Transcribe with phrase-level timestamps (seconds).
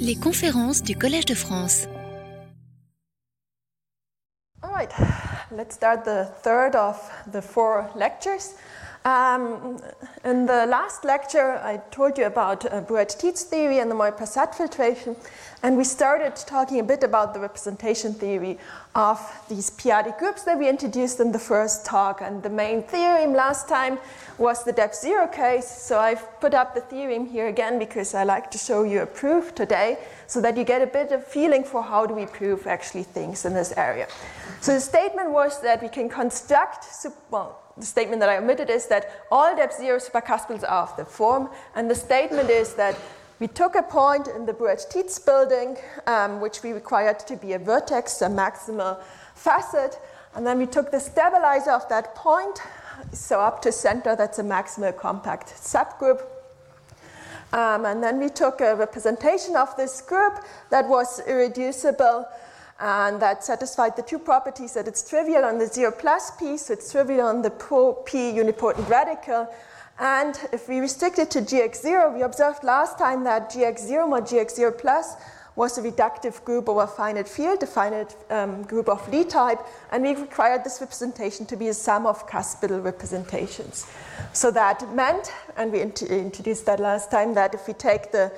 [0.00, 1.86] Les conférences du Collège de France.
[4.62, 4.90] All right,
[5.50, 6.96] let's start the third of
[7.32, 8.54] the four lectures.
[9.04, 9.80] Um,
[10.24, 15.16] in the last lecture, I told you about uh, Bruhat-Tits theory and the Moy-Prasad filtration,
[15.64, 18.58] and we started talking a bit about the representation theory
[18.94, 19.18] of
[19.48, 22.20] these p-adic groups that we introduced in the first talk.
[22.20, 23.98] And the main theorem last time
[24.38, 28.22] was the depth zero case, so I've put up the theorem here again because I
[28.22, 31.64] like to show you a proof today so that you get a bit of feeling
[31.64, 34.06] for how do we prove actually things in this area.
[34.60, 36.86] So the statement was that we can construct,
[37.30, 41.04] well, the statement that I omitted is that all depth zero supercuspils are of the
[41.04, 42.96] form, and the statement is that
[43.38, 45.76] we took a point in the Bruhat-Tits building,
[46.06, 49.00] um, which we required to be a vertex, a maximal
[49.34, 49.98] facet,
[50.34, 52.60] and then we took the stabilizer of that point,
[53.12, 56.22] so up to center, that's a maximal compact subgroup.
[57.52, 62.26] Um, and then we took a representation of this group that was irreducible
[62.82, 66.72] and that satisfied the two properties that it's trivial on the zero plus p, so
[66.72, 69.48] it's trivial on the p unipotent radical.
[70.00, 74.76] And if we restrict it to gx0, we observed last time that gx0 mod gx0
[74.78, 75.14] plus
[75.54, 79.60] was a reductive group over a finite field, a finite um, group of Lie type,
[79.92, 83.86] and we required this representation to be a sum of cuspidal representations.
[84.32, 88.32] So that meant, and we int- introduced that last time, that if we take the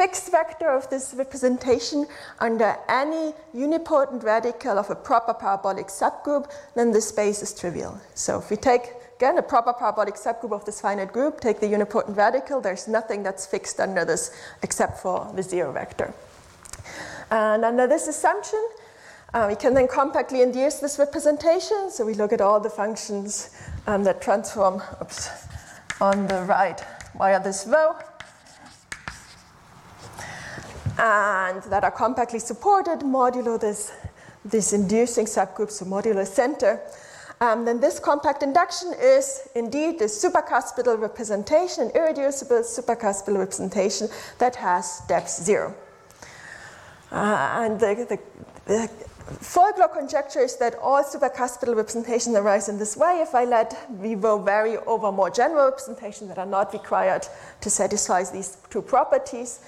[0.00, 2.06] fixed vector of this representation
[2.38, 8.00] under any unipotent radical of a proper parabolic subgroup, then the space is trivial.
[8.14, 11.66] So if we take again a proper parabolic subgroup of this finite group, take the
[11.66, 16.14] unipotent radical, there's nothing that's fixed under this except for the zero vector.
[17.30, 18.66] And under this assumption,
[19.34, 21.90] uh, we can then compactly induce this representation.
[21.90, 23.50] So we look at all the functions
[23.86, 25.28] um, that transform oops,
[26.00, 26.82] on the right
[27.18, 27.96] via this rho
[31.00, 33.90] and that are compactly supported modulo this,
[34.44, 36.80] this inducing subgroup, so modulo center.
[37.40, 44.08] Um, then this compact induction is indeed the supercuspidal representation, an irreducible supercuspidal representation
[44.38, 45.74] that has depth zero.
[47.10, 48.18] Uh, and the, the,
[48.66, 48.88] the
[49.40, 54.16] folklore conjecture is that all supercuspidal representations arise in this way if I let V
[54.16, 57.26] rho vary over more general representations that are not required
[57.62, 59.60] to satisfy these two properties.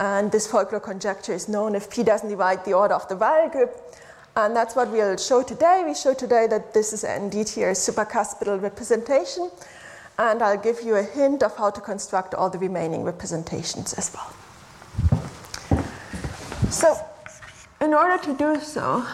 [0.00, 3.52] And this folklore conjecture is known if P doesn't divide the order of the Weyl
[3.52, 3.76] group.
[4.34, 5.84] And that's what we'll show today.
[5.86, 9.50] We show today that this is indeed here a supercuspidal representation.
[10.18, 14.10] And I'll give you a hint of how to construct all the remaining representations as
[14.14, 14.32] well.
[16.70, 16.96] So,
[17.82, 19.04] in order to do so,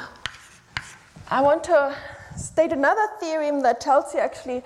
[1.29, 1.97] I want to
[2.37, 4.63] state another theorem that tells you actually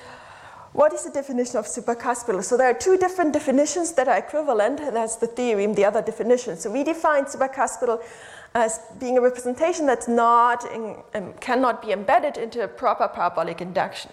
[0.72, 2.44] what is the definition of supercuspidal?
[2.44, 4.78] So there are two different definitions that are equivalent.
[4.78, 6.56] That's the theorem, the other definition.
[6.56, 8.00] So we define supercuspidal
[8.54, 13.60] as being a representation that's not in, um, cannot be embedded into a proper parabolic
[13.60, 14.12] induction.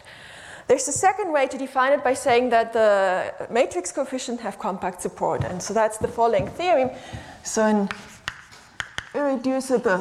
[0.68, 5.02] There's a second way to define it by saying that the matrix coefficients have compact
[5.02, 6.90] support, and so that's the following theorem.
[7.44, 7.90] So an
[9.16, 10.00] irreducible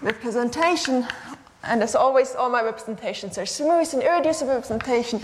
[0.00, 1.06] representation
[1.64, 5.20] and as always, all my representations are smooth and irreducible representation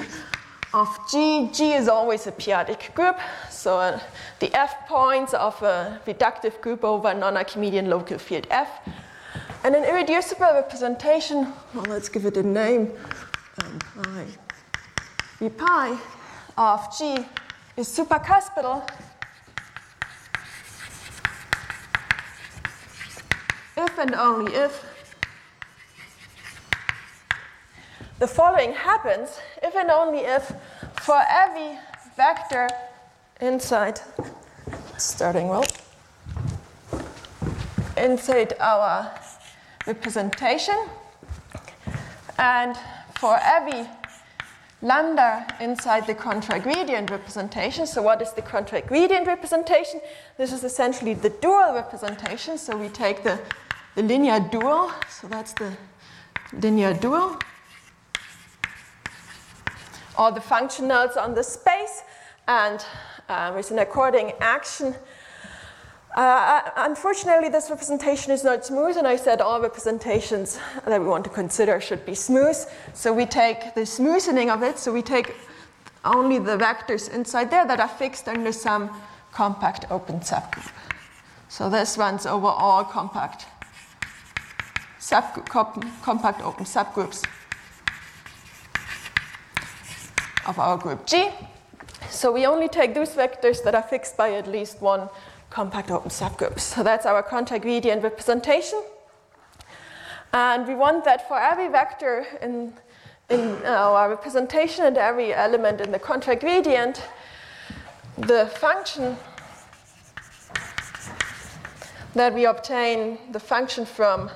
[0.74, 1.48] of G.
[1.52, 3.16] G is always a p-adic group,
[3.50, 4.00] so uh,
[4.38, 8.68] the F points of a reductive group over a non-Archimedean local field F.
[9.64, 12.92] And an irreducible representation, well, let's give it a name,
[13.64, 14.26] um, pi,
[15.38, 15.98] V pi
[16.56, 17.26] of G
[17.76, 18.88] is supercuspidal
[23.76, 24.84] if and only if
[28.18, 30.52] the following happens if and only if
[31.02, 31.78] for every
[32.16, 32.68] vector
[33.40, 34.00] inside,
[34.96, 35.64] starting well,
[37.96, 39.12] inside our
[39.86, 40.76] representation,
[42.38, 42.76] and
[43.18, 43.88] for every
[44.82, 47.86] lambda inside the contragredient representation.
[47.86, 50.00] So, what is the contragredient representation?
[50.36, 52.58] This is essentially the dual representation.
[52.58, 53.38] So, we take the,
[53.94, 55.76] the linear dual, so that's the
[56.52, 57.38] linear dual
[60.18, 62.02] all the functionals on the space
[62.48, 62.84] and
[63.28, 64.94] uh, with an according action.
[66.16, 71.22] Uh, unfortunately, this representation is not smooth, and I said all representations that we want
[71.24, 72.56] to consider should be smooth.
[72.94, 75.36] So we take the smoothing of it, so we take
[76.04, 78.90] only the vectors inside there that are fixed under some
[79.32, 80.72] compact open subgroup.
[81.48, 83.46] So this runs over all compact,
[84.98, 87.24] subgroup, compact open subgroups
[90.48, 91.28] of our group G.
[92.10, 95.08] So we only take those vectors that are fixed by at least one
[95.50, 96.58] compact open subgroup.
[96.58, 98.82] So that's our contragredient representation.
[100.32, 102.72] And we want that for every vector in,
[103.28, 107.00] in our representation and every element in the contragredient,
[108.16, 109.16] the function
[112.14, 114.30] that we obtain, the function from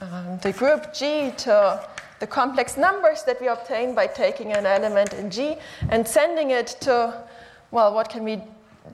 [0.00, 1.88] um, the group G to
[2.24, 5.56] the complex numbers that we obtain by taking an element in G
[5.90, 7.22] and sending it to,
[7.70, 8.40] well, what can we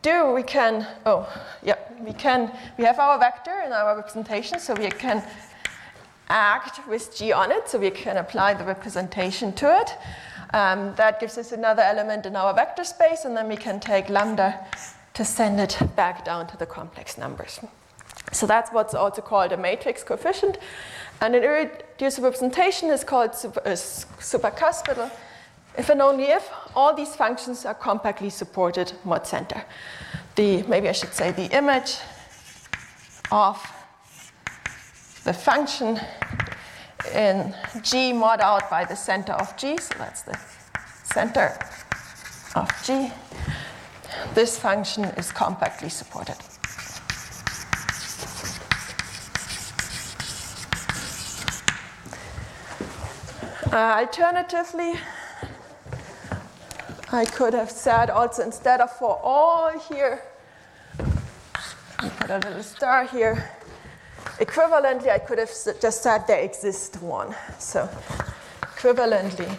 [0.02, 0.32] do?
[0.32, 1.28] We can, oh,
[1.62, 5.22] yeah, we can, we have our vector in our representation, so we can
[6.28, 9.90] act with G on it, so we can apply the representation to it.
[10.52, 14.08] Um, that gives us another element in our vector space, and then we can take
[14.08, 14.58] lambda
[15.14, 17.60] to send it back down to the complex numbers.
[18.32, 20.58] So that's what's also called a matrix coefficient.
[21.20, 25.10] And an irreducible representation is called super, uh, supercuspidal
[25.76, 29.64] if and only if all these functions are compactly supported mod center.
[30.34, 31.96] The, maybe I should say the image
[33.30, 33.60] of
[35.24, 36.00] the function
[37.14, 40.38] in G mod out by the center of G, so that's the
[41.12, 41.58] center
[42.54, 43.12] of G.
[44.34, 46.36] This function is compactly supported.
[53.72, 54.94] Uh, alternatively,
[57.12, 60.22] I could have said also instead of for all here,
[60.96, 63.48] put a little star here.
[64.40, 67.32] Equivalently, I could have just said there exists one.
[67.60, 67.88] So,
[68.62, 69.56] equivalently,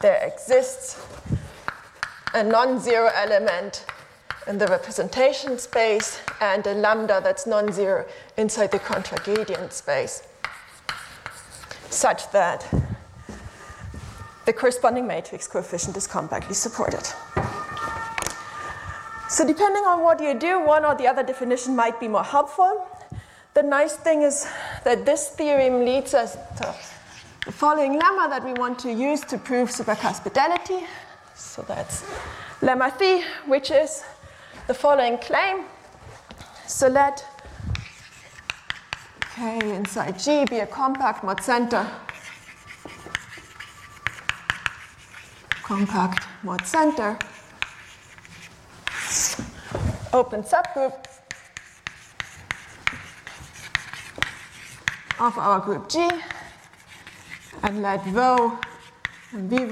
[0.00, 1.00] there exists
[2.34, 3.86] a non zero element
[4.46, 8.04] in the representation space and a lambda that's non zero
[8.36, 10.24] inside the contragredient space
[11.92, 12.66] such that
[14.44, 17.06] the corresponding matrix coefficient is compactly supported.
[19.28, 22.86] So, depending on what you do, one or the other definition might be more helpful.
[23.54, 24.46] The nice thing is
[24.84, 26.74] that this theorem leads us to
[27.46, 30.86] the following lemma that we want to use to prove supercuspidality.
[31.34, 32.04] So, that's
[32.60, 34.04] lemma 3, which is
[34.66, 35.64] the following claim.
[36.66, 37.24] So, let
[39.34, 41.88] K inside G be a compact mod center.
[45.62, 47.18] Compact mod center.
[50.12, 51.06] Open subgroup
[55.18, 56.10] of our group G
[57.62, 58.58] and let Rho
[59.32, 59.64] and V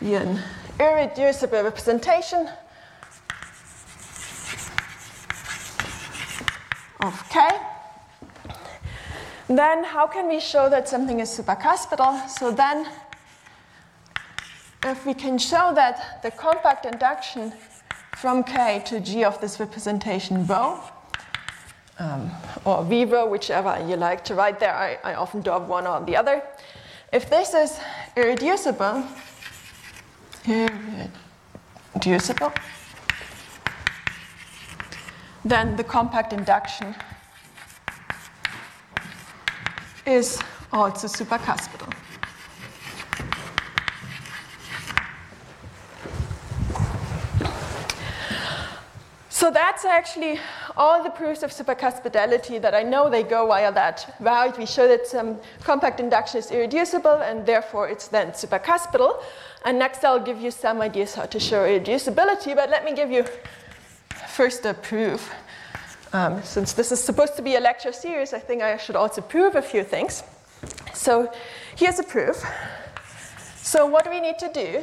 [0.00, 0.40] be an
[0.80, 2.48] irreducible representation
[7.00, 7.48] of K.
[9.50, 12.28] Then how can we show that something is supercuspidal?
[12.28, 12.86] So then
[14.84, 17.52] if we can show that the compact induction
[18.16, 20.78] from K to G of this representation rho,
[21.98, 22.30] um,
[22.64, 26.00] or V rho, whichever you like to write there, I, I often do one or
[26.04, 26.44] the other.
[27.12, 27.80] If this is
[28.16, 29.02] irreducible,
[30.46, 32.52] irreducible,
[35.44, 36.94] then the compact induction
[40.06, 40.40] is
[40.72, 41.92] also supercuspidal.
[49.40, 50.38] So that's actually
[50.76, 54.58] all the proofs of supercuspidality that I know they go via that route.
[54.58, 59.22] We show that some compact induction is irreducible and therefore it's then supercuspidal.
[59.64, 63.10] And next I'll give you some ideas how to show irreducibility, but let me give
[63.10, 63.24] you
[64.28, 65.32] first a proof.
[66.12, 69.20] Um, since this is supposed to be a lecture series, I think I should also
[69.20, 70.24] prove a few things.
[70.92, 71.32] So
[71.76, 72.44] here's a proof.
[73.56, 74.82] So what do we need to do?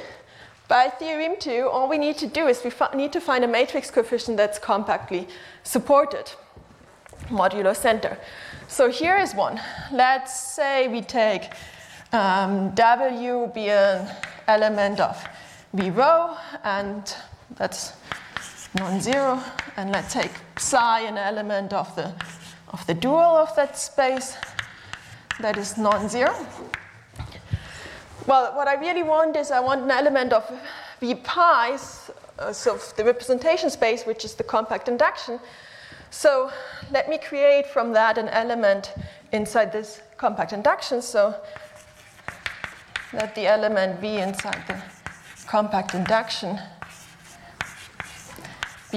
[0.70, 3.92] By theorem 2, all we need to do is we need to find a matrix
[3.92, 5.28] coefficient that's compactly
[5.64, 6.32] supported,
[7.30, 8.18] modulo center.
[8.68, 9.60] So here is one.
[9.92, 11.52] Let's say we take
[12.14, 14.10] um, W be an
[14.48, 15.22] element of
[15.74, 17.14] V rho, and
[17.58, 17.94] that's
[18.76, 19.42] non-zero,
[19.76, 22.14] and let's take psi an element of the,
[22.70, 24.38] of the dual of that space
[25.40, 26.36] that is non-zero.
[28.28, 30.52] Well, what I really want is I want an element of
[31.00, 31.78] V pi,
[32.40, 35.40] uh, so the representation space, which is the compact induction.
[36.10, 36.52] So
[36.92, 38.94] let me create from that an element
[39.32, 41.02] inside this compact induction.
[41.02, 41.36] So
[43.14, 44.82] let the element V inside the
[45.48, 46.60] compact induction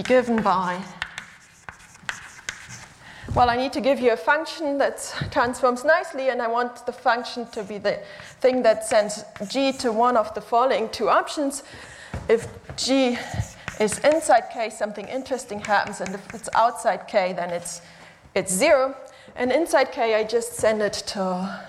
[0.03, 0.83] be given by
[3.35, 6.93] well, I need to give you a function that transforms nicely, and I want the
[6.93, 8.01] function to be the
[8.41, 11.63] thing that sends g to one of the following two options.
[12.29, 13.17] If g
[13.79, 17.83] is inside k, something interesting happens, and if it's outside k, then it's,
[18.35, 18.97] it's zero.
[19.37, 21.61] And inside k, I just send it to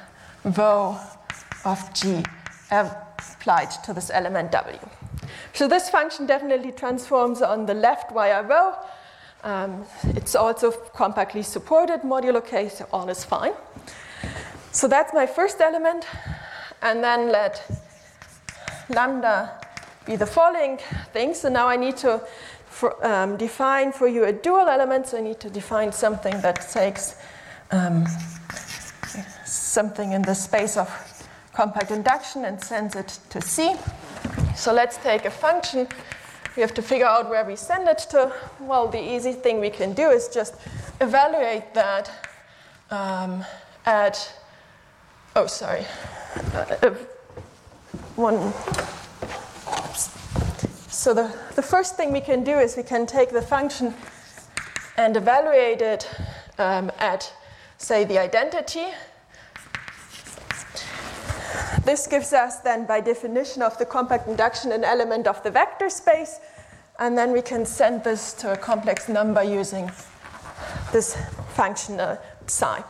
[0.43, 0.97] rho
[1.63, 2.23] of g
[2.71, 4.79] applied to this element w.
[5.53, 8.73] So this function definitely transforms on the left via rho.
[9.43, 9.85] Um,
[10.15, 13.53] it's also compactly supported modulo k, so all is fine.
[14.71, 16.05] So that's my first element.
[16.81, 17.63] And then let
[18.89, 19.59] lambda
[20.05, 20.79] be the following
[21.13, 21.33] thing.
[21.33, 22.21] So now I need to
[22.65, 25.07] for, um, define for you a dual element.
[25.07, 27.15] So I need to define something that takes
[27.71, 28.05] um,
[29.45, 30.89] something in the space of
[31.53, 33.75] compact induction and sends it to C.
[34.55, 35.87] So let's take a function.
[36.55, 38.31] We have to figure out where we send it to.
[38.59, 40.55] Well, the easy thing we can do is just
[40.99, 42.11] evaluate that
[42.91, 43.45] um,
[43.85, 44.33] at,
[45.35, 45.85] oh, sorry,
[46.53, 46.93] uh,
[48.15, 48.53] one.
[50.89, 53.93] So the, the first thing we can do is we can take the function
[54.97, 56.09] and evaluate it
[56.59, 57.33] um, at,
[57.77, 58.87] say, the identity
[61.91, 65.89] this gives us then, by definition of the compact induction, an element of the vector
[65.89, 66.39] space,
[66.99, 69.91] and then we can send this to a complex number using
[70.93, 71.17] this
[71.49, 72.15] function uh,
[72.47, 72.81] psi.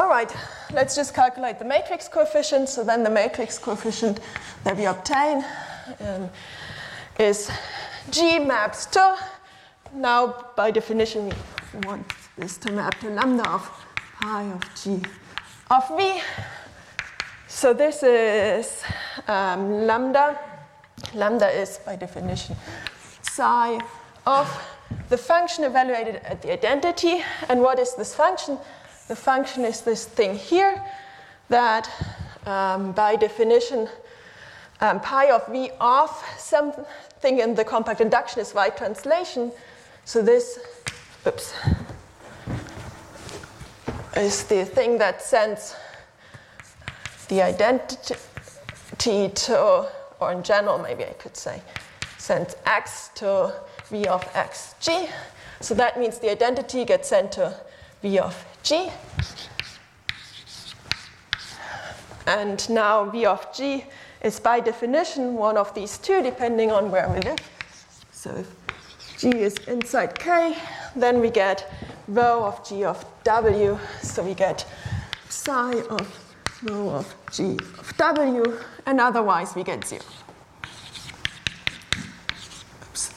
[0.00, 0.34] All right,
[0.72, 2.68] let's just calculate the matrix coefficient.
[2.68, 4.18] So then the matrix coefficient
[4.64, 5.44] that we obtain
[6.00, 6.28] um,
[7.20, 7.52] is
[8.10, 9.16] G maps to,
[9.94, 11.32] now by definition
[11.72, 12.04] we want
[12.36, 13.62] this to map to lambda of
[14.20, 15.00] pi of G
[15.70, 16.20] of v.
[17.46, 18.82] So this is
[19.26, 20.38] um, lambda.
[21.14, 22.56] Lambda is, by definition,
[23.22, 23.78] psi
[24.26, 24.48] of
[25.08, 27.22] the function evaluated at the identity.
[27.48, 28.58] And what is this function?
[29.08, 30.82] The function is this thing here
[31.48, 31.90] that,
[32.46, 33.88] um, by definition,
[34.80, 39.50] um, pi of v of something in the compact induction is y translation.
[40.04, 40.58] So this,
[41.26, 41.52] oops,
[44.16, 45.76] is the thing that sends
[47.28, 48.16] the identity
[49.28, 49.88] to,
[50.20, 51.62] or in general, maybe I could say,
[52.16, 53.54] sends x to
[53.90, 55.08] v of xg.
[55.60, 57.54] So that means the identity gets sent to
[58.02, 58.90] v of g.
[62.26, 63.84] And now v of g
[64.22, 67.38] is by definition one of these two, depending on where we live.
[68.10, 70.56] So if g is inside k,
[70.96, 71.72] then we get
[72.08, 74.66] rho of g of w, so we get
[75.28, 76.30] psi of
[76.62, 80.02] rho of g of w, and otherwise we get zero.
[82.82, 83.14] Oops.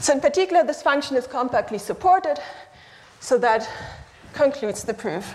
[0.00, 2.38] So in particular, this function is compactly supported,
[3.20, 3.68] so that
[4.32, 5.34] concludes the proof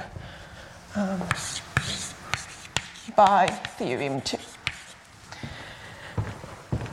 [0.95, 1.21] um,
[3.15, 4.37] by theorem 2.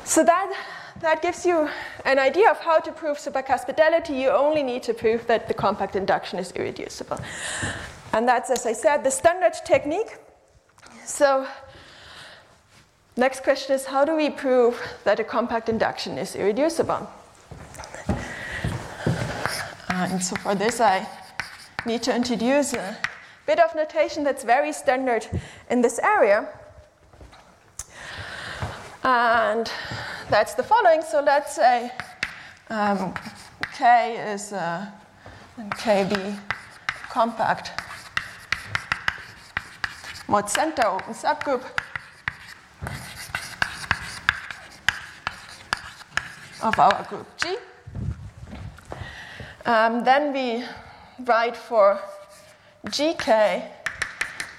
[0.05, 0.52] So that
[1.02, 1.68] that gives you
[2.04, 4.18] an idea of how to prove supercuspidality.
[4.18, 7.18] You only need to prove that the compact induction is irreducible.
[8.12, 10.16] And that's, as I said, the standard technique.
[11.04, 11.47] So,
[13.16, 17.09] next question is how do we prove that a compact induction is irreducible?
[18.09, 18.14] Uh,
[19.88, 21.06] and so, for this, I
[21.85, 22.97] need to introduce a
[23.47, 25.26] bit of notation that's very standard
[25.68, 26.49] in this area.
[29.02, 29.68] And
[30.33, 31.03] that's the following.
[31.03, 31.93] So let's say
[32.71, 33.12] um,
[33.77, 34.87] K is uh,
[35.59, 36.39] KB
[37.11, 37.71] compact
[40.29, 41.62] mod center open subgroup
[46.62, 47.57] of our group G.
[49.67, 50.65] Um, then we
[51.27, 52.01] write for
[52.87, 53.69] GK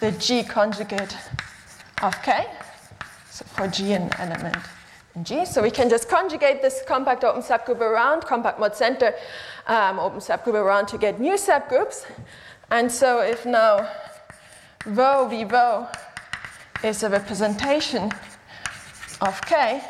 [0.01, 1.17] the G conjugate
[2.03, 2.45] of K,
[3.31, 4.57] so for G an element
[5.21, 5.45] G.
[5.45, 9.13] So we can just conjugate this compact open subgroup around, compact mod center
[9.67, 12.05] um, open subgroup around to get new subgroups.
[12.71, 13.87] And so if now
[14.87, 15.87] rho v rho
[16.83, 18.11] is a representation
[19.21, 19.83] of K,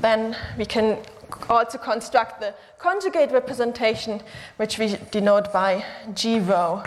[0.00, 0.98] then we can
[1.48, 4.20] also construct the conjugate representation,
[4.56, 6.82] which we denote by G rho,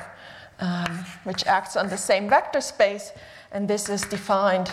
[0.59, 3.13] um, which acts on the same vector space.
[3.53, 4.71] And this is defined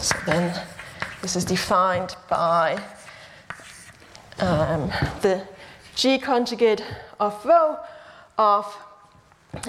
[0.00, 0.66] so then
[1.20, 2.82] this is defined by
[4.38, 4.88] um,
[5.22, 5.46] the
[5.94, 6.84] G conjugate
[7.20, 7.78] of rho
[8.38, 8.76] of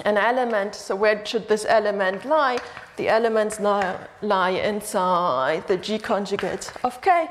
[0.04, 0.74] an element.
[0.74, 2.58] So where should this element lie?
[2.96, 7.28] The elements lie, lie inside the G conjugate of K.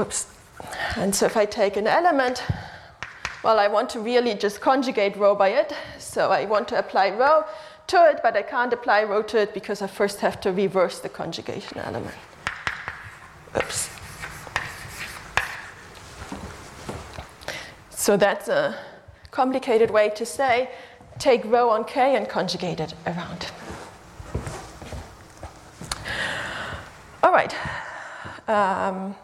[0.00, 0.26] Oops.
[0.96, 2.42] And so if I take an element,
[3.44, 5.72] well, I want to really just conjugate rho by it.
[5.98, 7.44] So I want to apply rho
[7.88, 11.00] to it, but I can't apply rho to it because I first have to reverse
[11.00, 12.14] the conjugation element.
[13.56, 13.90] Oops.
[17.90, 18.74] So that's a
[19.30, 20.70] complicated way to say
[21.18, 23.50] take rho on k and conjugate it around.
[27.22, 27.54] All right.
[28.48, 29.14] Um,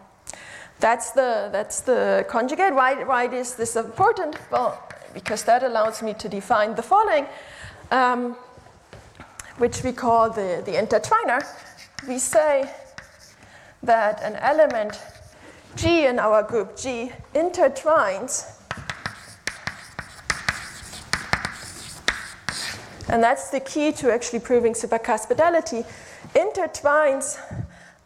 [0.80, 2.75] that's the, that's the conjugate.
[2.75, 4.38] Why, why is this important?
[4.50, 4.83] Well,
[5.14, 7.26] because that allows me to define the following,
[7.90, 8.37] um,
[9.58, 11.44] which we call the, the intertwiner.
[12.08, 12.70] We say
[13.82, 15.00] that an element
[15.76, 18.54] G in our group G intertwines
[23.08, 25.87] and that's the key to actually proving supercuspidality,
[26.34, 27.38] intertwines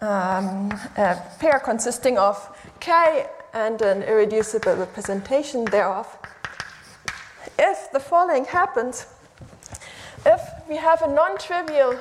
[0.00, 2.36] um, a pair consisting of
[2.80, 6.06] K and an irreducible representation thereof.
[7.58, 9.06] If the following happens,
[10.26, 11.98] if we have a non trivial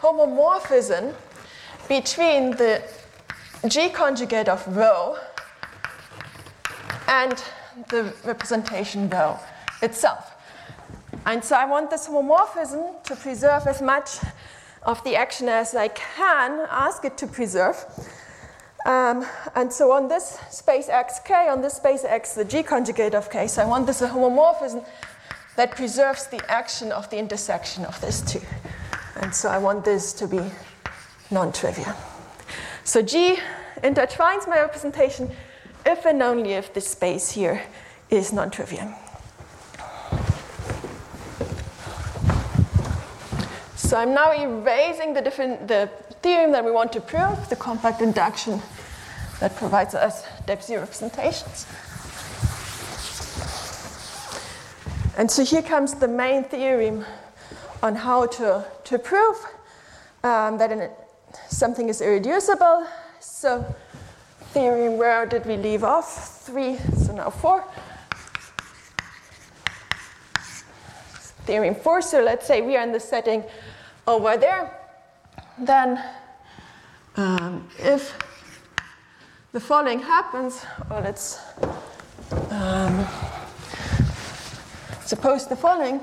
[0.00, 1.14] homomorphism
[1.88, 2.82] between the
[3.68, 5.16] G conjugate of rho
[7.08, 7.42] and
[7.88, 9.38] the representation rho
[9.82, 10.32] itself.
[11.26, 14.18] And so I want this homomorphism to preserve as much
[14.82, 17.84] of the action as I can ask it to preserve.
[18.84, 23.30] Um, and so on this space xk, on this space x, the g conjugate of
[23.30, 24.84] k, so I want this homomorphism
[25.56, 28.40] that preserves the action of the intersection of these two.
[29.16, 30.40] And so I want this to be
[31.30, 31.94] non-trivial.
[32.84, 33.36] So g
[33.82, 35.30] intertwines my representation
[35.86, 37.62] if and only if this space here
[38.10, 38.92] is non-trivial.
[43.76, 45.90] So I'm now erasing the, the
[46.22, 48.60] theorem that we want to prove, the compact induction
[49.40, 51.66] that provides us depth zero representations.
[55.16, 57.04] And so here comes the main theorem
[57.82, 59.36] on how to, to prove
[60.24, 60.90] um, that a,
[61.48, 62.86] something is irreducible.
[63.20, 63.64] So
[64.52, 66.42] theorem, where did we leave off?
[66.44, 67.64] Three, so now four.
[71.46, 73.44] Theorem four, so let's say we are in the setting
[74.06, 74.80] over there,
[75.58, 76.02] then
[77.16, 78.16] um, if
[79.52, 81.38] the following happens, or let's
[82.50, 83.06] um,
[85.04, 86.00] suppose the following,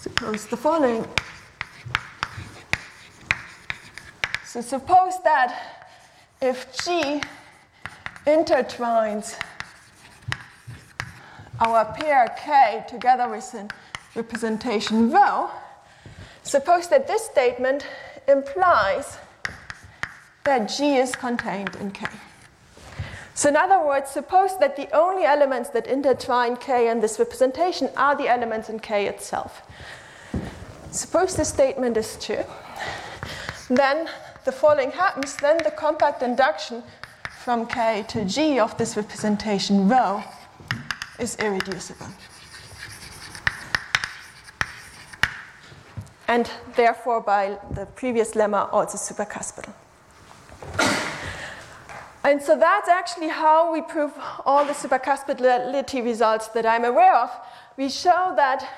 [0.00, 1.06] suppose the following.
[4.44, 5.86] So suppose that
[6.40, 7.20] if G
[8.26, 9.38] intertwines
[11.60, 13.70] our pair K together with an
[14.14, 15.50] representation rho,
[16.42, 17.86] suppose that this statement
[18.26, 19.18] implies
[20.44, 22.06] that G is contained in K.
[23.36, 27.90] So, in other words, suppose that the only elements that intertwine K and this representation
[27.94, 29.62] are the elements in K itself.
[30.90, 32.44] Suppose this statement is true,
[33.68, 34.08] then
[34.46, 36.82] the following happens, then the compact induction
[37.44, 40.24] from K to G of this representation rho
[41.18, 42.08] is irreducible.
[46.28, 49.72] and therefore by the previous lemma also supercuspidal.
[52.26, 54.12] And so that's actually how we prove
[54.44, 57.30] all the supercuspidality results that I'm aware of.
[57.76, 58.68] We show that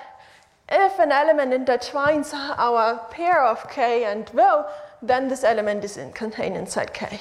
[0.70, 4.66] if an element intertwines our pair of k and rho,
[5.00, 7.18] then this element is in, contained inside k.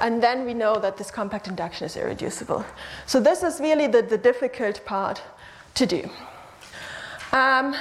[0.00, 2.64] And then we know that this compact induction is irreducible.
[3.04, 5.20] So this is really the, the difficult part
[5.74, 6.08] to do.
[7.32, 7.74] Um,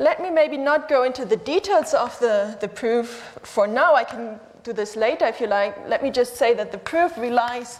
[0.00, 3.94] let me maybe not go into the details of the, the proof for now.
[3.94, 5.88] I can do this later if you like.
[5.88, 7.78] Let me just say that the proof relies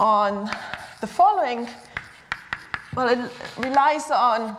[0.00, 0.50] on
[1.02, 1.68] the following.
[2.94, 3.18] Well, it
[3.58, 4.56] relies on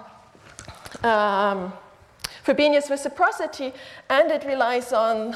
[1.03, 1.73] um,
[2.45, 3.73] Frobenius reciprocity
[4.07, 5.35] and it relies on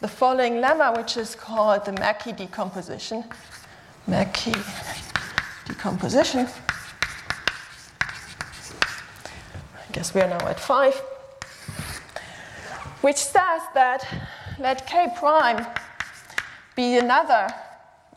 [0.00, 3.22] the following lemma, which is called the Mackey decomposition.
[4.08, 4.54] Mackey
[5.66, 6.48] decomposition.
[8.00, 10.94] I guess we are now at 5,
[13.02, 14.04] which says that
[14.60, 15.66] let K prime
[16.76, 17.48] be another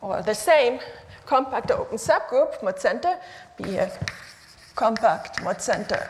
[0.02, 0.78] or the same
[1.24, 3.18] compact open subgroup, mod center,
[3.56, 3.90] be a
[4.76, 6.08] compact mod center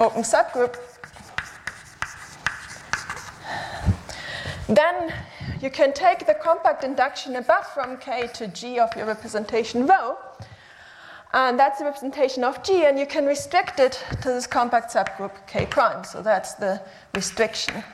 [0.00, 0.76] open subgroup.
[4.66, 5.12] Then
[5.60, 10.16] you can take the compact induction above from K to G of your representation rho
[11.32, 15.32] and that's the representation of G, and you can restrict it to this compact subgroup
[15.46, 16.04] K prime.
[16.04, 16.82] So that's the
[17.14, 17.84] restriction.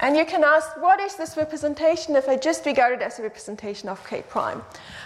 [0.00, 3.22] And you can ask, what is this representation if I just regard it as a
[3.22, 4.62] representation of K prime?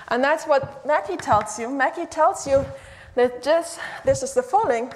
[0.09, 1.69] And that's what Mackey tells you.
[1.69, 2.65] Mackey tells you
[3.17, 4.93] that just, this is the following.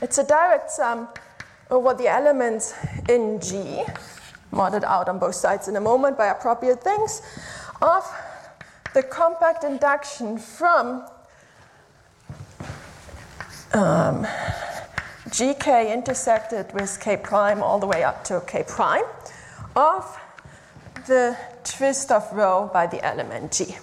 [0.00, 1.08] It's a direct sum
[1.70, 2.74] over the elements
[3.08, 3.82] in G,
[4.52, 7.20] modded out on both sides in a moment by appropriate things,
[7.82, 8.04] of
[8.94, 11.04] the compact induction from
[13.72, 14.26] um,
[15.28, 19.04] gk intersected with k prime all the way up to k prime
[19.76, 20.18] of
[21.06, 23.76] the twist of rho by the element g.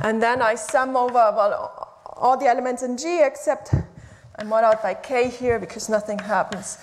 [0.00, 3.74] And then I sum over well, all the elements in g except
[4.36, 6.78] I'm mod out by k here because nothing happens,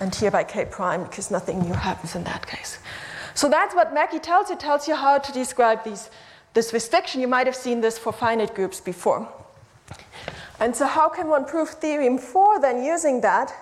[0.00, 2.78] and here by k prime because nothing new happens in that case.
[3.34, 6.10] So that's what Mackey tells you, tells you how to describe these,
[6.54, 7.20] this restriction.
[7.20, 9.28] You might have seen this for finite groups before.
[10.60, 13.52] And so, how can one prove theorem 4 then using that?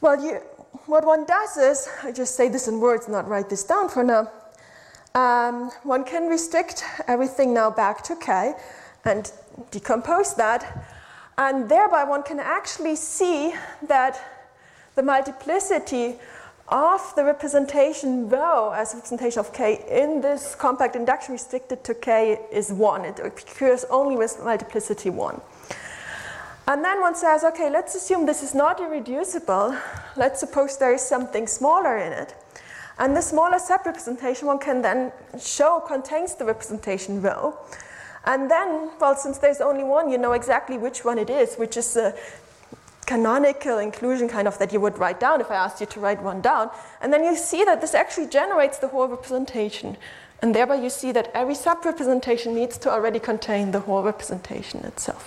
[0.00, 0.40] Well, you,
[0.86, 4.02] what one does is, I just say this in words, not write this down for
[4.02, 4.30] now.
[5.14, 8.54] Um, one can restrict everything now back to k
[9.04, 9.30] and
[9.70, 10.86] decompose that,
[11.36, 13.54] and thereby one can actually see
[13.86, 14.20] that
[14.94, 16.16] the multiplicity
[16.70, 21.94] of the representation rho as a representation of k in this compact induction restricted to
[21.94, 23.04] k is 1.
[23.04, 25.40] It occurs only with multiplicity 1.
[26.68, 29.76] And then one says, okay, let's assume this is not irreducible.
[30.16, 32.34] Let's suppose there is something smaller in it.
[32.98, 37.58] And the smaller subrepresentation one can then show contains the representation rho.
[38.24, 41.76] And then, well, since there's only one, you know exactly which one it is, which
[41.76, 42.14] is the
[43.10, 46.22] canonical inclusion kind of that you would write down if I asked you to write
[46.22, 46.70] one down.
[47.00, 49.96] And then you see that this actually generates the whole representation.
[50.40, 55.22] And thereby you see that every subrepresentation needs to already contain the whole representation itself.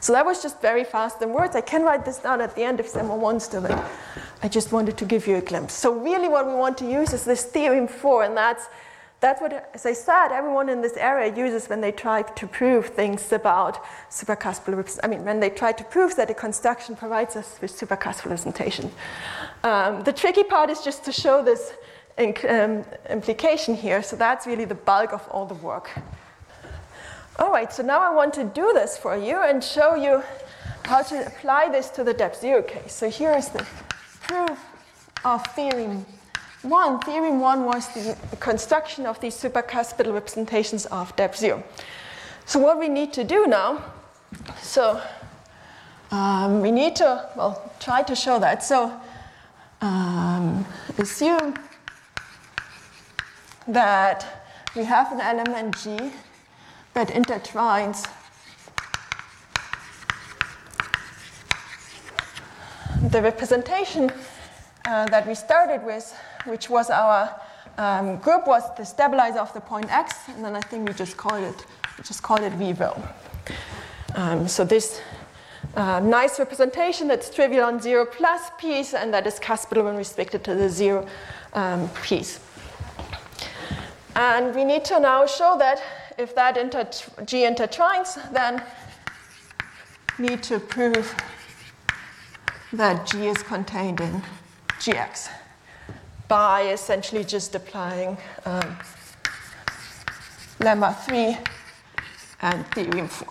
[0.00, 1.54] So that was just very fast in words.
[1.54, 3.84] I can write this down at the end if someone wants to, but
[4.42, 5.74] I just wanted to give you a glimpse.
[5.74, 8.66] So really what we want to use is this theorem 4, and that's,
[9.22, 12.86] that's what, as I said, everyone in this area uses when they try to prove
[12.86, 13.78] things about
[14.10, 18.24] supercuspal I mean, when they try to prove that a construction provides us with supercuspal
[18.24, 18.90] representation.
[19.62, 21.72] Um, the tricky part is just to show this
[22.18, 25.88] um, implication here, so that's really the bulk of all the work.
[27.38, 30.24] All right, so now I want to do this for you and show you
[30.84, 32.92] how to apply this to the depth zero case.
[32.92, 33.64] So here is the
[34.22, 34.58] proof
[35.24, 36.06] of theorem
[36.62, 37.00] one.
[37.00, 41.62] Theorem one was the construction of these supercuspidal representations of depth zero.
[42.46, 43.84] So what we need to do now,
[44.60, 45.00] so
[46.10, 48.62] um, we need to, well, try to show that.
[48.62, 48.92] So
[49.80, 50.64] um,
[50.98, 51.54] assume
[53.68, 54.46] that
[54.76, 56.12] we have an element G
[56.94, 58.08] that intertwines
[63.10, 64.10] the representation
[64.86, 67.40] uh, that we started with, which was our
[67.78, 71.16] um, group, was the stabilizer of the point x, and then I think we just
[71.16, 73.02] called it, we just called it v rho.
[74.14, 75.00] Um, so this
[75.74, 80.44] uh, nice representation that's trivial on zero plus piece, and that is cuspidal when restricted
[80.44, 81.06] to the zero
[81.54, 82.40] um, piece.
[84.14, 85.82] And we need to now show that
[86.18, 86.84] if that inter
[87.24, 88.62] G intertwines, then
[90.18, 91.14] need to prove
[92.74, 94.22] that G is contained in
[94.78, 95.30] Gx
[96.32, 98.16] by essentially just applying
[98.46, 98.78] um,
[100.60, 101.36] lemma 3
[102.40, 103.28] and theorem 4.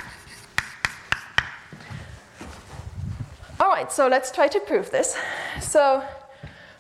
[3.59, 5.17] All right, so let's try to prove this.
[5.59, 6.03] So,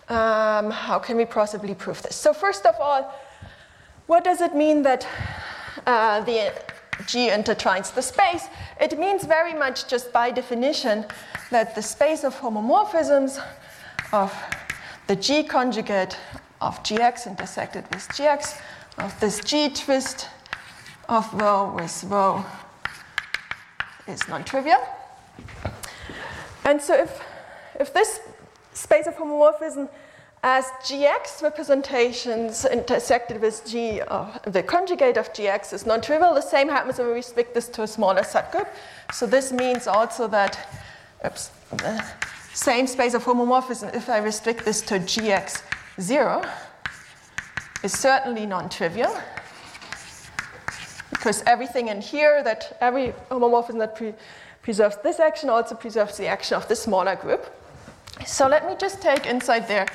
[0.09, 2.17] um, how can we possibly prove this?
[2.17, 3.11] So, first of all,
[4.05, 5.07] what does it mean that
[5.87, 6.53] uh, the
[7.07, 8.45] G intertwines the space,
[8.79, 11.03] it means very much just by definition
[11.49, 13.43] that the space of homomorphisms
[14.13, 14.31] of
[15.11, 16.17] the G conjugate
[16.61, 18.57] of Gx intersected with Gx,
[18.97, 20.29] of this G twist
[21.09, 22.45] of rho with rho
[24.07, 24.79] is non-trivial.
[26.63, 27.21] And so if,
[27.77, 28.21] if this
[28.71, 29.89] space of homomorphism
[30.43, 36.33] as gx representations intersected with g, uh, the conjugate of gx is non-trivial.
[36.33, 38.69] The same happens when we restrict this to a smaller subgroup.
[39.11, 40.57] So this means also that
[41.25, 41.51] oops,
[42.53, 45.61] same space of homomorphism, if I restrict this to gx
[45.99, 46.43] 0,
[47.83, 49.15] is certainly non-trivial.
[51.09, 54.13] Because everything in here, that every homomorphism that pre
[54.61, 57.49] preserves this action also preserves the action of the smaller group.
[58.25, 59.87] So let me just take inside there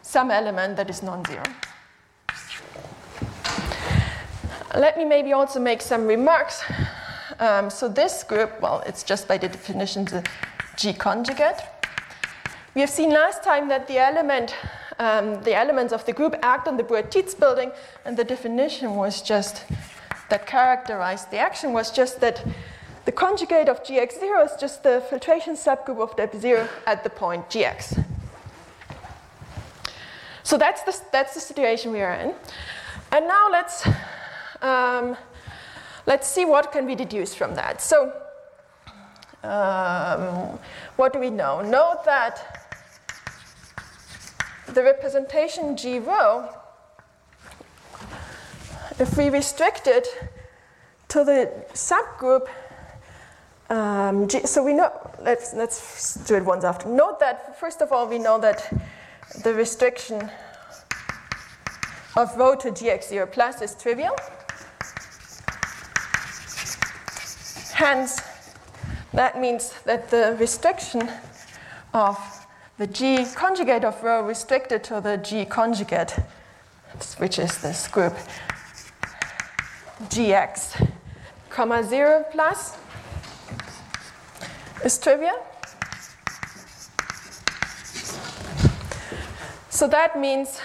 [0.00, 1.42] some element that is non-zero.
[4.74, 6.62] Let me maybe also make some remarks.
[7.38, 10.24] Um, so this group, well, it's just by the definition the
[10.76, 11.60] G conjugate.
[12.76, 14.54] We have seen last time that the element
[14.98, 17.72] um, the elements of the group act on the Bruhat-Tits building,
[18.04, 19.64] and the definition was just
[20.28, 22.44] that characterized the action was just that
[23.06, 28.04] the conjugate of gx0 is just the filtration subgroup of dep0 at the point gx.
[30.42, 32.34] So that's the, that's the situation we are in.
[33.10, 33.88] And now let's,
[34.60, 35.16] um,
[36.04, 37.80] let's see what can be deduced from that.
[37.80, 38.12] So
[39.42, 40.58] um,
[40.96, 41.62] what do we know?
[41.62, 42.55] Note that
[44.68, 46.48] the representation G rho,
[48.98, 50.06] if we restrict it
[51.08, 52.48] to the subgroup,
[53.70, 56.88] um, G, so we know, let's, let's do it once after.
[56.88, 58.72] Note that, first of all, we know that
[59.42, 60.30] the restriction
[62.16, 64.16] of rho to gx0 plus is trivial.
[67.72, 68.20] Hence,
[69.12, 71.10] that means that the restriction
[71.92, 72.16] of
[72.78, 76.16] the G conjugate of rho restricted to the G conjugate,
[77.18, 78.14] which is this group
[80.10, 80.90] Gx,
[81.48, 82.76] comma 0 plus,
[84.84, 85.42] is trivial.
[89.70, 90.58] So that means,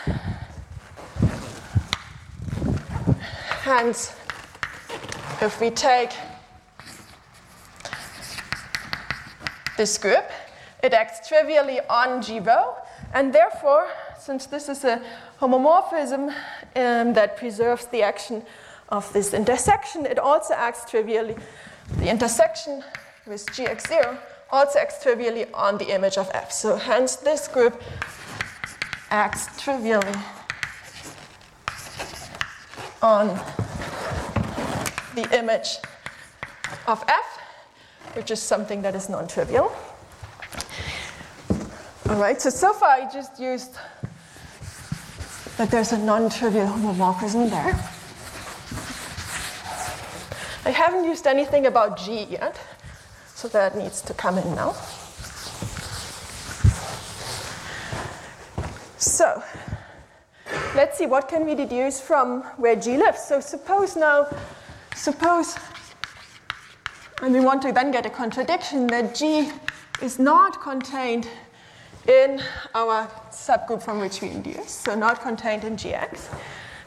[3.63, 4.13] hence,
[5.41, 6.12] if we take
[9.78, 10.30] this group.
[10.84, 12.76] It acts trivially on G rho,
[13.13, 13.88] and therefore,
[14.20, 15.02] since this is a
[15.39, 16.34] homomorphism
[16.76, 18.44] um, that preserves the action
[18.89, 21.36] of this intersection, it also acts trivially.
[21.98, 22.84] The intersection
[23.28, 24.17] with Gx0
[24.52, 26.52] also acts trivially on the image of F.
[26.52, 27.82] So hence this group
[29.10, 30.13] acts trivially
[33.02, 33.28] on
[35.15, 35.78] the image
[36.88, 37.32] of F
[38.13, 39.72] which is something that is non-trivial.
[42.12, 43.78] All right, so so far I just used
[45.56, 47.74] that there's a non-trivial homomorphism there.
[50.65, 52.60] I haven't used anything about G yet,
[53.34, 54.74] so that needs to come in now.
[58.97, 59.41] So,
[60.76, 63.24] let's see what can we deduce from where G lives.
[63.24, 64.28] So suppose now,
[64.95, 65.56] suppose
[67.21, 69.50] and we want to then get a contradiction that G
[70.02, 71.26] is not contained
[72.07, 72.41] in
[72.73, 76.33] our subgroup from which we induce, so not contained in Gx.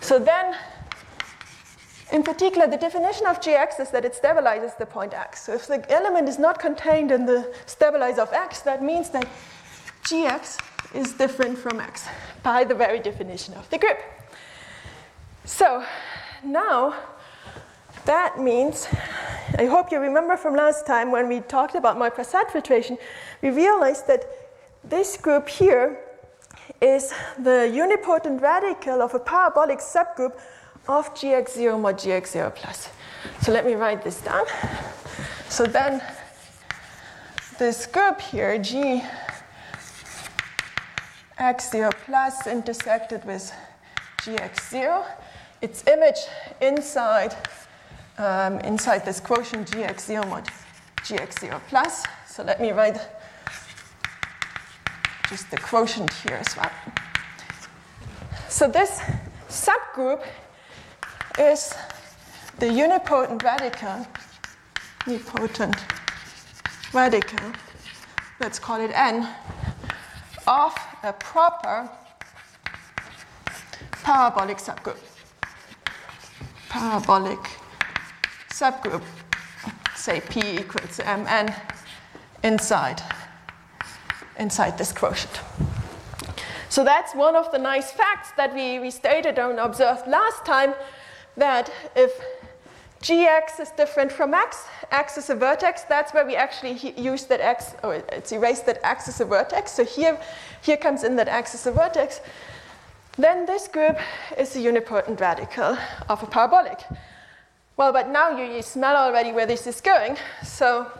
[0.00, 0.54] So then,
[2.12, 5.42] in particular, the definition of Gx is that it stabilizes the point x.
[5.42, 9.26] So if the element is not contained in the stabilizer of x, that means that
[10.04, 10.58] Gx
[10.94, 12.06] is different from x
[12.42, 13.98] by the very definition of the group.
[15.44, 15.84] So
[16.44, 16.94] now
[18.04, 18.86] that means,
[19.58, 22.98] I hope you remember from last time when we talked about Moy filtration,
[23.40, 24.43] we realized that
[24.88, 25.98] this group here
[26.80, 30.38] is the unipotent radical of a parabolic subgroup
[30.88, 32.88] of gx0 mod gx0 plus.
[33.42, 34.44] So let me write this down.
[35.48, 36.02] So then
[37.58, 39.02] this group here, g
[41.38, 43.52] x0 plus intersected with
[44.18, 45.04] gx0,
[45.62, 46.18] its image
[46.60, 47.34] inside
[48.18, 50.48] um, inside this quotient gx0 mod
[50.98, 52.04] gx0 plus.
[52.26, 52.98] So let me write
[55.42, 56.70] the quotient here as well.
[58.48, 59.00] So this
[59.48, 60.24] subgroup
[61.38, 61.74] is
[62.60, 64.06] the unipotent radical,
[65.06, 65.76] unipotent
[66.92, 67.52] radical,
[68.38, 69.28] let's call it n,
[70.46, 71.88] of a proper
[74.04, 74.98] parabolic subgroup.
[76.68, 77.40] Parabolic
[78.50, 79.02] subgroup,
[79.96, 81.52] say P equals Mn
[82.44, 83.02] inside,
[84.38, 85.40] inside this quotient.
[86.68, 90.74] So that's one of the nice facts that we, we stated and observed last time
[91.36, 92.12] that if
[93.00, 97.40] gx is different from x, x is a vertex, that's where we actually use that
[97.40, 99.72] x, or it's erased that x is a vertex.
[99.72, 100.18] So here,
[100.62, 102.20] here comes in that x is a vertex.
[103.16, 103.96] Then this group
[104.36, 106.80] is a unipotent radical of a parabolic.
[107.76, 110.16] Well, but now you, you smell already where this is going.
[110.42, 110.90] So,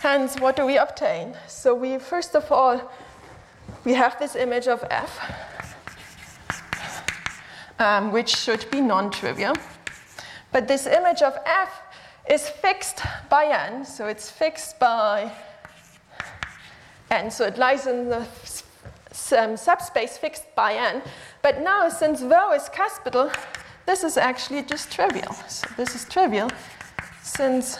[0.00, 1.34] hence, what do we obtain?
[1.46, 2.90] So, we first of all,
[3.84, 5.18] we have this image of f,
[7.78, 9.54] um, which should be non trivial.
[10.52, 11.70] But this image of f
[12.28, 15.32] is fixed by n, so it's fixed by
[17.10, 17.30] n.
[17.30, 18.26] So it lies in the
[19.36, 21.02] um, subspace fixed by n.
[21.42, 23.34] But now, since rho is cuspidal,
[23.86, 25.32] this is actually just trivial.
[25.48, 26.50] So this is trivial
[27.22, 27.78] since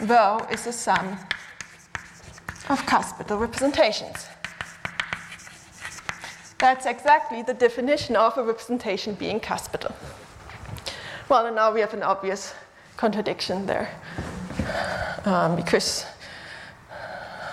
[0.00, 1.18] rho is the sum
[2.68, 4.26] of cuspidal representations.
[6.58, 9.94] That's exactly the definition of a representation being cuspidal.
[11.28, 12.54] Well, and now we have an obvious
[12.96, 13.90] contradiction there.
[15.24, 16.06] Um, because,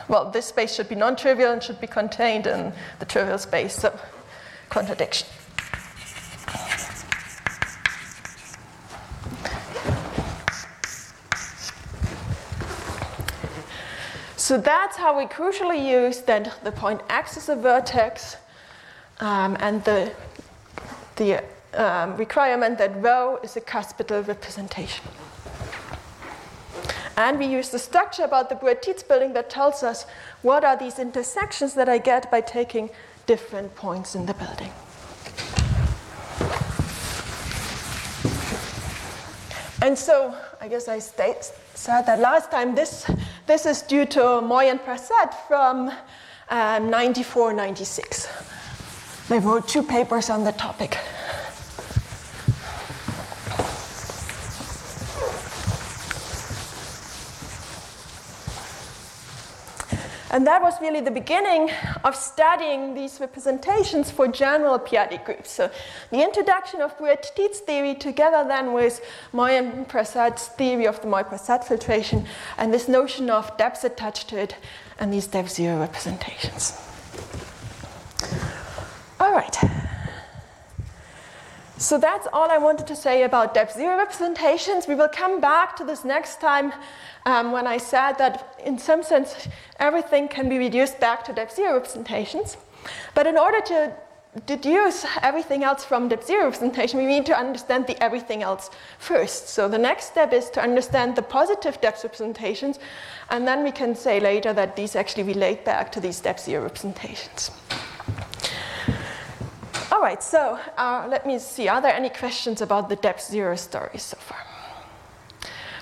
[0.08, 3.76] well, this space should be non trivial and should be contained in the trivial space,
[3.76, 3.98] so
[4.70, 5.28] contradiction.
[14.54, 18.38] So that's how we crucially use then the point x as a vertex
[19.20, 20.12] um, and the,
[21.16, 25.08] the um, requirement that rho is a cuspidal representation.
[27.18, 30.06] And we use the structure about the Bruhat-Tits building that tells us
[30.44, 32.92] what are these intersections that I get by taking
[33.26, 34.72] different points in the building.
[39.84, 42.74] And so I guess I state, said that last time.
[42.74, 43.06] This,
[43.48, 45.92] this is due to Moy and Prasad from
[46.50, 48.30] um, 94 96.
[49.28, 50.98] They wrote two papers on the topic.
[60.34, 61.70] And that was really the beginning
[62.04, 65.52] of studying these representations for general p-adic groups.
[65.52, 65.70] So
[66.10, 69.00] the introduction of Bruhat-Tits theory together then with
[69.32, 72.26] Moy and Prasad's theory of the Moy-Prasad filtration
[72.58, 74.56] and this notion of depth attached to it
[75.00, 76.82] and these depth zero representations.
[79.20, 79.56] All right.
[81.84, 84.88] So that's all I wanted to say about depth zero representations.
[84.88, 86.72] We will come back to this next time
[87.26, 91.58] um, when I said that in some sense everything can be reduced back to depth
[91.58, 92.56] zero representations.
[93.14, 93.94] But in order to
[94.46, 99.50] deduce everything else from depth zero representation, we need to understand the everything else first.
[99.50, 102.80] So the next step is to understand the positive depth representations,
[103.30, 106.64] and then we can say later that these actually relate back to these depth zero
[106.64, 107.52] representations.
[110.04, 111.70] Right, so uh, let me see.
[111.70, 114.46] Are there any questions about the depth zero story so far?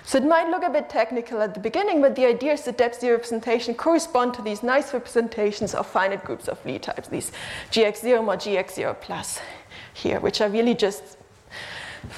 [0.03, 2.77] So it might look a bit technical at the beginning, but the idea is that
[2.77, 7.31] depth zero representation correspond to these nice representations of finite groups of Lie types, these
[7.71, 9.39] GX0 mod GX0 plus
[9.95, 11.17] here, which are really just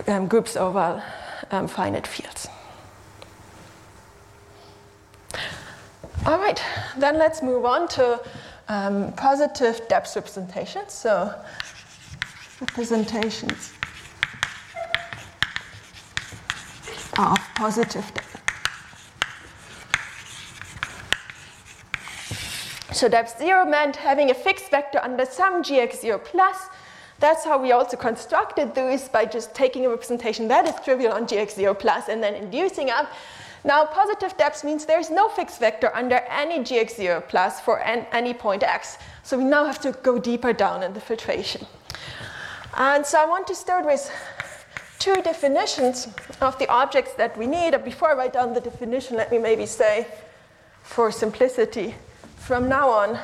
[0.05, 1.01] um, groups over
[1.51, 2.49] um, finite fields.
[6.25, 6.61] All right,
[6.97, 8.19] then let's move on to
[8.67, 10.91] um, positive depth representations.
[10.91, 11.33] So
[12.63, 13.73] representations
[17.19, 18.39] of positive depth.
[22.93, 26.57] So depth zero meant having a fixed vector under some gx0 plus.
[27.19, 31.25] That's how we also constructed those by just taking a representation that is trivial on
[31.27, 33.11] gx0 plus and then inducing up.
[33.65, 38.33] Now positive depth means there is no fixed vector under any gx0 plus for any
[38.33, 38.97] point x.
[39.23, 41.67] So we now have to go deeper down in the filtration.
[42.75, 44.11] And so I want to start with
[44.97, 46.07] two definitions
[46.41, 47.71] of the objects that we need.
[47.83, 50.07] Before I write down the definition, let me maybe say,
[50.81, 51.93] for simplicity,
[52.37, 53.19] from now on,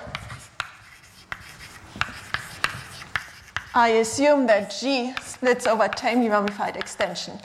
[3.73, 7.39] I assume that G splits over tamely ramified extension.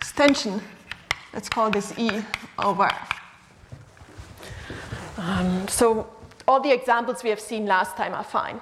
[0.00, 0.60] Extension,
[1.32, 2.22] let's call this E
[2.58, 3.19] over F.
[5.20, 6.08] Um, so
[6.48, 8.60] all the examples we have seen last time are fine.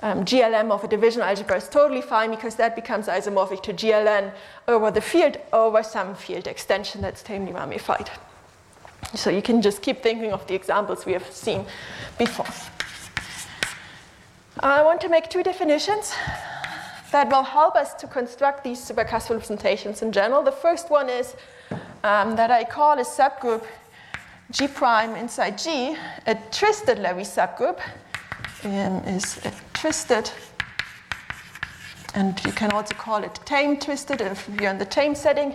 [0.00, 4.32] Um, GLM of a division algebra is totally fine because that becomes isomorphic to GLN
[4.68, 8.08] over the field over some field extension that's tamely ramified.
[9.14, 11.66] So you can just keep thinking of the examples we have seen
[12.16, 12.46] before.
[14.60, 16.14] I want to make two definitions
[17.10, 20.42] that will help us to construct these supercuspidal representations in general.
[20.44, 21.34] The first one is
[22.04, 23.64] um, that I call a subgroup
[24.50, 25.94] G prime inside G,
[26.26, 27.80] a twisted Levi subgroup
[28.64, 30.30] um, is a twisted,
[32.14, 35.54] and you can also call it tame twisted if you're in the tame setting,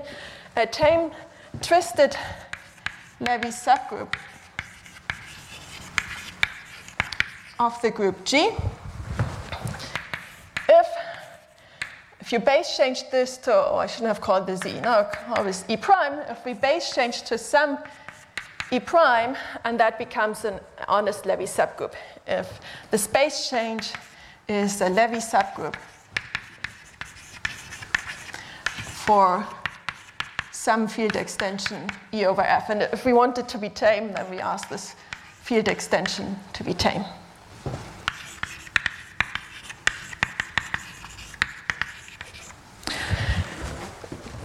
[0.56, 1.10] a tame
[1.64, 2.16] twisted
[3.20, 4.14] Levi subgroup
[7.60, 8.52] of the group G.
[10.70, 10.88] If
[12.20, 15.66] if you base change this to, oh, I shouldn't have called this E, no, always
[15.68, 17.80] E prime, if we base change to some
[18.74, 21.94] E prime, and that becomes an honest Levi subgroup.
[22.26, 22.60] If
[22.90, 23.94] the space change
[24.48, 25.76] is a Levi subgroup
[29.06, 29.48] for
[30.52, 32.72] some field extension E over F.
[32.72, 34.96] And if we want it to be tame, then we ask this
[35.44, 37.06] field extension to be tame.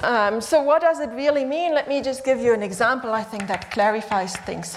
[0.02, 1.74] Um, so, what does it really mean?
[1.74, 3.12] Let me just give you an example.
[3.12, 4.76] I think that clarifies things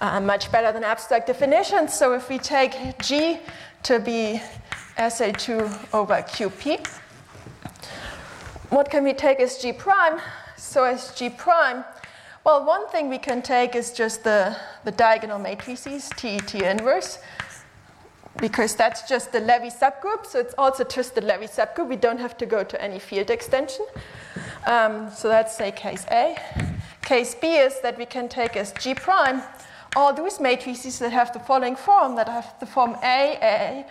[0.00, 1.92] uh, much better than abstract definitions.
[1.92, 3.38] So, if we take G
[3.82, 4.40] to be
[4.96, 6.86] SL2 over QP,
[8.70, 10.22] what can we take as G prime?
[10.56, 11.84] So, as G prime,
[12.42, 17.18] well, one thing we can take is just the, the diagonal matrices, T, T inverse,
[18.38, 20.24] because that's just the Levi subgroup.
[20.24, 21.88] So, it's also just the Levi subgroup.
[21.88, 23.84] We don't have to go to any field extension.
[24.66, 26.36] Um, so that's say case A.
[27.02, 29.42] Case B is that we can take as G prime
[29.94, 33.86] all those matrices that have the following form, that have the form A, A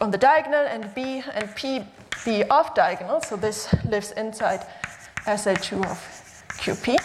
[0.00, 1.84] on the diagonal, and B and P,
[2.24, 3.20] B off diagonal.
[3.22, 4.66] So this lives inside
[5.24, 5.98] SL2 of
[6.58, 6.98] QP.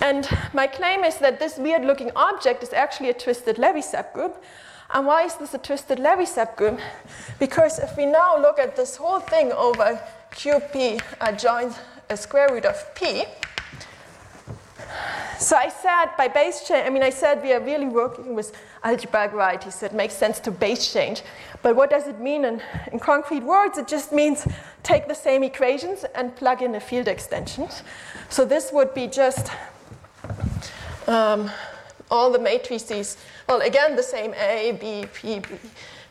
[0.00, 4.34] And my claim is that this weird looking object is actually a twisted Levi subgroup.
[4.92, 6.80] And why is this a twisted Levi subgroup?
[7.38, 10.00] Because if we now look at this whole thing over
[10.34, 11.78] QP adjoins
[12.10, 13.24] a square root of P.
[15.38, 18.56] So I said by base change, I mean, I said we are really working with
[18.82, 21.22] algebraic varieties, so it makes sense to base change.
[21.62, 22.62] But what does it mean in,
[22.92, 23.78] in concrete words?
[23.78, 24.46] It just means
[24.82, 27.68] take the same equations and plug in a field extension.
[28.28, 29.50] So this would be just
[31.06, 31.50] um,
[32.10, 33.16] all the matrices,
[33.48, 35.48] well, again, the same A, B, P, B,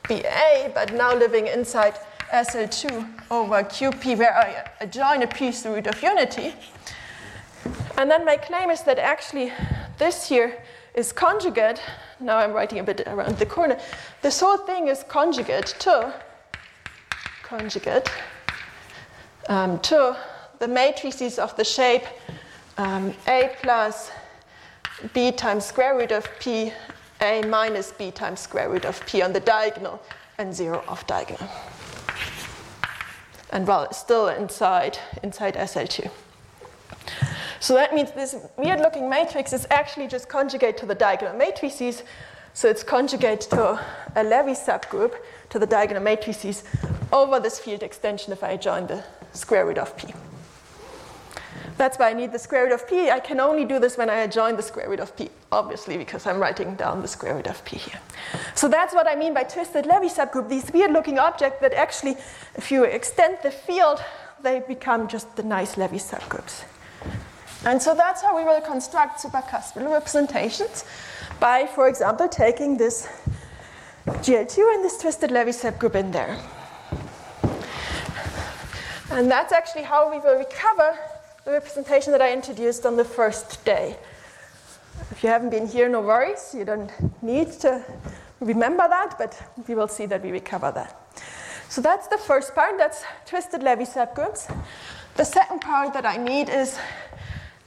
[0.07, 1.95] B, A, but now living inside
[2.34, 4.36] SL2 over QP where
[4.80, 6.54] I join a piece root of unity.
[7.98, 9.52] And then my claim is that actually
[9.98, 10.62] this here
[10.94, 11.82] is conjugate.
[12.20, 13.80] Now I'm writing a bit around the corner.
[14.22, 16.14] This whole thing is conjugate to
[17.42, 18.10] conjugate
[19.50, 20.16] um, to
[20.60, 22.04] the matrices of the shape
[22.78, 24.12] um, A plus
[25.14, 26.72] B times square root of P,
[27.22, 30.00] A minus B times square root of P on the diagonal
[30.38, 31.50] and zero off diagonal
[33.54, 36.10] and well, it's still inside, inside SL2.
[37.60, 42.04] So that means this weird looking matrix is actually just conjugate to the diagonal matrices.
[42.54, 43.80] So it's conjugate to
[44.16, 45.14] a Levi subgroup
[45.51, 46.64] to the diagonal matrices
[47.12, 50.14] over this field extension if I join the square root of P.
[51.78, 53.09] That's why I need the square root of p.
[53.09, 56.28] I can only do this when I adjoin the square root of p, obviously, because
[56.28, 57.99] I'm writing down the square root of p here.
[58.55, 62.15] So that's what I mean by twisted Levi subgroup, these weird looking objects that actually,
[62.55, 64.03] if you extend the field,
[64.41, 66.63] they become just the nice Levi subgroups.
[67.65, 70.84] And so that's how we will construct supercuspidal representations
[71.39, 73.07] by, for example, taking this
[74.05, 76.38] GL2 and this twisted Levi subgroup in there.
[79.11, 80.97] And that's actually how we will recover
[81.46, 83.98] the representation that I introduced on the first day.
[85.12, 86.56] If you haven't been here, no worries.
[86.58, 86.89] You don't
[87.22, 87.84] need to
[88.39, 89.38] remember that, but
[89.68, 91.00] we will see that we recover that.
[91.68, 94.56] So that's the first part, that's twisted Levi subgroups.
[95.16, 96.78] The second part that I need is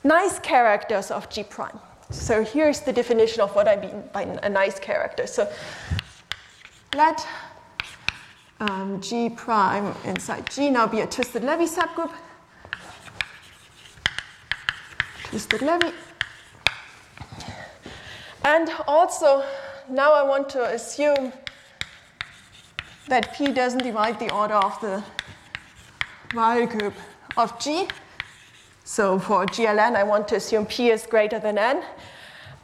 [0.04, 1.78] nice characters of G prime.
[2.10, 5.26] So here's the definition of what I mean by a nice character.
[5.26, 5.50] So
[6.94, 7.26] let
[8.60, 12.12] um, G prime inside G now be a twisted Levi subgroup
[18.44, 19.44] And also,
[19.88, 21.32] now I want to assume
[23.08, 25.02] that P doesn't divide the order of the
[26.30, 26.94] Weyl group
[27.36, 27.88] of G.
[28.84, 31.82] So for GLN, I want to assume P is greater than N.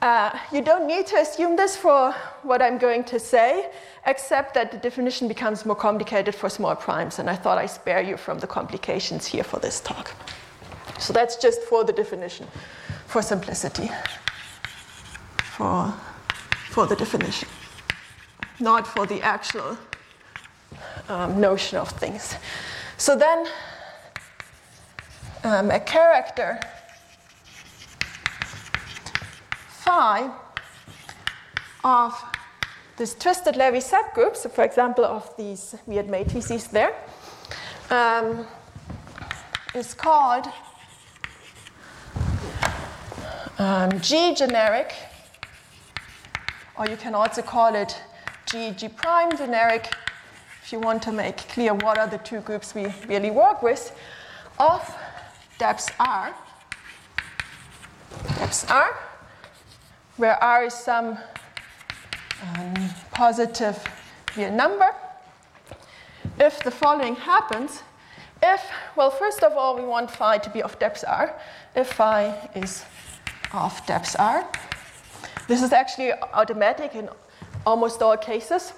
[0.00, 2.12] Uh, you don't need to assume this for
[2.42, 3.70] what I'm going to say,
[4.06, 8.02] except that the definition becomes more complicated for small primes, and I thought I'd spare
[8.02, 10.12] you from the complications here for this talk.
[11.02, 12.46] So that's just for the definition,
[13.08, 13.90] for simplicity,
[15.56, 15.92] for,
[16.70, 17.48] for the definition,
[18.60, 19.76] not for the actual
[21.08, 22.36] um, notion of things.
[22.98, 23.48] So then,
[25.42, 26.60] um, a character
[29.80, 30.30] phi
[31.82, 32.24] of
[32.96, 36.94] this twisted Levi subgroup, so for example, of these weird matrices there,
[37.90, 38.46] um,
[39.74, 40.46] is called
[43.58, 44.94] um, G generic,
[46.78, 48.00] or you can also call it
[48.46, 49.92] G, G prime generic,
[50.62, 53.96] if you want to make clear what are the two groups we really work with,
[54.58, 54.96] of
[55.58, 56.34] depth R,
[58.38, 58.98] depth R,
[60.16, 61.18] where R is some
[62.56, 62.74] um,
[63.12, 63.82] positive
[64.36, 64.90] real number.
[66.38, 67.82] If the following happens,
[68.42, 68.60] if,
[68.96, 71.38] well, first of all, we want phi to be of depth R,
[71.76, 72.84] if phi is
[73.52, 74.46] of depth R.
[75.48, 77.08] This is actually automatic in
[77.66, 78.72] almost all cases.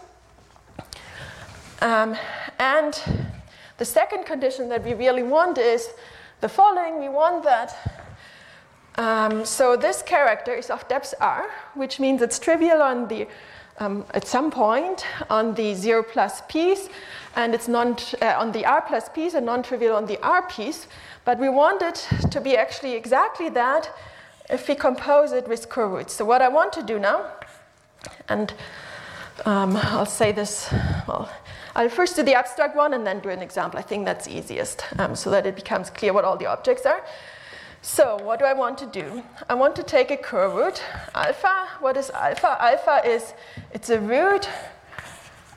[1.80, 2.16] Um,
[2.58, 3.00] and
[3.78, 5.90] the second condition that we really want is
[6.40, 7.00] the following.
[7.00, 8.02] We want that.
[8.96, 13.26] Um, so this character is of depth r, which means it's trivial on the
[13.78, 16.88] um, at some point on the 0 plus piece,
[17.34, 20.86] and it's non uh, on the r plus piece and non-trivial on the r piece.
[21.24, 23.90] But we want it to be actually exactly that
[24.50, 26.10] if we compose it with coroots.
[26.10, 27.26] So what I want to do now,
[28.28, 28.52] and
[29.46, 30.68] um, I'll say this,
[31.08, 31.30] well,
[31.74, 33.78] I'll first do the abstract one and then do an example.
[33.78, 37.02] I think that's easiest um, so that it becomes clear what all the objects are.
[37.82, 39.22] So what do I want to do?
[39.48, 40.82] I want to take a coroot,
[41.14, 41.68] alpha.
[41.80, 42.56] What is alpha?
[42.60, 43.34] Alpha is,
[43.72, 44.48] it's a root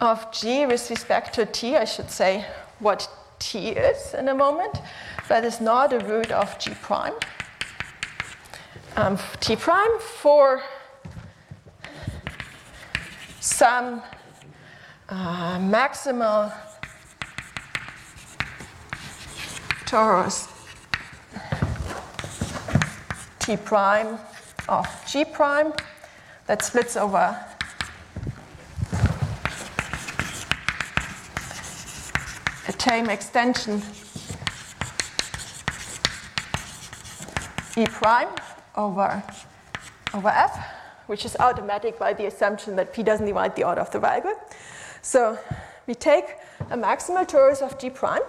[0.02, 1.76] of g with respect to t.
[1.78, 2.46] I should say
[2.80, 3.10] what
[3.40, 4.82] t is in a moment,
[5.30, 7.14] but it's not a root of g prime.
[9.00, 10.60] Um, t prime for
[13.40, 14.02] some
[15.08, 16.52] uh, maximal
[19.86, 20.50] torus
[23.38, 24.18] t prime
[24.68, 25.74] of g prime
[26.48, 27.38] that splits over
[32.68, 33.80] a tame extension
[37.78, 38.30] e prime
[38.78, 39.24] over,
[40.14, 40.58] over f,
[41.08, 44.34] which is automatic by the assumption that p doesn't divide the order of the variable.
[45.02, 45.38] So
[45.88, 46.36] we take
[46.70, 48.22] a maximal torus of g prime.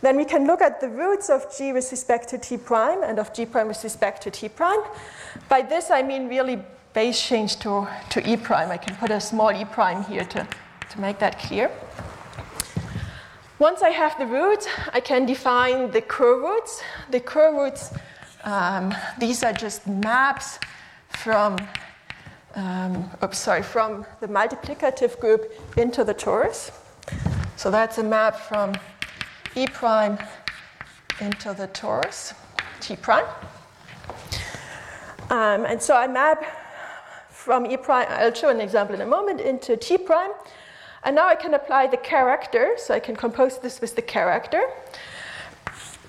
[0.00, 3.18] Then we can look at the roots of g with respect to t prime and
[3.18, 4.80] of g prime with respect to t prime.
[5.48, 6.58] By this I mean really
[6.92, 8.70] base change to, to e prime.
[8.70, 10.46] I can put a small e prime here to,
[10.90, 11.70] to make that clear.
[13.58, 16.82] Once I have the roots, I can define the coroots.
[17.10, 17.96] The coroots,
[18.44, 20.58] um, these are just maps
[21.08, 21.56] from
[22.54, 26.70] um, oops, sorry, from the multiplicative group into the torus.
[27.56, 28.74] So that's a map from
[29.54, 30.18] E prime
[31.20, 32.34] into the torus,
[32.80, 33.24] T prime.
[35.30, 36.44] Um, and so I map
[37.30, 40.32] from E prime, I'll show an example in a moment, into T prime.
[41.04, 44.62] And now I can apply the character, so I can compose this with the character.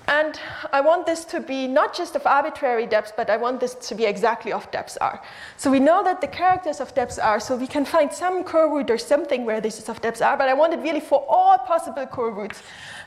[0.07, 0.37] And
[0.73, 3.95] I want this to be not just of arbitrary depths, but I want this to
[3.95, 5.21] be exactly of depths r.
[5.55, 8.89] So we know that the characters of depths r, so we can find some coroot
[8.89, 11.57] or something where this is of depth r, but I want it really for all
[11.57, 12.61] possible coroots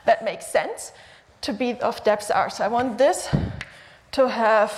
[0.05, 0.91] that make sense
[1.41, 2.49] to be of depths r.
[2.49, 3.29] So I want this
[4.13, 4.71] to have,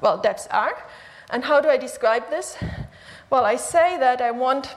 [0.00, 0.72] well, depth r.
[1.30, 2.56] And how do I describe this?
[3.28, 4.76] Well, I say that I want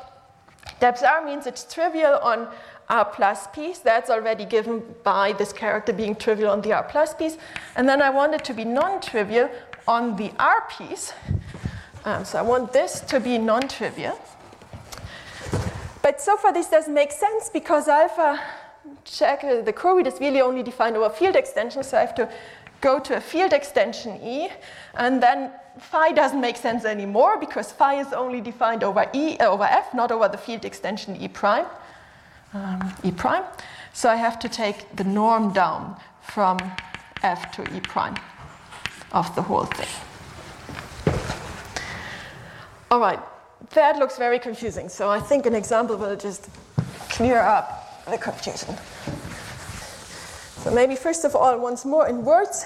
[0.80, 2.48] depths r means it's trivial on
[2.90, 3.80] r plus piece.
[3.80, 7.38] That's already given by this character being trivial on the r plus piece.
[7.76, 9.50] And then I want it to be non-trivial
[9.88, 11.14] on the r piece.
[12.06, 14.20] Um, so I want this to be non-trivial.
[16.02, 18.40] But so far this doesn't make sense because alpha
[19.04, 21.84] check uh, the curve is really only defined over field extension.
[21.84, 22.30] So I have to
[22.82, 24.48] go to a field extension E,
[24.96, 29.66] and then phi doesn't make sense anymore because phi is only defined over E over
[29.66, 31.66] F, not over the field extension E prime
[32.54, 33.44] um, E prime.
[33.94, 36.58] So I have to take the norm down from
[37.24, 38.16] F to E prime
[39.12, 39.88] of the whole thing.
[42.92, 43.20] All right,
[43.72, 44.90] that looks very confusing.
[44.90, 46.50] So I think an example will just
[47.10, 48.76] clear up the confusion.
[50.64, 52.66] So maybe first of all, once more in words,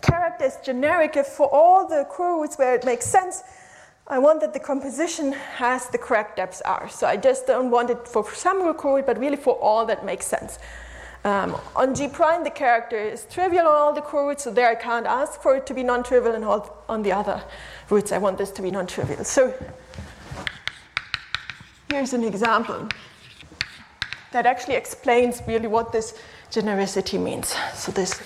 [0.00, 3.42] character is generic if for all the roots where it makes sense,
[4.06, 6.88] I want that the composition has the correct depths r.
[6.90, 10.26] So I just don't want it for some root, but really for all that makes
[10.26, 10.58] sense.
[11.24, 14.74] Um, on G prime, the character is trivial on all the roots, so there I
[14.74, 17.42] can't ask for it to be non-trivial, and all, on the other
[17.88, 19.24] roots, I want this to be non-trivial.
[19.24, 19.54] So
[21.90, 22.88] here's an example
[24.32, 26.18] that actually explains really what this
[26.50, 27.56] genericity means.
[27.72, 28.20] So this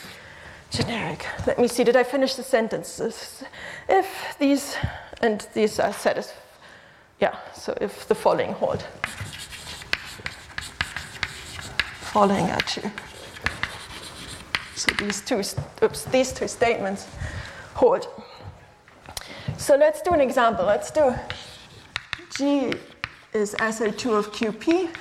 [0.71, 1.25] generic.
[1.47, 3.01] Let me see, did I finish the sentence?
[3.89, 4.77] If these
[5.21, 6.37] and these are satisfied.
[7.21, 8.83] Yeah, so if the following hold.
[12.13, 12.91] Following at you.
[14.77, 15.43] So these two,
[15.83, 17.09] oops, these two statements
[17.75, 18.07] hold.
[19.57, 20.65] So let's do an example.
[20.65, 21.15] Let's do
[22.37, 22.73] G
[23.33, 24.95] is SL2 of QP.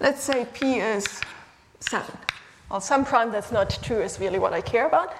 [0.00, 1.20] Let's say P is
[1.78, 2.06] 7.
[2.70, 5.14] Well, some prime that's not true is really what I care about.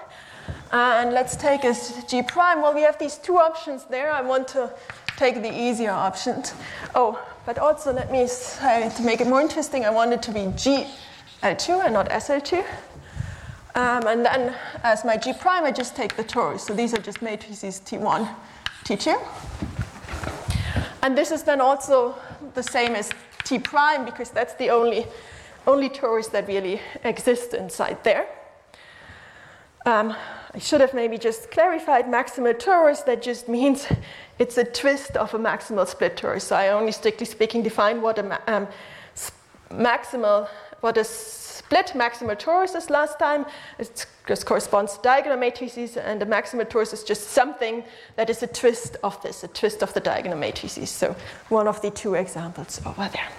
[0.71, 2.61] And let's take as G prime.
[2.61, 4.11] Well, we have these two options there.
[4.11, 4.71] I want to
[5.17, 6.53] take the easier options.
[6.95, 10.31] Oh, but also let me say, to make it more interesting, I want it to
[10.31, 12.63] be GL2 and not SL2.
[13.73, 16.61] Um, and then as my G prime, I just take the torus.
[16.61, 18.27] So these are just matrices T1,
[18.83, 19.17] T2.
[21.03, 22.15] And this is then also
[22.53, 23.09] the same as
[23.43, 25.05] T prime because that's the only
[25.67, 28.27] only torus that really exist inside there.
[29.85, 30.15] Um,
[30.53, 33.05] I should have maybe just clarified maximal torus.
[33.05, 33.87] That just means
[34.39, 36.41] it's a twist of a maximal split torus.
[36.41, 38.67] So I only strictly speaking define what a ma- um,
[39.69, 40.49] maximal,
[40.81, 43.45] what a split maximal torus is last time.
[43.79, 47.83] It just corresponds to diagonal matrices, and the maximal torus is just something
[48.17, 50.89] that is a twist of this, a twist of the diagonal matrices.
[50.89, 51.15] So
[51.47, 53.29] one of the two examples over there.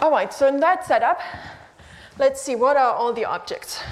[0.00, 1.20] All right, so in that setup,
[2.16, 3.82] let's see what are all the objects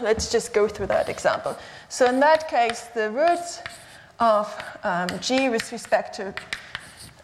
[0.00, 1.56] let's just go through that example.
[1.88, 3.62] So in that case, the roots
[4.20, 6.34] of um, g with respect to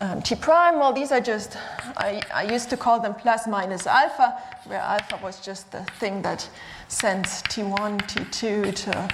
[0.01, 1.57] um, t prime, well, these are just,
[1.97, 6.23] I, I used to call them plus minus alpha, where alpha was just the thing
[6.23, 6.49] that
[6.89, 9.09] sends t1, t2 to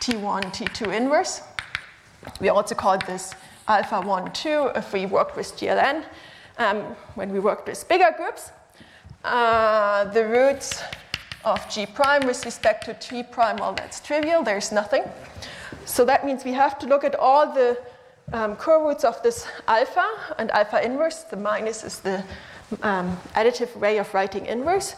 [0.00, 1.42] t1, t2 inverse.
[2.40, 3.34] We also called this
[3.66, 6.04] alpha 1, 2 if we worked with GLN.
[6.58, 6.78] Um,
[7.14, 8.50] when we worked with bigger groups,
[9.24, 10.82] uh, the roots
[11.44, 15.04] of g prime with respect to t prime, well, that's trivial, there's nothing.
[15.84, 17.78] So that means we have to look at all the
[18.32, 20.06] um, roots of this alpha
[20.38, 21.22] and alpha inverse.
[21.24, 22.22] The minus is the
[22.82, 24.96] um, additive way of writing inverse.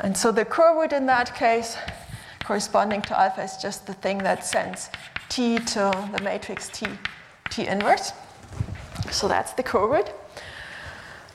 [0.00, 1.76] And so the coroot in that case,
[2.44, 4.90] corresponding to alpha, is just the thing that sends
[5.28, 6.86] t to the matrix t,
[7.50, 8.12] t inverse.
[9.10, 10.10] So that's the coroot.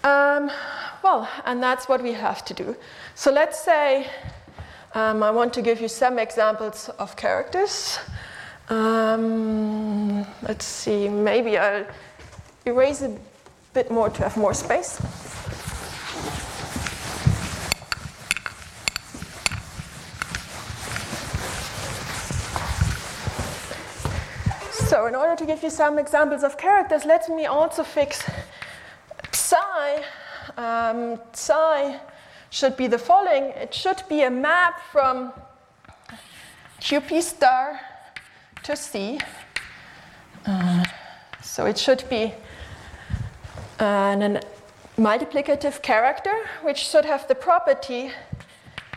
[0.03, 0.51] Um,
[1.03, 2.76] well, and that's what we have to do.
[3.16, 4.08] So let's say
[4.94, 8.00] um, I want to give you some examples of characters.
[8.70, 11.86] Um, let's see, maybe I'll
[12.66, 13.18] erase a
[13.74, 15.00] bit more to have more space.
[24.90, 28.24] So in order to give you some examples of characters, let me also fix
[29.32, 30.04] psi.
[30.58, 32.00] Um, psi
[32.50, 33.45] should be the following.
[33.56, 35.34] It should be a map from
[36.82, 37.80] QP star
[38.64, 39.20] to C.
[40.45, 40.86] Uh,
[41.41, 42.34] so it should be
[43.80, 44.39] an, an
[44.98, 48.12] multiplicative character, which should have the property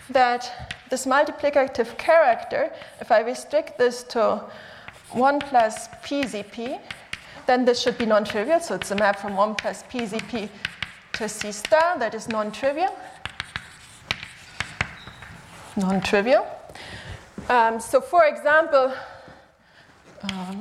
[0.09, 4.43] that this multiplicative character, if I restrict this to
[5.13, 6.81] 1 plus PZP,
[7.47, 8.61] then this should be non-trivial.
[8.61, 10.49] So it's a map from 1 plus PZP
[11.15, 12.97] to C star that is non-trivial
[15.81, 16.47] non-trivial.
[17.49, 18.93] Um, so for example,
[20.31, 20.61] um,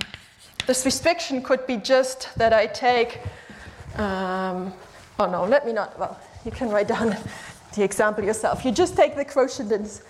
[0.66, 3.20] this restriction could be just that I take,
[3.98, 4.74] um,
[5.20, 7.16] oh no, let me not, well, you can write down
[7.76, 8.66] the example yourself.
[8.66, 10.02] You just take the quotients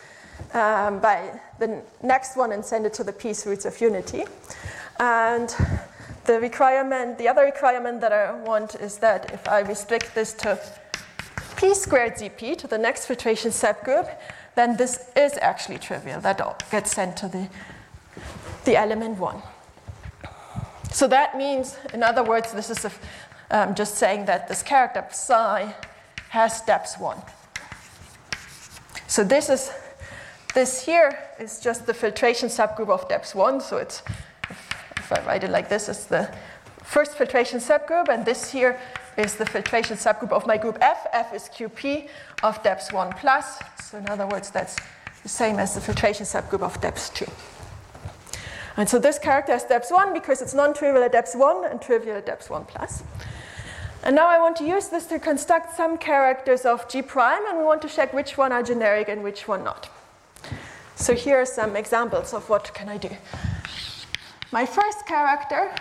[0.53, 4.25] um, by the next one and send it to the piece roots of unity.
[4.99, 5.53] And
[6.25, 10.59] the requirement, the other requirement that I want is that if I restrict this to
[11.57, 14.15] p squared zp, to the next filtration subgroup,
[14.59, 16.19] then this is actually trivial.
[16.19, 16.37] That
[16.69, 17.47] gets sent to the,
[18.65, 19.41] the element 1.
[20.91, 22.91] So that means, in other words, this is a,
[23.51, 25.73] um, just saying that this character psi
[26.29, 27.17] has steps 1.
[29.07, 29.71] So this is
[30.53, 33.61] this here is just the filtration subgroup of depth 1.
[33.61, 34.03] So it's,
[34.49, 36.29] if, if I write it like this, it's the
[36.83, 38.77] first filtration subgroup, and this here
[39.19, 41.05] is the filtration subgroup of my group F.
[41.11, 42.09] F is QP
[42.43, 43.59] of depth 1 plus.
[43.83, 44.77] So in other words, that's
[45.23, 47.25] the same as the filtration subgroup of depth 2.
[48.77, 52.15] And so this character has depth 1 because it's non-trivial at depth 1 and trivial
[52.15, 53.03] at depth 1 plus.
[54.03, 57.57] And now I want to use this to construct some characters of G prime, and
[57.57, 59.89] we want to check which one are generic and which one not.
[60.95, 63.09] So here are some examples of what can I do.
[64.51, 65.71] My first character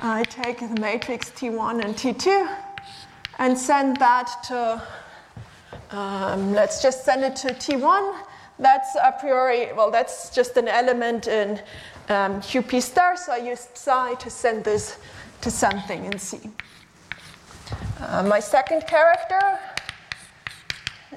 [0.00, 2.56] I take the matrix T1 and T2
[3.40, 4.80] and send that to,
[5.90, 8.16] um, let's just send it to T1.
[8.60, 11.60] That's a priori, well, that's just an element in
[12.08, 14.98] um, QP star, so I use psi to send this
[15.40, 16.38] to something in C.
[18.00, 19.58] Uh, my second character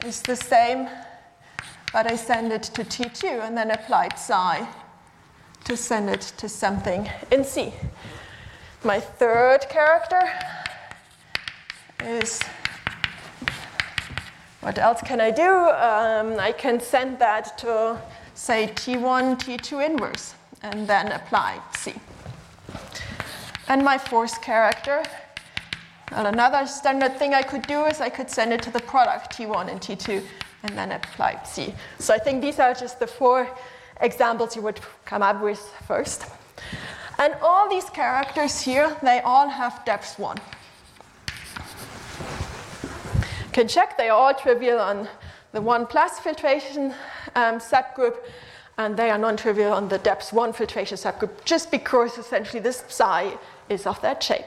[0.05, 0.89] is the same,
[1.93, 4.67] but I send it to T2 and then apply psi
[5.65, 7.73] to send it to something in C.
[8.83, 10.21] My third character
[12.03, 12.41] is
[14.61, 15.43] what else can I do?
[15.43, 18.01] Um, I can send that to,
[18.33, 21.93] say, T1, T2 inverse, and then apply C.
[23.67, 25.03] And my fourth character,
[26.11, 29.37] well, another standard thing I could do is I could send it to the product
[29.37, 30.23] T1 and T2,
[30.63, 31.73] and then apply C.
[31.99, 33.47] So I think these are just the four
[33.99, 36.25] examples you would come up with first.
[37.21, 40.37] And all these characters here, they all have depth 1.
[43.17, 45.07] Okay, can check they are all trivial on
[45.51, 46.95] the 1 plus filtration
[47.35, 48.15] um, subgroup,
[48.79, 53.37] and they are non-trivial on the depth 1 filtration subgroup, just because essentially this psi
[53.69, 54.45] is of that shape.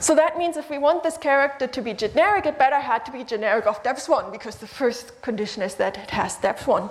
[0.00, 3.12] So that means if we want this character to be generic, it better had to
[3.12, 6.90] be generic of depth 1, because the first condition is that it has depth 1.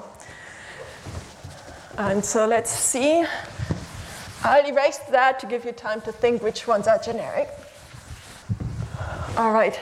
[1.97, 3.25] And so let's see.
[4.47, 7.49] I'll erase that to give you time to think which ones are generic.
[9.35, 9.77] All right.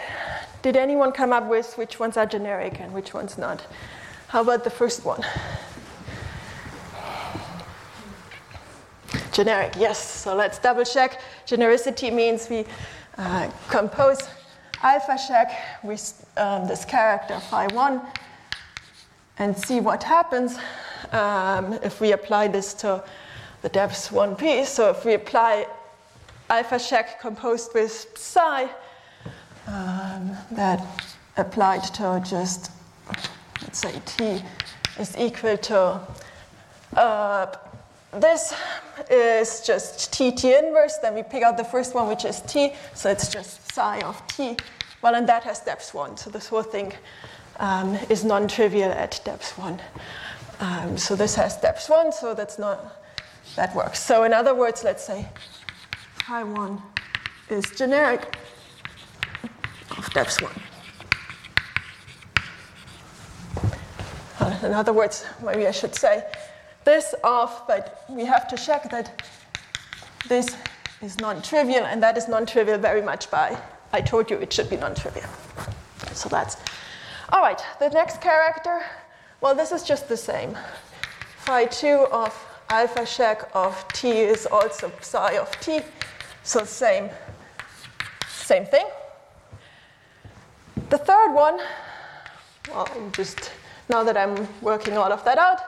[0.64, 3.64] Did anyone come up with which ones are generic and which ones not?
[4.28, 5.22] How about the first one?
[9.32, 10.00] Generic, yes.
[10.00, 11.22] So let's double check.
[11.46, 12.66] Genericity means we
[13.20, 14.28] uh, compose
[14.82, 15.52] alpha check
[15.84, 18.02] with um, this character phi 1
[19.38, 20.58] and see what happens
[21.12, 23.04] um, if we apply this to
[23.66, 24.64] the depth 1p.
[24.68, 25.66] So if we apply
[26.52, 28.70] alpha check composed with psi,
[29.66, 30.86] um, that
[31.36, 32.70] applied to just,
[33.64, 34.44] let's say t
[35.00, 36.00] is equal to,
[36.96, 37.48] uh,
[38.14, 38.54] this
[39.10, 42.72] is just t t inverse, then we pick out the first one, which is t,
[42.94, 44.56] so it's just psi of t.
[45.02, 46.94] Well, and that has depth 1, so this whole thing
[47.58, 49.82] um, is non-trivial at depth 1.
[50.60, 53.02] Um, so this has depth 1, so that's not,
[53.56, 54.00] that works.
[54.00, 55.28] So in other words, let's say
[56.26, 56.82] phi 1
[57.50, 58.36] is generic
[59.98, 60.52] of depth 1.
[64.40, 66.26] Uh, in other words, maybe I should say
[66.84, 69.24] this off, but we have to check that
[70.28, 70.56] this
[71.02, 73.58] is non-trivial, and that is non-trivial very much by,
[73.94, 75.30] I told you it should be non-trivial.
[76.14, 76.58] So that's,
[77.30, 78.84] all right, the next character,
[79.42, 80.58] well, this is just the same.
[81.38, 82.34] Phi 2 of
[82.70, 85.82] alpha check of t is also psi of t,
[86.44, 87.10] so same,
[88.28, 88.86] same thing.
[90.90, 91.60] The third one,
[92.70, 93.52] well, I'm just
[93.90, 95.62] now that I'm working all of that out,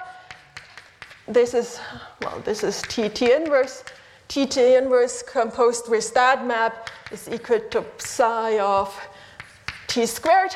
[1.28, 1.80] this is,
[2.22, 3.84] well, this is TT inverse.
[4.30, 8.98] TT inverse composed with that map is equal to psi of
[9.88, 10.56] t squared.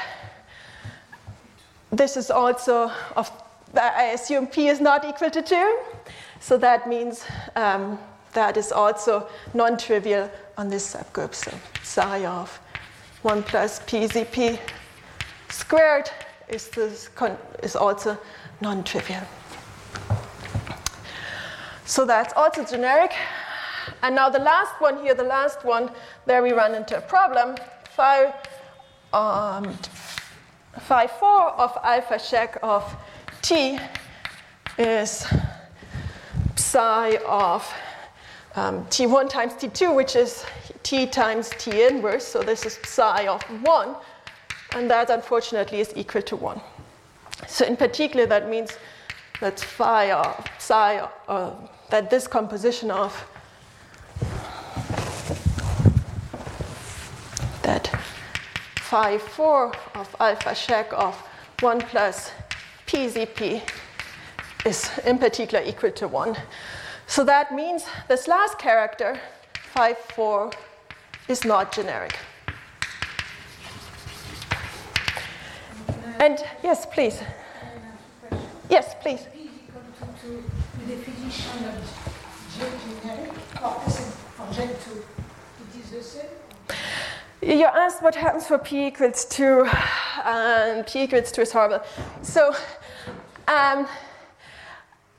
[1.92, 3.30] This is also of,
[3.76, 5.78] I assume p is not equal to 2.
[6.42, 7.24] So that means
[7.56, 8.00] um,
[8.34, 11.36] that is also non-trivial on this subgroup.
[11.36, 11.52] So
[11.84, 12.60] psi of
[13.22, 14.60] 1 plus PZP
[15.50, 16.10] squared
[16.50, 17.10] is, this
[17.62, 18.18] is also
[18.60, 19.22] non-trivial.
[21.86, 23.14] So that's also generic.
[24.02, 25.92] And now the last one here, the last one,
[26.26, 27.56] there we run into a problem.
[27.96, 28.34] Phi,
[29.14, 29.78] um,
[30.80, 32.96] phi 4 of alpha check of
[33.44, 33.78] t
[34.78, 35.28] is
[36.56, 37.74] psi of
[38.56, 40.46] um, t1 times t2, which is
[40.84, 43.96] t times t inverse, so this is psi of 1,
[44.76, 46.60] and that unfortunately is equal to 1.
[47.48, 48.78] So in particular, that means
[49.40, 51.52] that phi of psi, uh,
[51.90, 53.26] that this composition of
[57.64, 57.88] that
[58.78, 61.16] phi 4 of alpha check of
[61.62, 62.32] 1 plus
[62.88, 63.62] PZP
[64.66, 66.38] is in particular equal to 1.
[67.08, 69.20] So that means this last character,
[69.74, 70.52] 5, 4,
[71.28, 72.18] is not generic.
[76.20, 77.22] And yes, please.
[78.70, 79.28] Yes, please.
[87.42, 89.68] You asked what happens for p equals 2,
[90.26, 91.84] and p equals 2 is horrible.
[92.22, 92.54] So
[93.48, 93.88] um,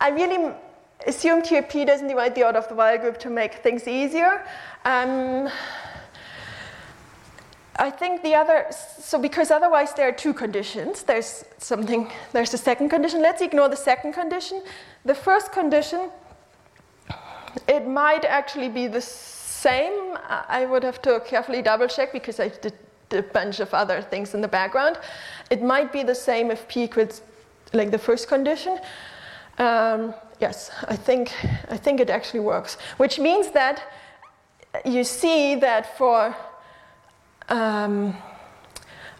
[0.02, 0.52] I really
[1.06, 4.44] assumed here p doesn't divide the order of the Weyl group to make things easier.
[4.84, 5.48] Um,
[7.76, 8.66] I think the other,
[8.98, 11.04] so because otherwise there are two conditions.
[11.04, 13.22] There's something, there's a second condition.
[13.22, 14.62] Let's ignore the second condition.
[15.04, 16.10] The first condition,
[17.68, 20.18] it might actually be the same.
[20.26, 22.74] I would have to carefully double check because I did
[23.12, 24.98] a bunch of other things in the background.
[25.48, 27.22] It might be the same if p equals
[27.72, 28.80] like the first condition.
[29.58, 31.32] Um, yes, I think,
[31.68, 33.82] I think it actually works, which means that
[34.84, 36.34] you see that for
[37.48, 38.16] um,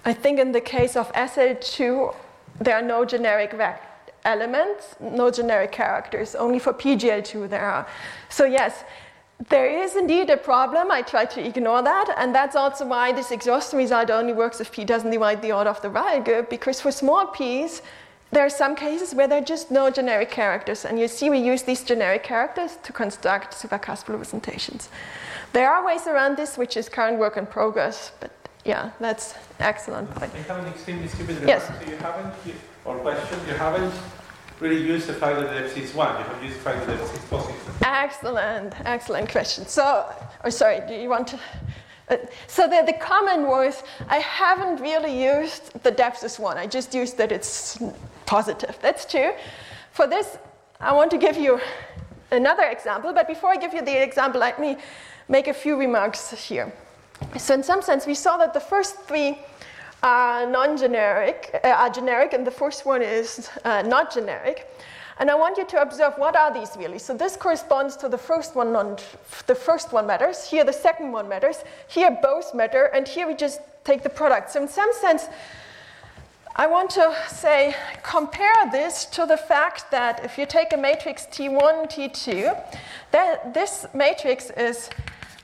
[0.05, 2.15] I think in the case of SL2,
[2.61, 3.55] there are no generic
[4.25, 6.35] elements, no generic characters.
[6.35, 7.87] Only for PGL2 there are.
[8.29, 8.85] So yes,
[9.49, 10.91] there is indeed a problem.
[10.91, 12.15] I try to ignore that.
[12.17, 15.71] And that's also why this exhaustion result only works if P doesn't divide the order
[15.71, 17.83] of the Weyl group, because for small P's,
[18.33, 20.85] there are some cases where there are just no generic characters.
[20.87, 23.79] And you see we use these generic characters to construct super
[24.09, 24.89] representations.
[25.53, 28.31] There are ways around this, which is current work in progress, but
[28.65, 30.33] yeah, that's excellent point.
[30.35, 31.49] I have an extremely stupid remark.
[31.49, 31.67] Yes.
[31.67, 32.35] So you haven't,
[32.87, 33.93] or question, you haven't
[34.61, 36.87] really used the fact that the depth is 1, you have used the fact that
[36.87, 37.83] the depth is positive.
[37.83, 39.67] Excellent, excellent question.
[39.67, 40.11] So,
[40.43, 41.41] or sorry, do you want to?
[42.09, 46.59] Uh, so the, the comment was, I haven't really used the depth as one.
[46.59, 47.79] I just used that it's
[48.27, 48.79] positive.
[48.81, 49.33] That's true.
[49.93, 50.39] For this,
[50.81, 51.61] I want to give you
[52.31, 53.13] another example.
[53.13, 54.77] But before I give you the example, let me
[55.29, 56.73] make a few remarks here.
[57.39, 59.39] So in some sense, we saw that the first three
[60.03, 64.69] are non-generic, uh, are generic, and the first one is uh, not generic.
[65.23, 66.99] And I want you to observe what are these really.
[66.99, 68.73] So this corresponds to the first one.
[68.73, 68.97] Non,
[69.47, 70.51] the first one matters.
[70.51, 71.59] Here the second one matters.
[71.87, 74.51] Here both matter, and here we just take the product.
[74.51, 75.29] So in some sense,
[76.57, 81.27] I want to say compare this to the fact that if you take a matrix
[81.27, 82.61] T1, T2,
[83.13, 84.91] that this matrix is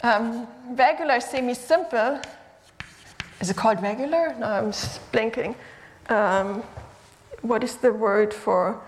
[0.03, 2.21] um, regular semi-simple.
[3.41, 4.35] Is it called regular?
[4.41, 4.73] No, I'm
[5.13, 5.55] blinking.
[6.09, 6.65] Um,
[7.43, 8.83] what is the word for?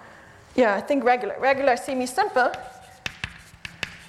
[0.60, 1.36] Yeah, I think regular.
[1.40, 2.52] Regular semi-simple,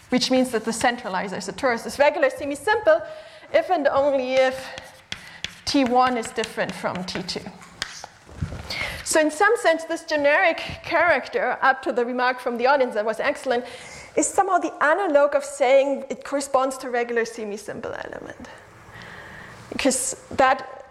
[0.10, 3.02] which means that the centralizer is a torus, is regular semi-simple
[3.54, 4.58] if and only if
[5.66, 7.50] T1 is different from T2.
[9.06, 13.06] So in some sense, this generic character, up to the remark from the audience that
[13.06, 13.64] was excellent,
[14.18, 18.50] is somehow the analog of saying it corresponds to regular semi-simple element.
[19.70, 20.86] Because that,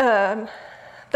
[0.00, 0.48] um,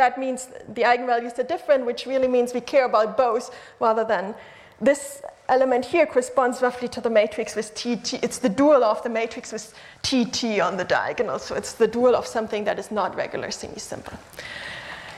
[0.01, 0.49] that means
[0.79, 4.35] the eigenvalues are different, which really means we care about both rather than
[4.81, 5.21] this
[5.51, 8.15] element here corresponds roughly to the matrix with TT.
[8.25, 12.15] It's the dual of the matrix with TT on the diagonal, so it's the dual
[12.17, 14.17] of something that is not regular semi-simple.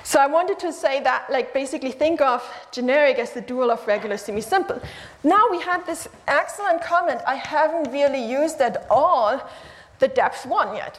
[0.02, 3.86] So I wanted to say that, like, basically think of generic as the dual of
[3.86, 4.82] regular semi-simple.
[5.22, 7.20] Now we had this excellent comment.
[7.24, 9.40] I haven't really used at all
[10.00, 10.98] the depth one yet,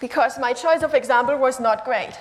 [0.00, 2.14] because my choice of example was not great.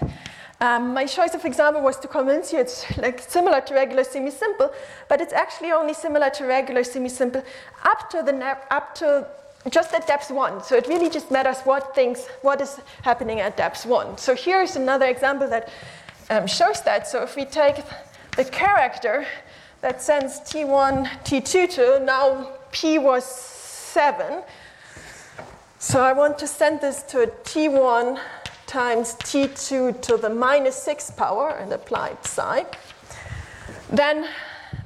[0.64, 4.72] Um, my choice of example was to convince you it's like similar to regular semi-simple,
[5.10, 7.44] but it's actually only similar to regular semi-simple
[7.84, 8.34] up to the
[8.72, 9.28] up to
[9.70, 10.64] just at depth one.
[10.64, 14.18] So it really just matters what things, what is happening at depth one.
[14.18, 15.68] So here's another example that
[16.30, 17.10] um, shows that.
[17.10, 17.84] So if we take
[18.38, 19.26] the character
[19.82, 24.44] that sends T1, T2 to, now P was seven.
[25.80, 28.18] So I want to send this to a T1
[28.74, 32.66] times T2 to the minus six power and applied psi.
[33.92, 34.28] Then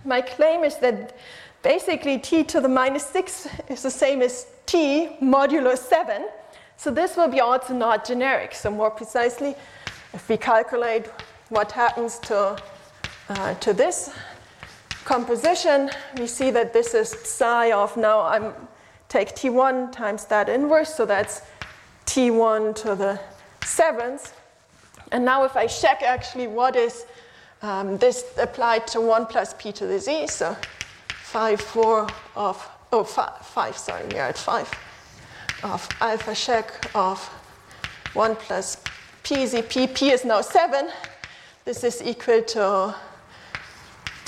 [0.03, 1.15] my claim is that
[1.63, 6.27] basically T to the minus six is the same as T modulo 7.
[6.75, 8.53] So this will be also not generic.
[8.53, 9.55] So more precisely,
[10.13, 11.05] if we calculate
[11.47, 12.57] what happens to,
[13.29, 14.11] uh, to this
[15.05, 18.53] composition, we see that this is psi of now I'm
[19.07, 21.41] take T1 times that inverse, so that's
[22.05, 23.19] T1 to the
[23.67, 24.33] seventh.
[25.11, 27.05] And now if I check actually what is
[27.61, 30.55] um, this applied to 1 plus p to the z, so
[31.23, 34.71] 5, 4 of, oh, five, 5 sorry, we're at 5,
[35.63, 37.19] of alpha check of
[38.13, 38.77] 1 plus
[39.23, 40.89] p z p, p is now 7.
[41.65, 42.95] This is equal to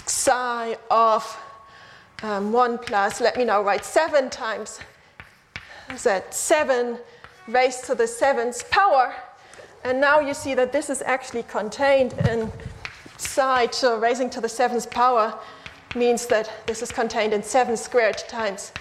[0.05, 1.37] psi of
[2.23, 4.79] um, 1 plus, let me now write 7 times
[6.03, 6.97] that 7
[7.47, 9.13] raised to the 7th power.
[9.83, 12.51] And now you see that this is actually contained in
[13.17, 15.37] psi to raising to the 7th power
[15.95, 18.71] means that this is contained in 7 squared times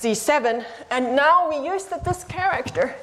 [0.00, 0.64] z7.
[0.90, 2.94] And now we use that this character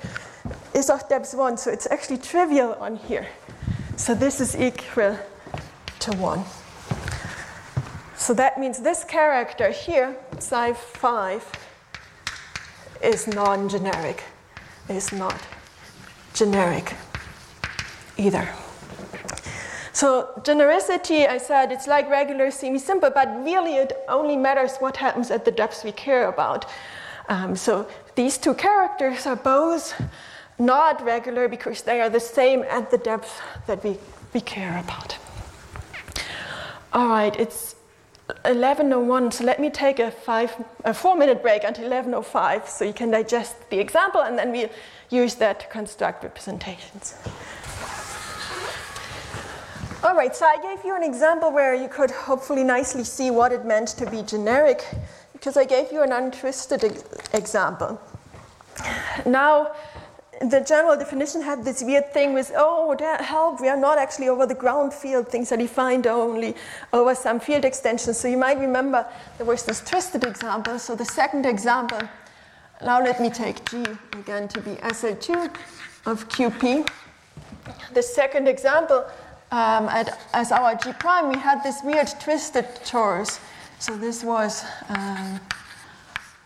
[0.74, 3.28] is of depth 1, so it's actually trivial on here.
[3.98, 5.18] So this is equal
[6.00, 6.44] to 1.
[8.16, 11.52] So that means this character here, psi 5,
[13.02, 14.24] is non-generic,
[14.88, 15.42] is not
[16.34, 16.94] generic
[18.20, 18.48] either.
[19.94, 25.32] So genericity, I said, it's like regular semi-simple, but really it only matters what happens
[25.32, 26.66] at the depths we care about.
[27.28, 30.00] Um, so these two characters are both
[30.58, 33.98] not regular because they are the same at the depth that we,
[34.34, 35.18] we care about.
[36.94, 37.76] All right, it's
[38.46, 40.56] 11.01, so let me take a, five,
[40.86, 44.70] a four minute break until 11.05 so you can digest the example and then we'll
[45.10, 47.16] use that to construct representations.
[50.02, 53.52] All right, so I gave you an example where you could hopefully nicely see what
[53.52, 54.86] it meant to be generic
[55.34, 58.00] because I gave you an untwisted ex- example.
[59.26, 59.74] Now,
[60.40, 64.46] the general definition had this weird thing with, oh, help, we are not actually over
[64.46, 66.56] the ground field, things are defined only
[66.94, 68.18] over some field extensions.
[68.18, 69.06] So you might remember
[69.38, 70.80] there was this twisted example.
[70.80, 72.00] So the second example,
[72.82, 73.84] now let me take G
[74.14, 75.54] again to be SL2.
[76.06, 76.90] of QP.
[77.94, 79.06] The second example,
[79.52, 83.40] um, at, as our G prime, we had this weird twisted torus.
[83.80, 85.40] So this was um,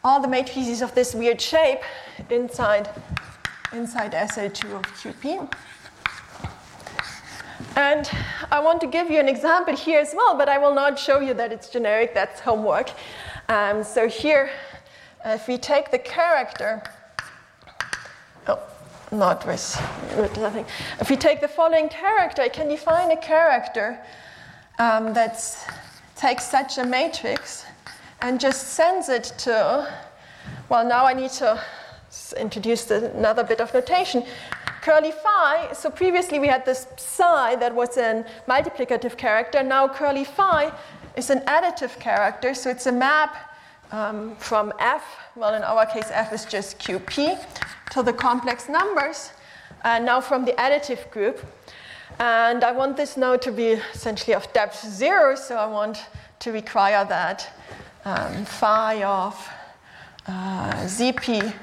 [0.03, 1.79] all the matrices of this weird shape
[2.29, 2.89] inside,
[3.73, 5.51] inside SL2 of QP.
[7.75, 8.09] And
[8.51, 11.19] I want to give you an example here as well, but I will not show
[11.19, 12.91] you that it's generic, that's homework.
[13.49, 14.51] Um, so here,
[15.25, 16.83] if we take the character,
[19.13, 19.81] not with,
[20.17, 20.65] with nothing.
[20.99, 23.99] If we take the following character, I can define a character
[24.79, 25.35] um, that
[26.15, 27.65] takes such a matrix
[28.21, 29.87] and just sends it to,
[30.69, 31.61] well, now I need to
[32.37, 34.23] introduce another bit of notation.
[34.81, 39.63] Curly phi, so previously we had this psi that was a multiplicative character.
[39.63, 40.71] Now curly phi
[41.15, 43.52] is an additive character, so it's a map
[43.93, 45.03] um, from f,
[45.35, 47.37] well, in our case, f is just qp,
[47.91, 49.31] to the complex numbers,
[49.83, 51.45] and now from the additive group.
[52.19, 56.05] And I want this now to be essentially of depth zero, so I want
[56.39, 57.53] to require that
[58.03, 59.49] um, phi of
[60.27, 61.53] uh, zp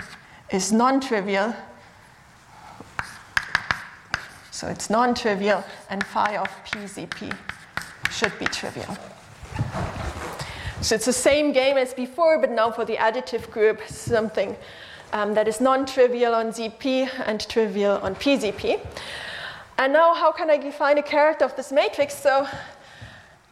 [0.51, 1.55] is non-trivial.
[4.53, 7.37] So it's non-trivial, and phi of pzp
[8.11, 8.97] should be trivial.
[10.83, 14.57] So it's the same game as before, but now for the additive group, something
[15.13, 18.81] um, that is non-trivial on ZP and trivial on PZP.
[19.77, 22.15] And now how can I define a character of this matrix?
[22.15, 22.49] So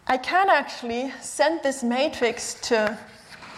[0.07, 2.99] I can actually send this matrix to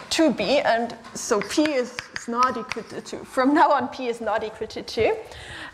[0.09, 3.19] 2b, and so p is, is not equal to 2.
[3.19, 5.15] From now on, p is not equal to 2,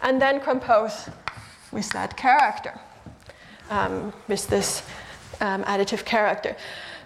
[0.04, 1.10] and then compose
[1.72, 2.80] with that character,
[3.72, 4.84] um, with this
[5.42, 6.56] um, additive character.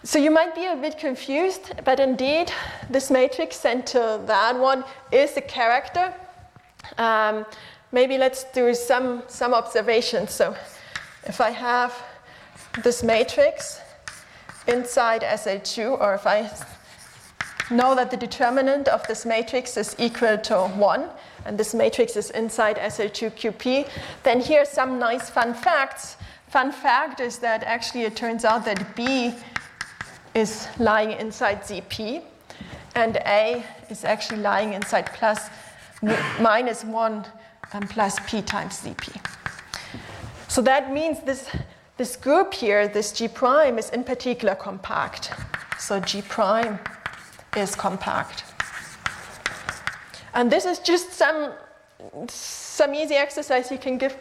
[0.04, 2.52] So you might be a bit confused, but indeed,
[2.90, 6.12] this matrix to that one is a character.
[6.98, 7.46] Um,
[7.92, 10.32] maybe let's do some, some observations.
[10.32, 10.56] So
[11.26, 11.94] if I have
[12.84, 13.80] this matrix
[14.68, 16.50] inside SL2, or if I
[17.70, 21.10] know that the determinant of this matrix is equal to 1,
[21.46, 23.88] and this matrix is inside SL2QP,
[24.24, 26.18] then here's some nice fun facts.
[26.48, 29.36] Fun fact is that actually it turns out that B
[30.34, 32.22] is lying inside ZP,
[32.96, 35.50] and A is actually lying inside plus
[36.40, 37.26] minus 1
[37.74, 39.20] and plus P times ZP.
[40.48, 41.50] So that means this,
[41.98, 45.32] this group here, this G prime, is in particular compact.
[45.80, 46.80] So G prime
[47.56, 48.44] is compact.
[50.34, 51.52] And this is just some,
[52.28, 54.18] some easy exercise you can give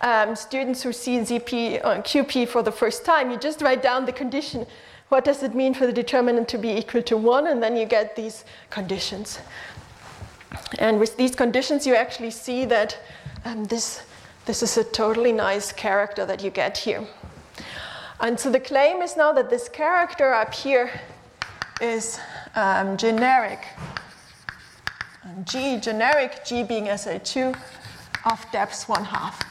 [0.00, 3.30] um, students who see ZP on QP for the first time.
[3.30, 4.66] You just write down the condition
[5.10, 7.48] what does it mean for the determinant to be equal to 1?
[7.48, 9.40] And then you get these conditions.
[10.78, 12.96] And with these conditions, you actually see that
[13.44, 14.04] um, this,
[14.46, 17.04] this is a totally nice character that you get here.
[18.20, 20.90] And so the claim is now that this character up here
[21.80, 22.20] is
[22.54, 23.66] um, generic.
[25.24, 27.58] And G generic, G being SL2
[28.30, 29.49] of depth 1 half.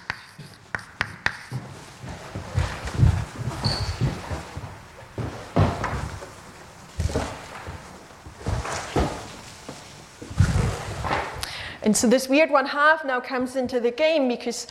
[11.84, 14.67] And so this weird one half now comes into the game because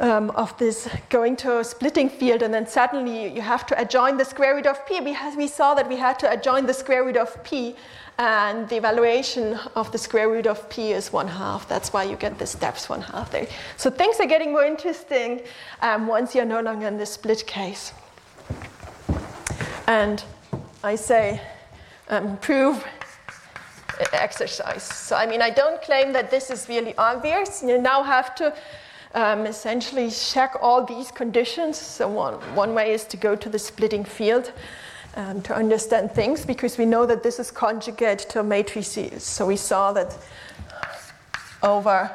[0.00, 4.16] um, of this going to a splitting field, and then suddenly you have to adjoin
[4.16, 5.00] the square root of p.
[5.00, 7.74] Because we saw that we had to adjoin the square root of p,
[8.18, 11.68] and the evaluation of the square root of p is one half.
[11.68, 13.46] That's why you get the steps one half there.
[13.76, 15.42] So things are getting more interesting
[15.82, 17.92] um, once you're no longer in the split case.
[19.86, 20.22] And
[20.84, 21.40] I say,
[22.08, 22.84] um, prove
[24.12, 24.82] exercise.
[24.82, 27.62] So, I mean, I don't claim that this is really obvious.
[27.62, 28.54] You now have to
[29.14, 31.76] um, essentially check all these conditions.
[31.76, 34.52] So, one, one way is to go to the splitting field
[35.16, 39.24] um, to understand things because we know that this is conjugate to matrices.
[39.24, 40.16] So, we saw that
[41.62, 42.10] over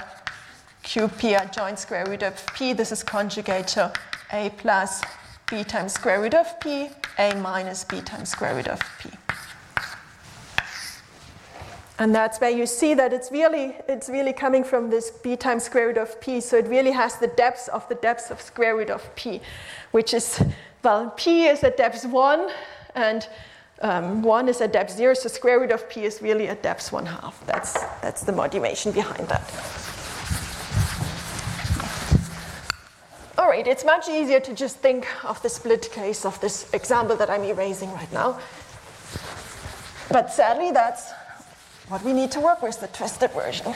[0.84, 3.92] QP adjoint square root of P, this is conjugate to
[4.32, 5.02] A plus
[5.50, 9.10] B times square root of P, A minus B times square root of P.
[12.00, 15.64] And that's where you see that it's really, it's really coming from this b times
[15.64, 16.42] square root of p.
[16.42, 19.42] So it really has the depth of the depth of square root of p,
[19.92, 20.44] which is,
[20.84, 22.50] well, p is at depth 1,
[22.96, 23.28] and
[23.82, 26.92] um, 1 is at depth 0, so square root of p is really at depth
[26.92, 27.46] 1 half.
[27.46, 29.54] That's, that's the motivation behind that.
[33.38, 37.16] All right, it's much easier to just think of the split case of this example
[37.18, 38.40] that I'm erasing right now.
[40.10, 41.12] But sadly, that's
[41.94, 43.68] what we need to work with is the twisted version.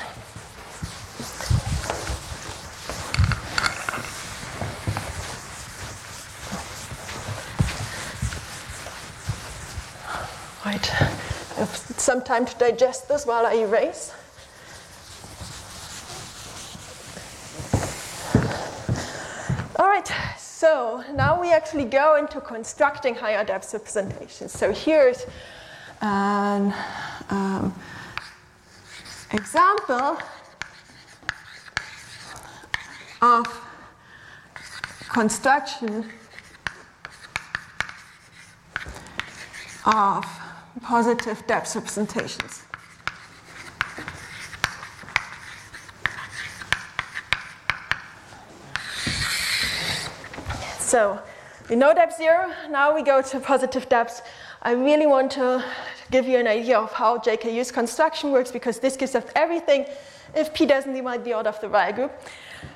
[10.66, 14.12] Right, I have some time to digest this while I erase.
[19.76, 24.54] All right, so now we actually go into constructing higher depth representations.
[24.54, 25.28] So here's
[26.02, 26.74] an
[27.30, 27.76] um,
[29.32, 30.18] example
[33.22, 33.46] of
[35.10, 36.12] construction
[39.86, 40.26] of
[40.82, 42.64] positive depth representations.
[50.80, 51.22] So
[51.70, 54.22] we know depth zero, now we go to positive depths.
[54.62, 55.64] I really want to
[56.12, 59.86] give you an idea of how JK Yu's construction works because this gives us everything
[60.36, 62.12] if P doesn't divide the order of the Weyl group.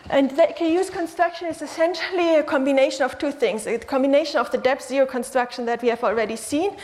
[0.09, 4.57] And JK Yu's construction is essentially a combination of two things a combination of the
[4.57, 6.77] depth zero construction that we have already seen,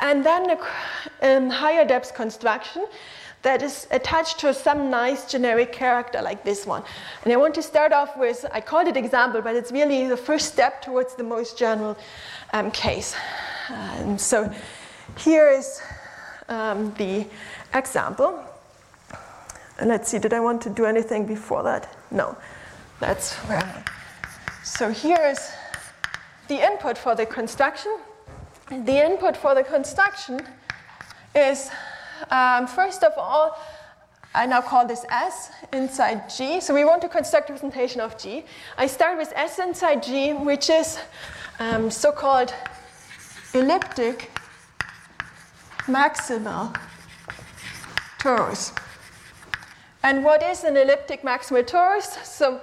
[0.00, 2.86] and then a um, higher depth construction
[3.42, 6.82] that is attached to some nice generic character like this one.
[7.24, 10.16] And I want to start off with, I called it example, but it's really the
[10.16, 11.96] first step towards the most general
[12.52, 13.16] um, case.
[13.68, 14.52] Um, so
[15.18, 15.82] here is
[16.48, 17.26] um, the
[17.74, 18.42] example.
[19.78, 21.88] And let's see, did I want to do anything before that?
[22.10, 22.36] No,
[23.00, 23.84] that's where
[24.62, 25.50] So here is
[26.48, 27.98] the input for the construction.
[28.68, 30.40] The input for the construction
[31.34, 31.70] is
[32.30, 33.58] um, first of all,
[34.34, 36.60] I now call this S inside G.
[36.60, 38.44] So we want to construct a representation of G.
[38.78, 40.98] I start with S inside G, which is
[41.58, 42.54] um, so called
[43.52, 44.30] elliptic
[45.86, 46.76] maximal
[48.18, 48.76] torus.
[50.02, 52.24] And what is an elliptic maximal torus?
[52.24, 52.60] So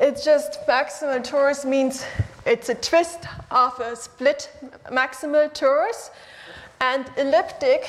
[0.00, 2.04] it's just maximal torus means
[2.46, 4.50] it's a twist of a split
[4.90, 6.10] maximal torus.
[6.80, 7.88] And elliptic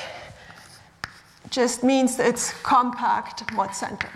[1.49, 4.09] just means it's compact mod center.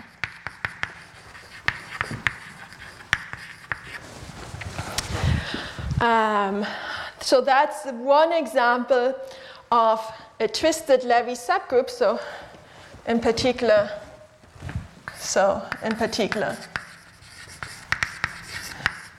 [6.00, 6.64] Um,
[7.20, 9.14] so that's one example
[9.70, 10.00] of
[10.40, 11.88] a twisted Levi subgroup.
[11.90, 12.18] So
[13.06, 13.90] in particular,
[15.16, 16.56] so in particular,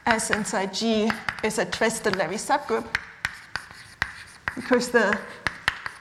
[0.06, 1.12] S inside G
[1.44, 2.86] is a twisted Levi subgroup
[4.56, 5.18] because the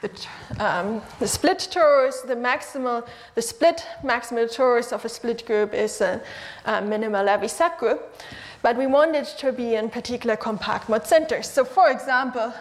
[0.01, 0.26] the,
[0.59, 6.01] um, the split torus, the maximal, the split maximal torus of a split group is
[6.01, 6.22] a,
[6.64, 8.01] a minimal Levi subgroup,
[8.62, 11.51] but we want it to be in particular compact mod centers.
[11.51, 12.53] So for example,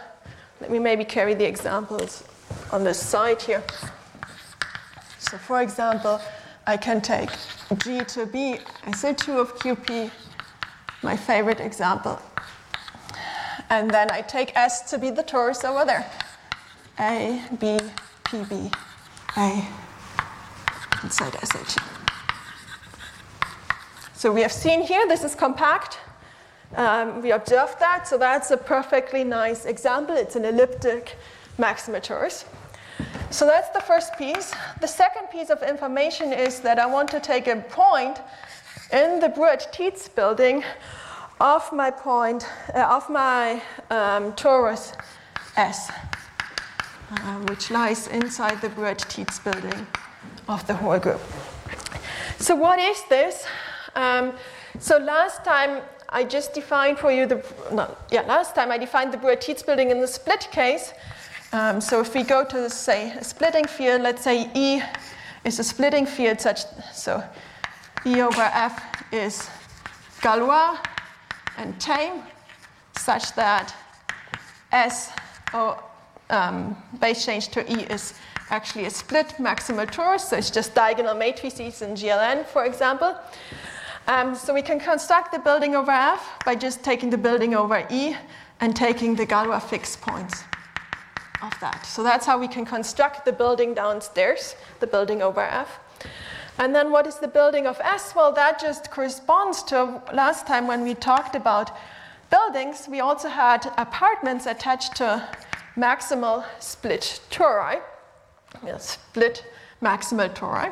[0.60, 2.24] let me maybe carry the examples
[2.70, 3.62] on this side here.
[5.18, 6.20] So for example,
[6.66, 7.30] I can take
[7.78, 10.10] G to be SL2 of QP,
[11.02, 12.20] my favorite example.
[13.70, 16.10] And then I take S to be the torus over there.
[16.98, 17.78] A, B,
[18.24, 18.70] P, B,
[19.36, 19.66] A
[21.02, 21.78] inside SH.
[24.12, 25.98] So we have seen here, this is compact.
[26.76, 30.16] Um, we observed that, so that's a perfectly nice example.
[30.16, 31.16] It's an elliptic
[31.58, 32.44] maximal torus.
[33.30, 34.52] So that's the first piece.
[34.80, 38.20] The second piece of information is that I want to take a point
[38.92, 40.64] in the Bruhat-Tits building
[41.40, 44.94] of my point, uh, of my um, torus
[45.56, 45.90] S
[47.10, 49.86] uh, which lies inside the Bruhat-Tits building
[50.48, 51.20] of the whole group.
[52.38, 53.44] So what is this?
[53.94, 54.32] Um,
[54.78, 55.82] so last time
[56.12, 59.90] I just defined for you the, no, yeah, last time I defined the Bruhat-Tits building
[59.90, 60.92] in the split case.
[61.52, 64.82] Um, so if we go to, say, a splitting field, let's say E
[65.44, 66.60] is a splitting field such,
[66.92, 67.22] so
[68.04, 69.48] E over F is
[70.20, 70.78] Galois
[71.58, 72.22] and tame
[72.96, 73.74] such that
[74.72, 75.12] S,
[75.54, 75.82] or
[76.30, 78.14] um, base change to E is
[78.50, 83.16] actually a split maximal torus, so it's just diagonal matrices in GLN, for example.
[84.06, 87.86] Um, so we can construct the building over F by just taking the building over
[87.90, 88.16] E
[88.60, 90.44] and taking the Galois fixed points
[91.42, 91.86] of that.
[91.86, 95.78] So that's how we can construct the building downstairs, the building over F.
[96.58, 98.14] And then what is the building of S?
[98.14, 101.70] Well, that just corresponds to last time when we talked about
[102.30, 105.26] buildings, we also had apartments attached to
[105.76, 107.78] maximal split tori,
[108.64, 109.44] yes, split
[109.80, 110.68] maximal tori.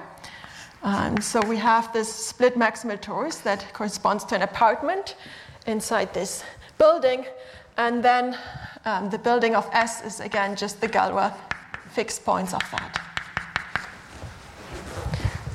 [0.82, 5.16] Um, so we have this split maximal torus that corresponds to an apartment
[5.66, 6.44] inside this
[6.78, 7.26] building,
[7.76, 8.38] and then
[8.84, 11.32] um, the building of S is again just the Galois
[11.90, 13.00] fixed points of that.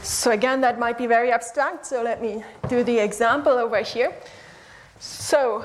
[0.01, 4.13] So again, that might be very abstract, so let me do the example over here.
[4.99, 5.63] So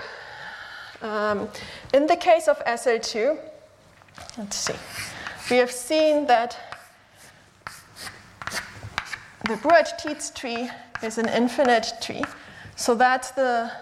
[1.03, 1.49] um,
[1.93, 3.37] in the case of SL2,
[4.37, 4.75] let's see.
[5.51, 6.68] We have seen that
[9.49, 10.69] the Bruhat-Tits tree
[11.03, 12.23] is an infinite tree.
[12.77, 13.73] So that's the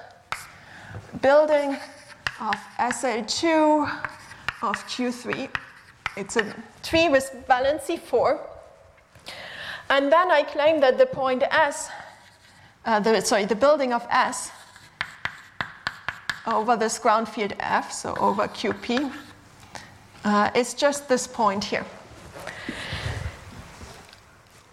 [1.20, 1.76] building
[2.40, 3.82] of SL2
[4.62, 5.50] of Q3.
[6.16, 8.38] It's a tree with valency 4.
[9.90, 11.90] And then I claim that the point S,
[12.84, 14.52] uh, the, sorry, the building of S
[16.46, 19.12] over this ground field F, so over QP,
[20.24, 21.84] uh, is just this point here.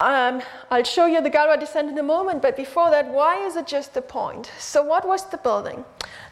[0.03, 3.55] Um, I'll show you the Galois descent in a moment, but before that, why is
[3.55, 4.51] it just a point?
[4.59, 5.85] So, what was the building?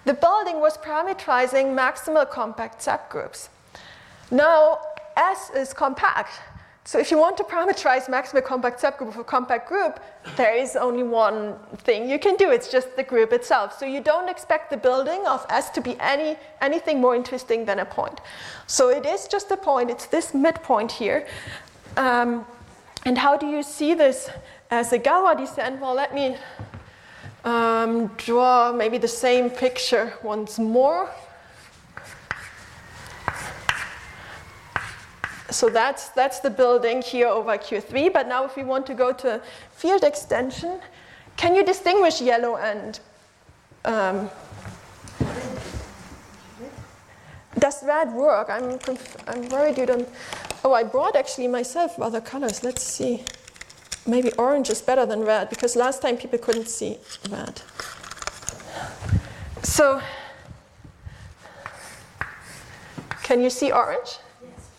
[0.04, 3.48] The building was parameterizing maximal compact subgroups.
[4.30, 4.80] Now,
[5.16, 6.34] S is compact.
[6.84, 10.02] So, if you want to parameterize maximal compact subgroup of a compact group,
[10.36, 12.52] there is only one thing you can do.
[12.52, 13.80] It's just the group itself.
[13.80, 17.80] So, you don't expect the building of S to be any, anything more interesting than
[17.80, 18.20] a point.
[18.68, 21.26] So, it is just a point, it's this midpoint here.
[21.96, 22.46] Um,
[23.06, 24.30] and how do you see this
[24.70, 25.82] as a Galois descent?
[25.82, 26.38] Well, let me
[27.44, 31.10] um, draw maybe the same picture once more.
[35.50, 38.14] So that's, that's the building here over Q3.
[38.14, 39.42] But now if we want to go to
[39.72, 40.80] field extension,
[41.36, 43.00] can you distinguish yellow and
[43.84, 44.30] um,
[47.60, 48.50] does red work?
[48.50, 48.80] I'm,
[49.28, 50.08] I'm worried you don't.
[50.64, 52.64] Oh, I brought actually myself other colors.
[52.64, 53.24] Let's see.
[54.08, 56.98] Maybe orange is better than red because last time people couldn't see
[57.30, 57.62] red.
[59.64, 60.02] So,
[63.24, 64.18] can you see orange?
[64.44, 64.70] Yes.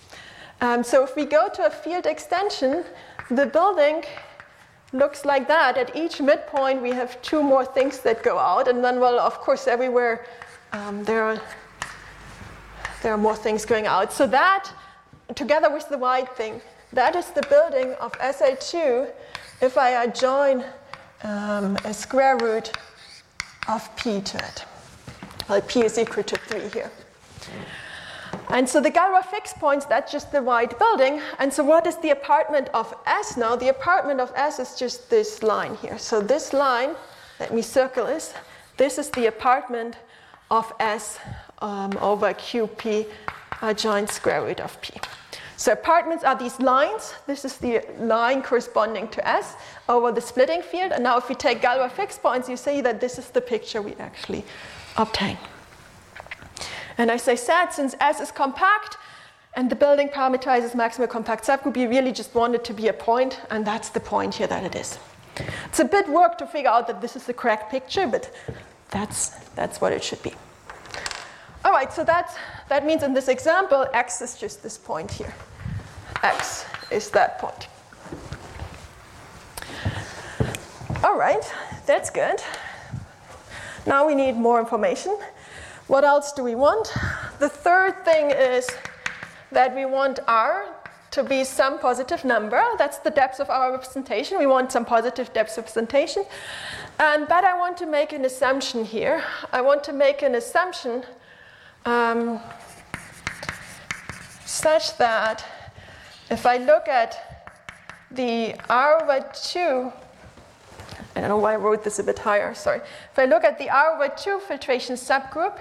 [0.61, 2.85] Um, so, if we go to a field extension,
[3.31, 4.05] the building
[4.93, 5.78] looks like that.
[5.78, 9.39] At each midpoint, we have two more things that go out, and then, well, of
[9.40, 10.27] course, everywhere
[10.73, 11.40] um, there are
[13.03, 14.12] there are more things going out.
[14.12, 14.70] So that,
[15.35, 16.61] together with the white thing,
[16.93, 19.11] that is the building of SL2
[19.61, 20.65] if I join
[21.24, 22.73] um, a square root
[23.69, 24.65] of p to it.
[25.49, 26.91] Well, p is equal to 3 here.
[28.51, 31.20] And so the Galois fixed points, that's just the white building.
[31.39, 33.57] And so what is the apartment of S now?
[33.57, 35.99] The apartment of S is just this line here.
[35.99, 36.95] So this line,
[37.41, 38.35] let me circle this,
[38.77, 39.97] this is the apartment
[40.51, 41.19] of S
[41.62, 43.06] um, over QP
[43.62, 44.94] adjoint square root of P.
[45.56, 47.14] So apartments are these lines.
[47.26, 49.55] This is the line corresponding to S
[49.89, 50.90] over the splitting field.
[50.90, 53.80] And now if we take Galois fixed points, you see that this is the picture
[53.80, 54.44] we actually
[54.97, 55.39] obtain.
[56.98, 58.98] And as I said, since S is compact
[59.55, 62.93] and the building parameterizes maximal compact subgroup, we really just want it to be a
[62.93, 64.98] point, and that's the point here that it is.
[65.66, 68.34] It's a bit work to figure out that this is the correct picture, but
[68.90, 70.32] that's, that's what it should be.
[71.64, 72.36] All right, so that,
[72.68, 75.32] that means in this example, x is just this point here.
[76.22, 77.68] x is that point.
[81.05, 81.44] All right,
[81.86, 82.40] that's good.
[83.86, 85.16] Now we need more information.
[85.86, 86.93] What else do we want?
[87.39, 88.68] The third thing is
[89.51, 90.66] that we want r
[91.12, 92.62] to be some positive number.
[92.78, 94.39] That's the depth of our representation.
[94.39, 96.24] We want some positive depth representation.
[96.98, 99.22] And, but I want to make an assumption here.
[99.52, 101.05] I want to make an assumption
[101.84, 102.40] um,
[104.44, 105.44] such that
[106.30, 107.42] if I look at
[108.10, 109.92] the R over 2,
[111.14, 112.80] I don't know why I wrote this a bit higher, sorry.
[113.10, 115.59] If I look at the R over 2 filtration subgroup,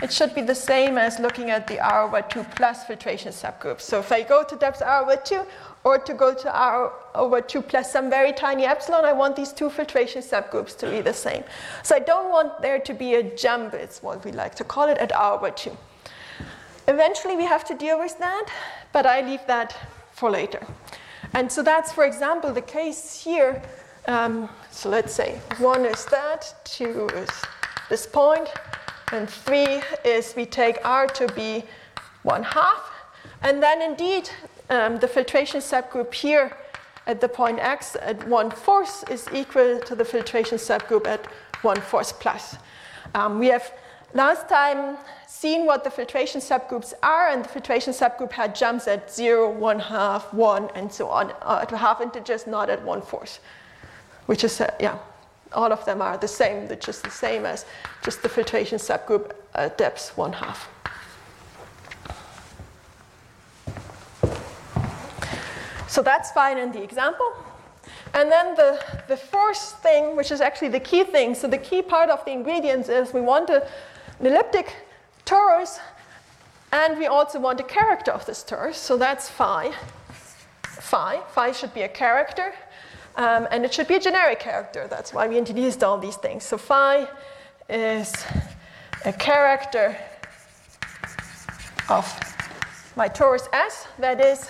[0.00, 3.80] it should be the same as looking at the R over 2 plus filtration subgroup.
[3.80, 5.42] So if I go to depth R over 2
[5.82, 9.52] or to go to R over 2 plus some very tiny epsilon, I want these
[9.52, 11.42] two filtration subgroups to be the same.
[11.82, 14.88] So I don't want there to be a jump, it's what we like to call
[14.88, 15.76] it, at R over 2.
[16.86, 18.46] Eventually we have to deal with that,
[18.92, 19.76] but I leave that
[20.12, 20.64] for later.
[21.34, 23.60] And so that's, for example, the case here.
[24.06, 27.30] Um, so let's say 1 is that, 2 is
[27.90, 28.48] this point,
[29.12, 31.64] and 3 is we take R to be
[32.22, 32.90] 1 half.
[33.42, 34.30] And then indeed,
[34.70, 36.52] um, the filtration subgroup here
[37.06, 41.26] at the point x at 1 fourth is equal to the filtration subgroup at
[41.62, 42.56] 1 fourth plus.
[43.14, 43.72] Um, we have
[44.12, 49.10] last time seen what the filtration subgroups are, and the filtration subgroup had jumps at
[49.10, 53.40] 0, 1 half, 1, and so on, uh, to half integers, not at 1 fourth,
[54.26, 54.98] which is, uh, yeah,
[55.52, 57.64] all of them are the same, they're just the same as
[58.04, 60.68] just the filtration subgroup uh, depth 1 half.
[65.88, 67.32] So that's fine in the example.
[68.14, 71.82] And then the, the first thing, which is actually the key thing, so the key
[71.82, 73.66] part of the ingredients is we want a,
[74.20, 74.74] an elliptic
[75.24, 75.78] torus
[76.72, 79.72] And we also want a character of this torus, so that's phi.
[80.62, 81.20] Phi.
[81.28, 82.52] Phi should be a character,
[83.18, 84.86] um, and it should be a generic character.
[84.88, 86.44] That's why we introduced all these things.
[86.44, 87.08] So phi
[87.68, 88.14] is
[89.04, 89.96] a character
[91.88, 92.06] of
[92.96, 94.48] my torus S, that is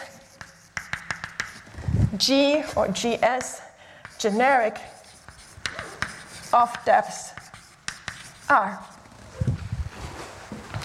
[2.18, 3.62] G or GS
[4.18, 4.78] generic
[6.52, 7.32] of depths
[8.50, 8.84] R,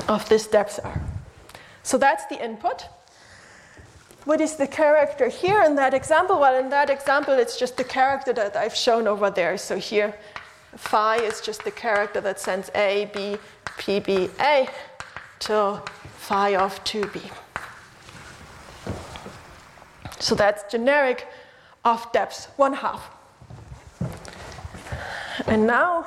[0.08, 1.02] of this depth R.
[1.84, 2.86] So that's the input.
[4.26, 6.40] What is the character here in that example?
[6.40, 9.58] Well, in that example, it's just the character that I've shown over there.
[9.58, 10.16] So here,
[10.78, 13.38] phi is just the character that sends A, B,
[13.78, 14.70] P, B, A
[15.40, 15.82] to
[16.20, 17.22] phi of 2B.
[20.20, 21.28] So that's generic
[21.84, 23.10] of depth 1 half.
[25.48, 26.06] And now,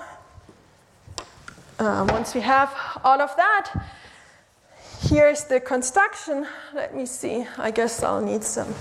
[1.78, 2.74] uh, once we have
[3.04, 3.72] all of that,
[5.08, 6.46] here's the construction.
[6.74, 7.46] Let me see.
[7.58, 8.74] I guess I'll need some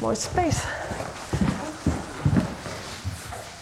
[0.00, 0.66] more space.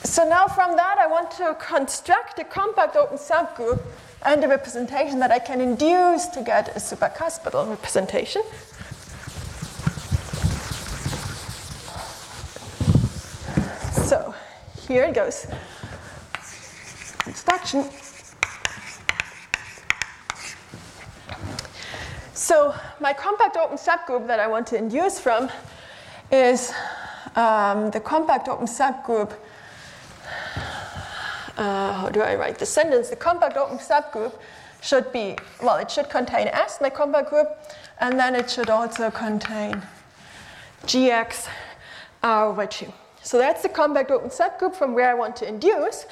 [0.05, 3.83] So now from that, I want to construct a compact open subgroup
[4.25, 8.43] and a representation that I can induce to get a supercuspidal representation.
[14.07, 14.35] So
[14.89, 15.47] here it goes.
[17.19, 17.85] Construction.
[22.37, 25.49] So my compact open subgroup that I want to induce from
[26.31, 26.71] is
[27.35, 29.33] um, the compact open subgroup.
[31.57, 33.09] Uh, how do I write the sentence?
[33.09, 34.35] The compact open subgroup
[34.83, 37.49] should be, well, it should contain S, my compact group,
[38.01, 39.81] and then it should also contain
[40.85, 41.49] GX
[42.23, 42.93] R over 2.
[43.23, 46.05] So that's the compact open subgroup from where I want to induce.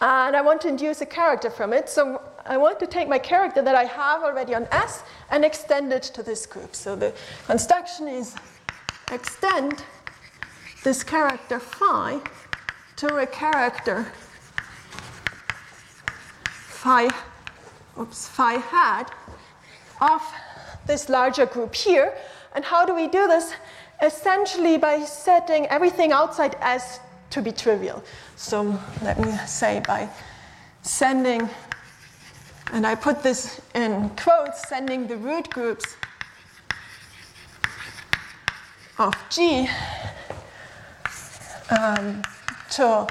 [0.00, 1.90] And I want to induce a character from it.
[1.90, 5.92] So I want to take my character that I have already on S and extend
[5.92, 6.74] it to this group.
[6.74, 7.12] So the
[7.46, 8.34] construction is
[9.12, 9.82] extend
[10.84, 12.20] this character phi
[12.96, 14.06] to a character
[16.86, 17.08] phi,
[17.98, 19.12] oops, phi hat
[20.00, 20.22] of
[20.86, 22.14] this larger group here.
[22.54, 23.52] And how do we do this?
[24.02, 27.00] Essentially by setting everything outside S
[27.30, 28.04] to be trivial.
[28.36, 30.08] So let me say by
[30.82, 31.48] sending
[32.72, 35.96] and I put this in quotes, sending the root groups
[38.98, 39.68] of G
[41.70, 42.22] um,
[42.70, 43.06] to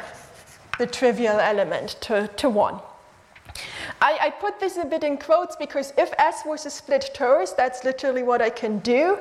[0.78, 2.80] the trivial element, to, to 1.
[4.02, 7.56] I, I, put this a bit in quotes because if S was a split torus,
[7.56, 9.20] that's literally what I can do.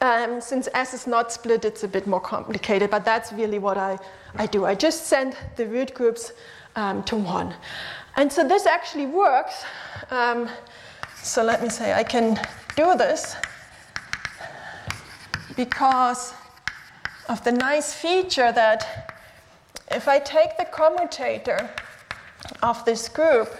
[0.00, 3.76] Um, since S is not split, it's a bit more complicated, but that's really what
[3.76, 3.98] I,
[4.36, 4.64] I do.
[4.64, 6.32] I just send the root groups
[6.76, 7.54] um, to 1.
[8.16, 9.64] And so this actually works.
[10.10, 10.48] Um,
[11.22, 12.40] so let me say I can
[12.76, 13.36] do this
[15.56, 16.34] because
[17.28, 19.14] of the nice feature that
[19.90, 21.70] if I take the commutator
[22.62, 23.50] of this group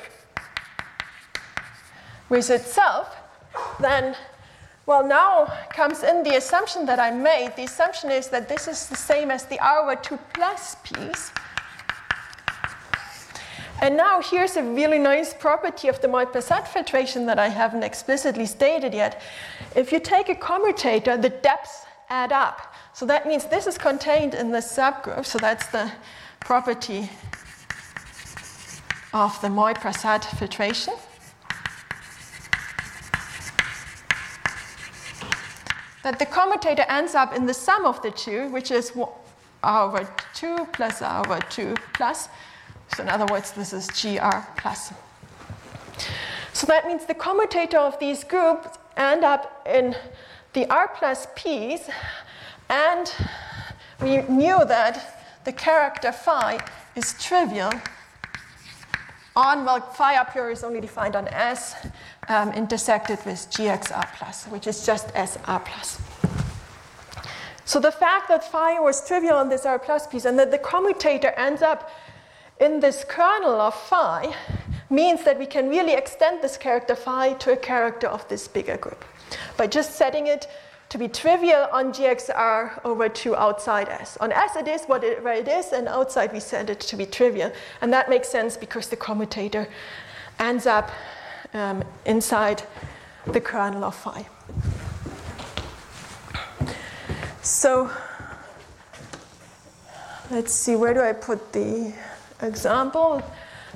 [2.28, 3.16] with itself,
[3.81, 4.16] then,
[4.86, 7.56] well, now comes in the assumption that I made.
[7.56, 11.32] The assumption is that this is the same as the R over 2 plus piece.
[13.82, 18.44] And now here's a really nice property of the Moy-Prasad filtration that I haven't explicitly
[18.44, 19.23] stated yet.
[19.74, 22.74] If you take a commutator, the depths add up.
[22.93, 25.24] So that means this is contained in the subgroup.
[25.24, 25.90] So that's the
[26.40, 27.09] property
[29.15, 30.94] of the Moy-Prasad filtration.
[36.02, 38.93] That the commutator ends up in the sum of the two, which is
[39.62, 42.28] r over 2 plus r over 2 plus
[42.96, 44.92] so in other words, this is GR plus.
[46.52, 49.94] So that means the commutator of these groups end up in
[50.52, 51.88] the R plus P's,
[52.68, 53.12] and
[54.00, 56.58] we knew that the character phi
[56.96, 57.70] is trivial
[59.36, 61.74] on, well, phi up here is only defined on S
[62.28, 66.00] um, intersected with GXR plus, which is just SR plus.
[67.64, 70.58] So the fact that phi was trivial on this R plus piece and that the
[70.58, 71.90] commutator ends up
[72.60, 74.34] in this kernel of phi
[74.90, 78.76] means that we can really extend this character phi to a character of this bigger
[78.76, 79.04] group
[79.56, 80.46] by just setting it
[80.90, 84.18] to be trivial on GXR over 2 outside S.
[84.20, 86.96] On S it is what it, where it is, and outside we set it to
[86.96, 87.52] be trivial.
[87.80, 89.68] And that makes sense because the commutator
[90.40, 90.90] ends up
[91.54, 92.64] um, inside
[93.26, 94.26] the kernel of phi.
[97.42, 97.88] So
[100.30, 101.94] let's see, where do I put the
[102.42, 103.22] example.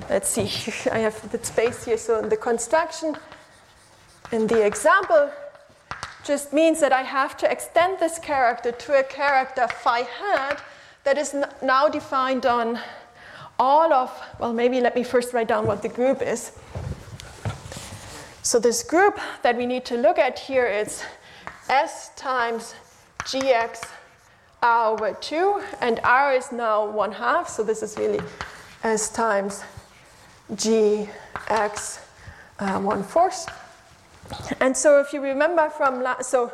[0.09, 0.43] Let's see,
[0.91, 1.97] I have the space here.
[1.97, 3.15] So in the construction
[4.31, 5.31] in the example
[6.23, 10.63] just means that I have to extend this character to a character phi hat
[11.03, 12.79] that is now defined on
[13.59, 16.51] all of, well, maybe let me first write down what the group is.
[18.41, 21.03] So this group that we need to look at here is
[21.69, 22.75] S times
[23.23, 23.83] gx
[24.61, 28.19] r over 2, and r is now 1 half, so this is really
[28.85, 29.63] S times
[30.51, 31.99] gx
[32.59, 33.49] uh, 1 fourth.
[34.59, 36.53] And so if you remember from, la- so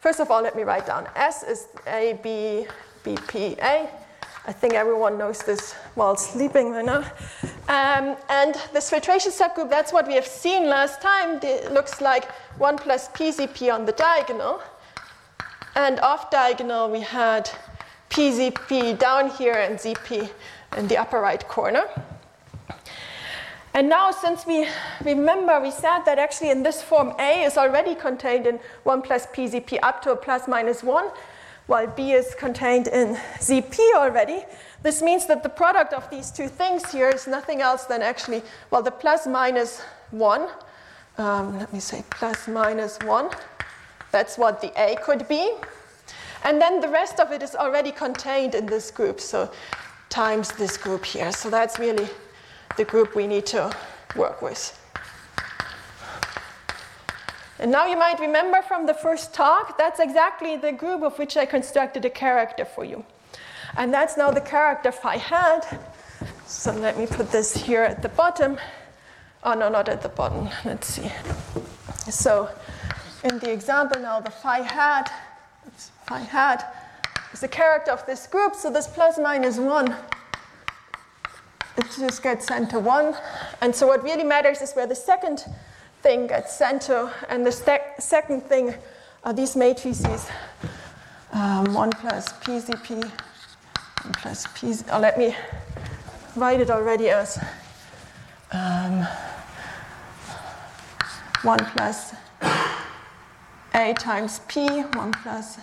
[0.00, 2.66] first of all, let me write down S is A, B,
[3.04, 3.88] B, P, A.
[4.48, 7.04] I think everyone knows this while sleeping right now.
[7.68, 11.38] Um, and this filtration subgroup, that's what we have seen last time.
[11.44, 12.28] It looks like
[12.58, 14.60] 1 plus PZP on the diagonal.
[15.76, 17.48] And off diagonal, we had
[18.10, 20.28] PZP down here and ZP
[20.76, 21.84] in the upper right corner.
[23.74, 24.66] And now, since we
[25.04, 29.26] remember, we said that actually in this form A is already contained in 1 plus
[29.26, 31.10] PZP up to a plus minus 1,
[31.66, 34.44] while B is contained in ZP already.
[34.82, 38.42] This means that the product of these two things here is nothing else than actually,
[38.70, 40.48] well, the plus minus 1.
[41.18, 43.30] Um, let me say plus minus 1.
[44.10, 45.52] That's what the A could be.
[46.44, 49.50] And then the rest of it is already contained in this group, so
[50.08, 51.32] times this group here.
[51.32, 52.08] So that's really
[52.76, 53.74] the group we need to
[54.16, 54.74] work with.
[57.60, 61.36] And now you might remember from the first talk, that's exactly the group of which
[61.36, 63.04] I constructed a character for you.
[63.76, 65.92] And that's now the character phi hat.
[66.46, 68.58] So let me put this here at the bottom.
[69.42, 70.48] Oh, no, not at the bottom.
[70.64, 71.10] Let's see.
[72.10, 72.48] So
[73.24, 75.12] in the example now, the phi hat,
[76.06, 76.87] phi hat
[77.32, 78.54] is the character of this group.
[78.54, 79.96] So this plus minus 1
[81.78, 83.14] it just gets sent to 1.
[83.60, 85.44] And so what really matters is where the second
[86.02, 87.12] thing gets sent to.
[87.28, 87.52] And the
[87.98, 88.74] second thing
[89.24, 90.28] are these matrices
[91.32, 93.10] um, 1 plus PZP, 1
[94.14, 94.88] plus PZ.
[94.90, 95.36] Oh, let me
[96.34, 97.38] write it already as
[98.50, 99.06] um,
[101.42, 102.14] 1 plus
[103.74, 105.58] A times P, 1 plus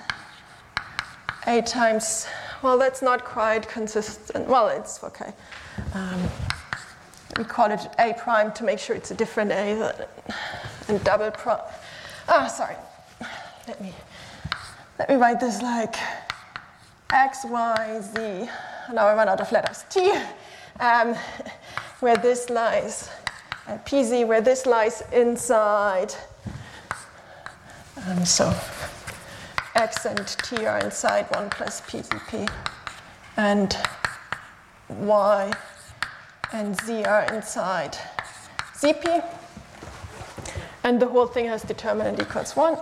[1.47, 2.27] A times,
[2.63, 4.47] well, that's not quite consistent.
[4.47, 5.31] Well, it's okay.
[5.93, 6.19] Um,
[7.37, 10.05] we call it A prime to make sure it's a different A
[10.87, 11.59] and double prime.
[12.27, 12.75] Ah, sorry.
[13.67, 13.93] Let me
[14.97, 15.95] let me write this like
[17.11, 18.49] X, Y, Z.
[18.93, 19.83] Now I run out of letters.
[19.89, 20.13] T,
[20.79, 21.15] um,
[21.99, 23.09] where this lies,
[23.67, 26.13] uh, PZ, where this lies inside.
[28.07, 28.53] Um, so
[29.75, 32.49] X and T are inside 1 plus PZP.
[33.37, 33.77] And
[34.89, 35.53] Y
[36.53, 37.97] and Z are inside
[38.73, 39.23] ZP.
[40.83, 42.77] And the whole thing has determinant equals 1.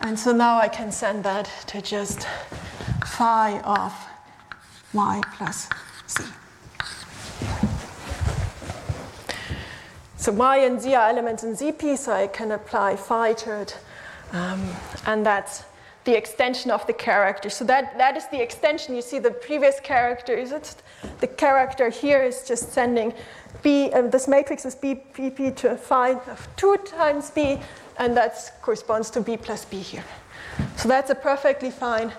[0.00, 2.26] And so now I can send that to just
[3.06, 3.92] phi of
[4.92, 5.68] y plus
[6.08, 6.24] z.
[10.16, 13.78] So y and z are elements in ZP, so I can apply phi to it.
[14.34, 14.68] Um,
[15.06, 15.62] and that's
[16.04, 17.48] the extension of the character.
[17.48, 18.94] So that, that is the extension.
[18.94, 20.82] You see the previous character is it?
[21.20, 23.14] The character here is just sending
[23.62, 27.58] b, uh, this matrix is b, p, p to a phi of 2 times b,
[27.98, 30.04] and that corresponds to b plus b here.
[30.76, 32.12] So that's a perfectly fine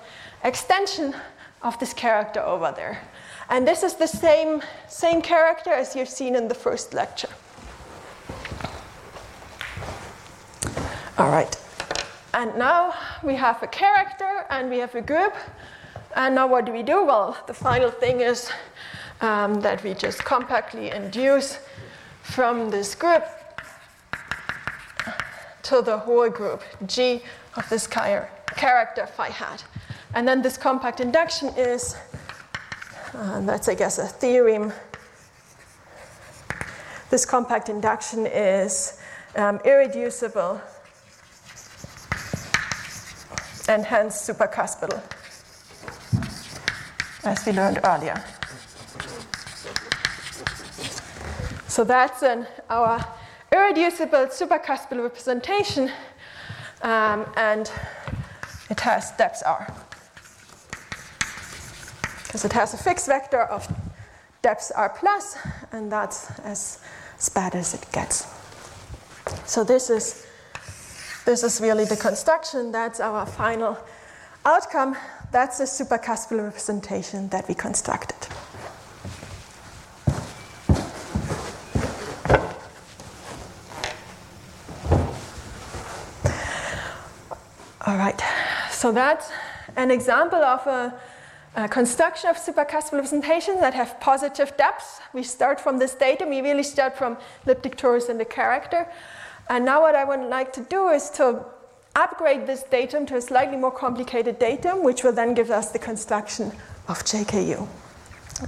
[0.43, 1.13] extension
[1.61, 3.01] of this character over there.
[3.49, 7.29] And this is the same, same character as you've seen in the first lecture.
[11.17, 11.64] All right.
[12.35, 12.93] And now
[13.23, 15.33] we have a character and we have a group.
[16.17, 17.05] And now what do we do?
[17.05, 18.51] Well, the final thing is
[19.21, 21.59] um, that we just compactly induce
[22.23, 23.23] from this group
[25.63, 27.23] to the whole group, G
[27.55, 29.63] of this character phi hat.
[30.13, 31.95] And then this compact induction is,
[33.13, 34.73] uh, that's I guess a theorem.
[37.09, 38.99] This compact induction is
[39.37, 40.59] um, irreducible
[43.67, 45.01] and hence supercuspidal,
[47.23, 48.23] as we learned earlier.
[51.67, 53.03] So that's an, our
[53.51, 55.91] irreducible supercuspidal representation,
[56.83, 57.71] um, and
[58.69, 59.67] it has depth r.
[62.23, 63.67] Because it has a fixed vector of
[64.41, 65.37] depth r plus,
[65.71, 66.79] and that's as
[67.33, 68.27] bad as it gets.
[69.45, 70.24] So this is
[71.26, 73.80] this is really the construction, that's our final
[74.45, 74.95] outcome.
[75.31, 78.15] That's the supercuspidal representation that we constructed.
[87.88, 88.22] All right,
[88.69, 89.31] so that's
[89.76, 90.93] an example of a,
[91.56, 94.99] a construction of supercuspidal representations that have positive depths.
[95.11, 98.88] We start from this datum, we really start from elliptic torus and the character.
[99.49, 101.45] And now what I would like to do is to
[101.95, 105.80] upgrade this datum to a slightly more complicated datum, which will then give us the
[105.80, 106.51] construction
[106.88, 107.67] of JK Yu.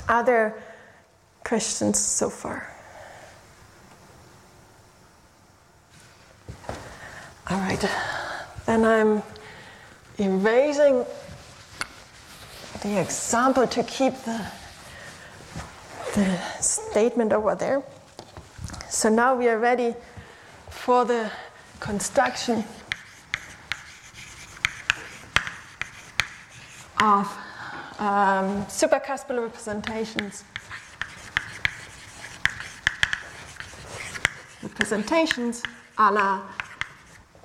[0.10, 0.56] Other
[1.44, 2.74] questions so far?
[7.50, 7.90] All right,
[8.66, 9.24] then I'm
[10.20, 11.06] erasing
[12.82, 14.46] the example to keep the,
[16.16, 17.82] the statement over there.
[18.90, 19.96] So now we are ready
[20.78, 21.30] for the
[21.80, 22.64] construction
[27.02, 27.28] of
[28.00, 30.44] um, supercuspidal representations.
[34.64, 35.64] Representations
[35.98, 36.42] a la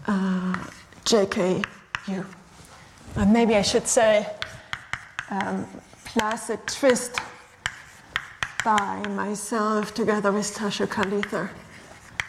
[0.07, 0.55] uh,
[1.05, 1.65] JK
[2.09, 2.25] Yu.
[3.17, 4.27] And maybe I should say
[5.31, 5.67] um,
[6.05, 7.19] Placid Twist
[8.65, 11.51] by myself together with Tasho Kaletha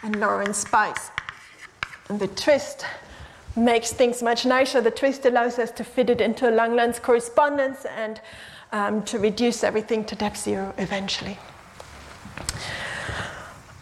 [0.04, 1.10] and Loren Spice.
[2.10, 2.86] And the twist
[3.56, 4.82] makes things much nicer.
[4.82, 8.20] The twist allows us to fit it into a Langlands correspondence and
[8.72, 11.38] um, to reduce everything to depth zero eventually.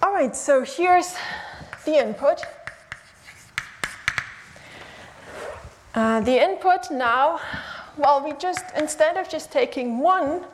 [0.01, 1.15] All right, so here's
[1.85, 2.41] the input.
[5.93, 7.39] Uh, the input now,
[7.97, 10.45] well, we just, instead of just taking one,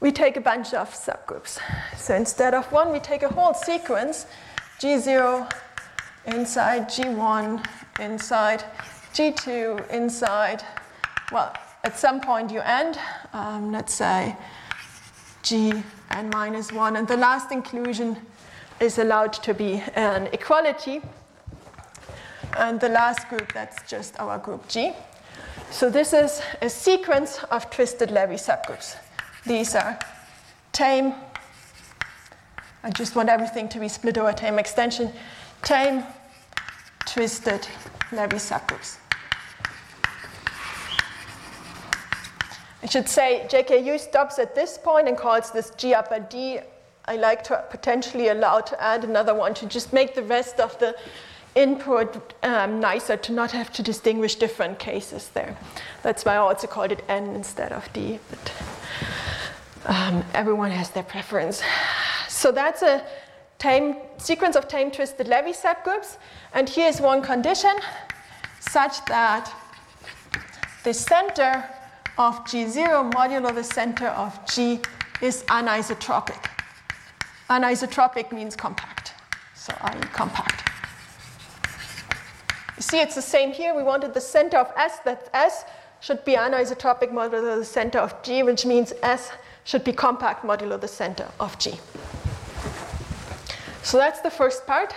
[0.00, 1.58] we take a bunch of subgroups.
[1.96, 4.26] So instead of one, we take a whole sequence,
[4.84, 5.50] G0
[6.26, 7.66] inside G1
[8.00, 8.64] inside
[9.14, 10.62] G2 inside,
[11.32, 11.54] well,
[11.84, 12.98] at some point you end,
[13.32, 14.36] um, let's say
[15.42, 15.72] G
[16.10, 18.18] n minus 1, and the last inclusion
[18.78, 21.00] is allowed to be an equality.
[22.58, 24.92] And the last group, that's just our group G.
[25.70, 28.96] So this is a sequence of twisted Levi subgroups.
[29.46, 29.98] These are
[30.72, 31.14] tame.
[32.84, 35.10] I just want everything to be split over tame extension.
[35.62, 36.04] Tame,
[37.06, 37.66] twisted
[38.12, 38.98] Levi subgroups.
[42.82, 46.58] I should say JK Yu stops at this point and calls this G upper D.
[47.06, 50.78] I like to potentially allow to add another one to just make the rest of
[50.78, 50.94] the
[51.54, 55.56] input um, nicer to not have to distinguish different cases there.
[56.02, 58.52] That's why I also called it N instead of D, but
[59.86, 61.62] um, everyone has their preference.
[62.44, 63.02] So that's a
[63.58, 66.18] tame, sequence of tame twisted Levi subgroups.
[66.52, 67.74] And here's one condition
[68.60, 69.50] such that
[70.84, 71.64] the center
[72.18, 74.82] of G0 modulo the center of G
[75.22, 76.44] is anisotropic.
[77.48, 79.14] Anisotropic means compact,
[79.54, 80.68] so I compact.
[82.76, 83.74] You see, it's the same here.
[83.74, 85.64] We wanted the center of S, that S
[86.00, 89.32] should be anisotropic modulo the center of G, which means S
[89.64, 91.80] should be compact modulo the center of G.
[93.84, 94.94] So that's the first part.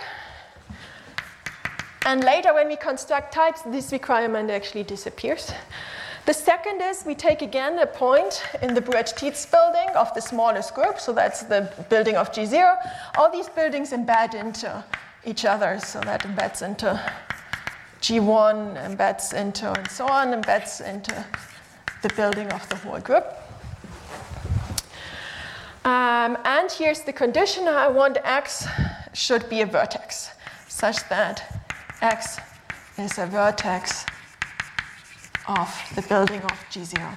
[2.06, 5.52] And later, when we construct types, this requirement actually disappears.
[6.24, 10.74] The second is we take again a point in the Bruhat-Tits building of the smallest
[10.74, 12.76] group, so that's the building of G0.
[13.18, 14.82] All these buildings embed into
[15.26, 16.98] each other, so that embeds into
[18.00, 21.26] G1, embeds into, and so on, embeds into
[22.02, 23.26] the building of the whole group.
[25.88, 28.66] Um, and here's the condition I want X
[29.14, 30.28] should be a vertex,
[30.68, 31.64] such that
[32.02, 32.38] X
[32.98, 34.04] is a vertex
[35.46, 37.16] of the building of G0.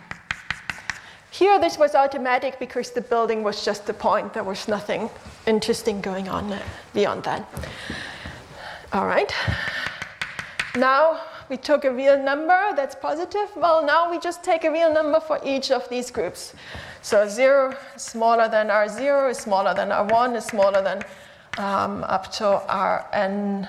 [1.32, 4.34] Here, this was automatic because the building was just a point.
[4.34, 5.10] There was nothing
[5.46, 6.58] interesting going on
[6.94, 7.46] beyond that.
[8.94, 9.34] All right.
[10.78, 11.20] Now
[11.50, 13.50] we took a real number that's positive.
[13.58, 16.54] Well, now we just take a real number for each of these groups.
[17.02, 21.04] So 0 is smaller than R0, is smaller than R1, is smaller than
[21.58, 23.68] um, up to Rn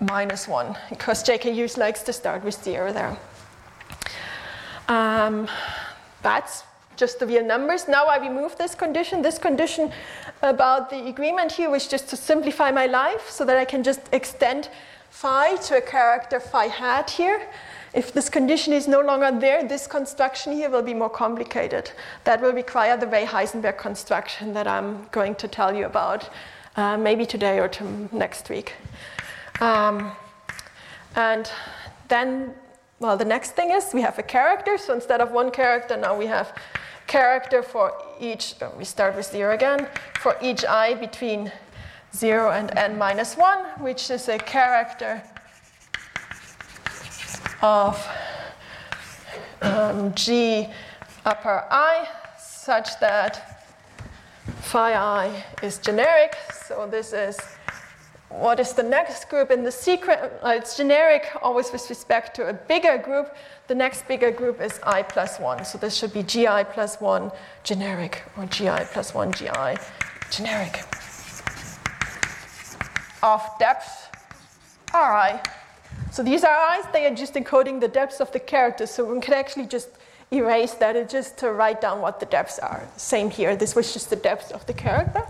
[0.00, 3.16] minus 1, because JKUs likes to start with 0 there.
[4.88, 5.48] Um,
[6.22, 6.64] that's
[6.96, 7.88] just the real numbers.
[7.88, 9.22] Now I remove this condition.
[9.22, 9.90] This condition
[10.42, 14.00] about the agreement here was just to simplify my life so that I can just
[14.12, 14.68] extend
[15.10, 17.48] phi to a character phi hat here.
[17.94, 21.90] If this condition is no longer there, this construction here will be more complicated.
[22.24, 26.28] That will require the Ray Heisenberg construction that I'm going to tell you about,
[26.76, 28.74] uh, maybe today or to next week.
[29.60, 30.12] Um,
[31.16, 31.50] and
[32.08, 32.54] then
[33.00, 34.76] well, the next thing is we have a character.
[34.76, 36.52] So instead of one character, now we have
[37.06, 39.86] character for each, oh, we start with zero again,
[40.20, 41.52] for each i between
[42.14, 45.22] zero and n minus one, which is a character
[47.62, 48.06] of
[49.62, 50.68] um, G
[51.24, 52.08] upper I
[52.38, 53.64] such that
[54.60, 56.36] phi i is generic.
[56.66, 57.38] So this is
[58.28, 60.20] what is the next group in the sequence?
[60.44, 63.34] Uh, it's generic always with respect to a bigger group.
[63.68, 65.64] The next bigger group is i plus 1.
[65.64, 67.32] So this should be gi plus 1
[67.64, 69.48] generic or gi plus 1 gi
[70.30, 70.84] generic
[73.22, 74.10] of depth
[74.94, 75.40] ri.
[76.10, 78.90] So these are eyes, they are just encoding the depths of the characters.
[78.90, 79.88] So we can actually just
[80.30, 82.86] erase that and just to write down what the depths are.
[82.96, 85.22] Same here, this was just the depth of the character.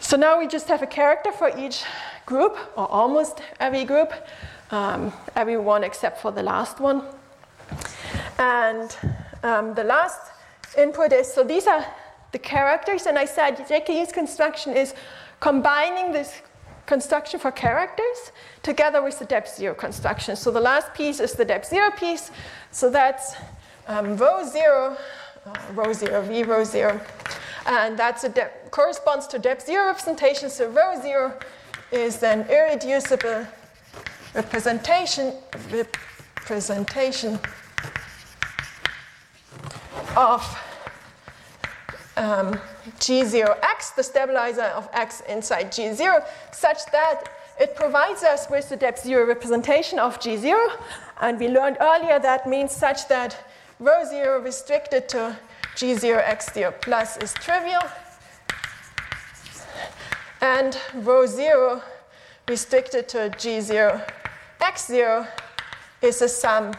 [0.00, 1.84] So now we just have a character for each
[2.24, 4.12] group, or almost every group,
[4.70, 7.02] um, every one except for the last one.
[8.38, 8.96] And
[9.42, 10.20] um, the last
[10.76, 11.84] input is, so these are
[12.32, 14.94] the characters, and I said JK Yu's construction is
[15.40, 16.42] combining this
[16.88, 18.32] construction for characters
[18.62, 20.34] together with the depth zero construction.
[20.34, 22.30] So the last piece is the depth zero piece.
[22.72, 23.36] So that's
[23.86, 24.96] um, rho zero,
[25.46, 26.98] uh, rho zero, v rho zero.
[27.66, 30.48] And depth, corresponds to depth zero representation.
[30.48, 31.38] So rho zero
[31.92, 33.46] is an irreducible
[34.34, 35.34] representation,
[35.70, 37.38] representation
[40.16, 40.40] of
[42.16, 42.58] um,
[42.98, 47.24] G0x, the stabilizer of x inside G0, such that
[47.60, 50.56] it provides us with the depth zero representation of G0.
[51.20, 53.36] And we learned earlier that means such that
[53.80, 55.36] rho zero restricted to
[55.74, 57.82] G0 x0 plus is trivial.
[60.40, 61.82] And rho zero
[62.48, 64.04] restricted to G0
[64.60, 65.28] x0
[66.02, 66.74] is a sum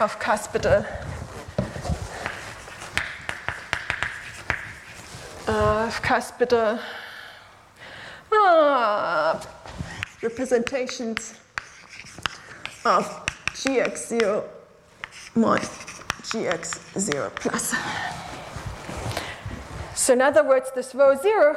[0.00, 1.05] of cuspidal
[5.46, 6.80] uh, cuspidal
[8.32, 9.40] uh,
[10.22, 11.34] representations
[12.84, 13.04] of
[13.54, 14.44] gx0
[15.34, 17.74] mod gx0 plus.
[19.94, 21.56] So in other words, this rho 0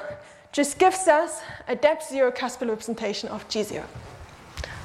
[0.51, 3.83] just gives us a depth 0 cuspidal representation of g0.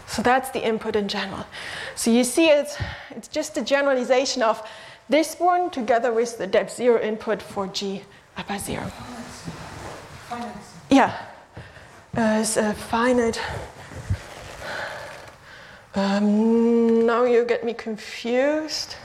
[0.06, 1.46] So that's the input in general.
[1.94, 2.76] So you see it's,
[3.10, 4.66] it's just a generalization of
[5.08, 8.02] this one together with the depth 0 input for g
[8.36, 8.90] upper 0.
[10.90, 11.16] Yeah,
[12.16, 13.40] uh, it's a finite.
[15.94, 18.96] Um, now you get me confused.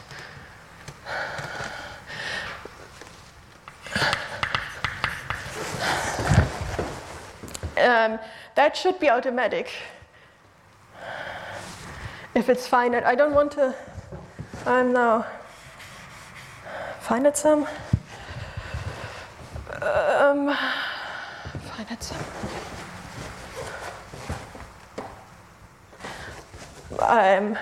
[7.77, 8.19] Um,
[8.55, 9.71] that should be automatic.
[12.35, 13.75] If it's finite, I don't want to.
[14.65, 15.25] I'm now
[16.99, 17.67] finite sum.
[19.81, 20.53] Um,
[21.71, 22.17] finite sum.
[26.99, 27.57] Um,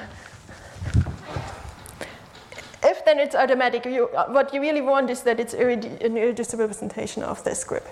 [2.83, 7.21] if then it's automatic, you, what you really want is that it's an irreducible representation
[7.21, 7.85] of this group.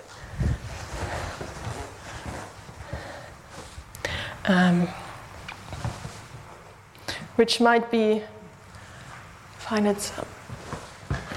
[4.46, 4.88] Um,
[7.36, 8.22] which might be
[9.58, 10.26] finite sum.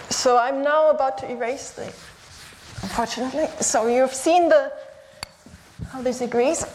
[0.10, 1.94] So I'm now about to erase the,
[2.82, 3.48] unfortunately.
[3.62, 4.72] So you've seen the
[5.92, 6.66] how this agrees.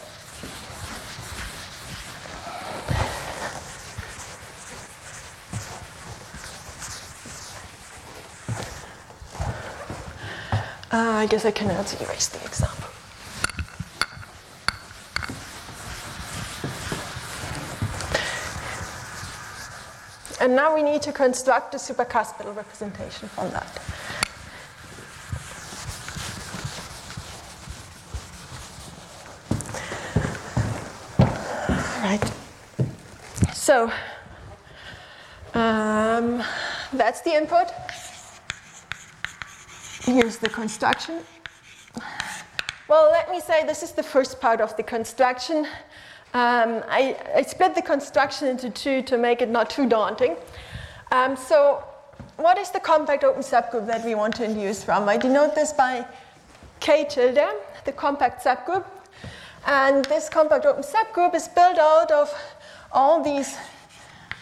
[10.91, 12.89] Uh, I guess I can also erase the example.
[20.39, 23.81] And now we need to construct a supercuspidal representation from that.
[32.05, 32.31] Right.
[33.51, 33.91] So
[35.55, 36.43] um,
[36.93, 37.71] that's the input.
[40.03, 41.21] Here's the construction.
[42.87, 45.65] Well, let me say this is the first part of the construction.
[46.35, 50.35] Um, I, I, split the construction into two to make it not too daunting.
[51.11, 51.83] Um, so,
[52.37, 55.09] what is the compact open subgroup that we want to induce from?
[55.09, 56.05] I denote this by
[56.81, 57.47] K tilde,
[57.83, 58.85] the compact subgroup.
[59.65, 62.33] And this compact open subgroup is built out of
[62.91, 63.57] all these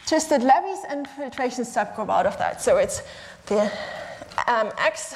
[0.05, 2.61] twisted Levis and filtration subgroup out of that.
[2.61, 3.01] So it's
[3.45, 3.71] the
[4.47, 5.15] um, X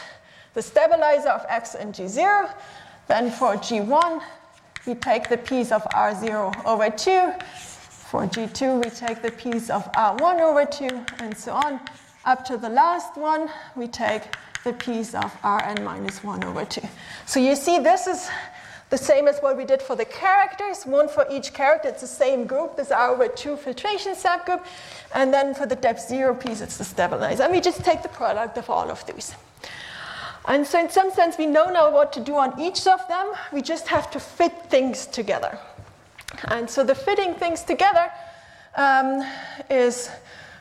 [0.58, 2.52] the stabilizer of x and g0.
[3.08, 4.24] Then for g1,
[4.88, 7.32] we take the piece of r0 over 2.
[8.10, 11.80] For g2, we take the piece of r1 over 2, and so on.
[12.26, 14.24] Up to the last one, we take
[14.64, 16.82] the piece of rn minus 1 over 2.
[17.28, 18.28] So you see, this is
[18.90, 22.08] The same as what we did for the characters, one for each character, it's the
[22.08, 24.64] same group, this R over 2 filtration subgroup.
[25.14, 27.44] And then for the depth 0 piece, it's the stabilizer.
[27.44, 29.36] And we just take the product of all of these.
[30.48, 33.34] And so, in some sense, we know now what to do on each of them.
[33.52, 35.60] We just have to fit things together.
[36.46, 38.10] And so, the fitting things together
[38.78, 39.30] um,
[39.70, 40.10] is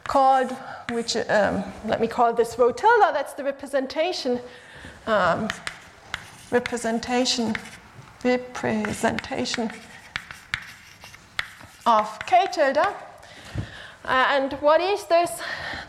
[0.03, 0.51] called,
[0.91, 3.15] which um, let me call this rho tilde.
[3.15, 4.41] That's the representation,
[5.07, 5.49] um,
[6.51, 7.55] representation,
[8.27, 9.71] representation
[11.87, 12.79] of k tilde.
[12.79, 15.31] Uh, and what is this?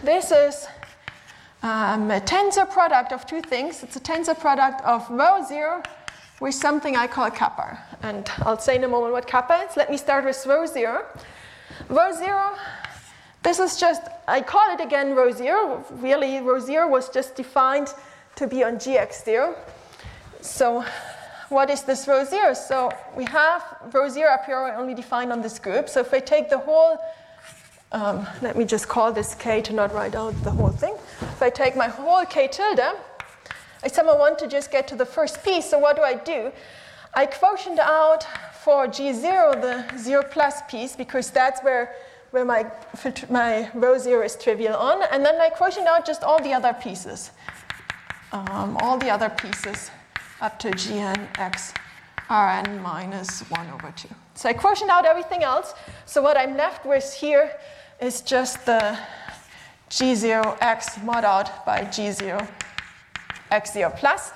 [0.04, 0.68] This is
[1.64, 3.84] um, a tensor product of two things.
[3.84, 5.82] It's a tensor product of rho zero
[6.40, 7.80] with something I call kappa.
[8.04, 9.76] And I'll say in a moment what kappa is.
[9.76, 11.06] Let me start with rho zero.
[11.90, 12.56] Rho zero,
[13.44, 15.86] this is just, I call it again rho zero.
[15.92, 17.94] Really, rho zero was just defined
[18.36, 19.56] to be on gx zero.
[20.42, 20.86] So
[21.50, 22.54] what is this rho zero?
[22.54, 23.64] So we have
[23.94, 25.90] rho zero a priori only defined on this group.
[25.90, 27.00] So if I take the whole
[27.92, 30.96] um, let me just call this k to not write out the whole thing.
[31.22, 32.82] If I take my whole k tilde,
[33.84, 36.52] I somehow want to just get to the first piece, so what do I do?
[37.14, 38.28] I quotient out
[38.62, 41.96] for G0 the 0 plus piece because that's where,
[42.32, 42.70] where my,
[43.30, 46.74] my rho 0 is trivial on, and then I quotient out just all the other
[46.74, 47.32] pieces.
[48.34, 49.90] Um, all the other pieces
[50.42, 51.74] up to Gn x
[52.30, 54.10] Rn minus 1 over 2.
[54.36, 55.74] So I quotient out everything else.
[56.06, 57.52] So what I'm left with here
[58.02, 58.98] is just the
[59.90, 62.48] G0x mod out by G0
[63.52, 64.32] x0 plus.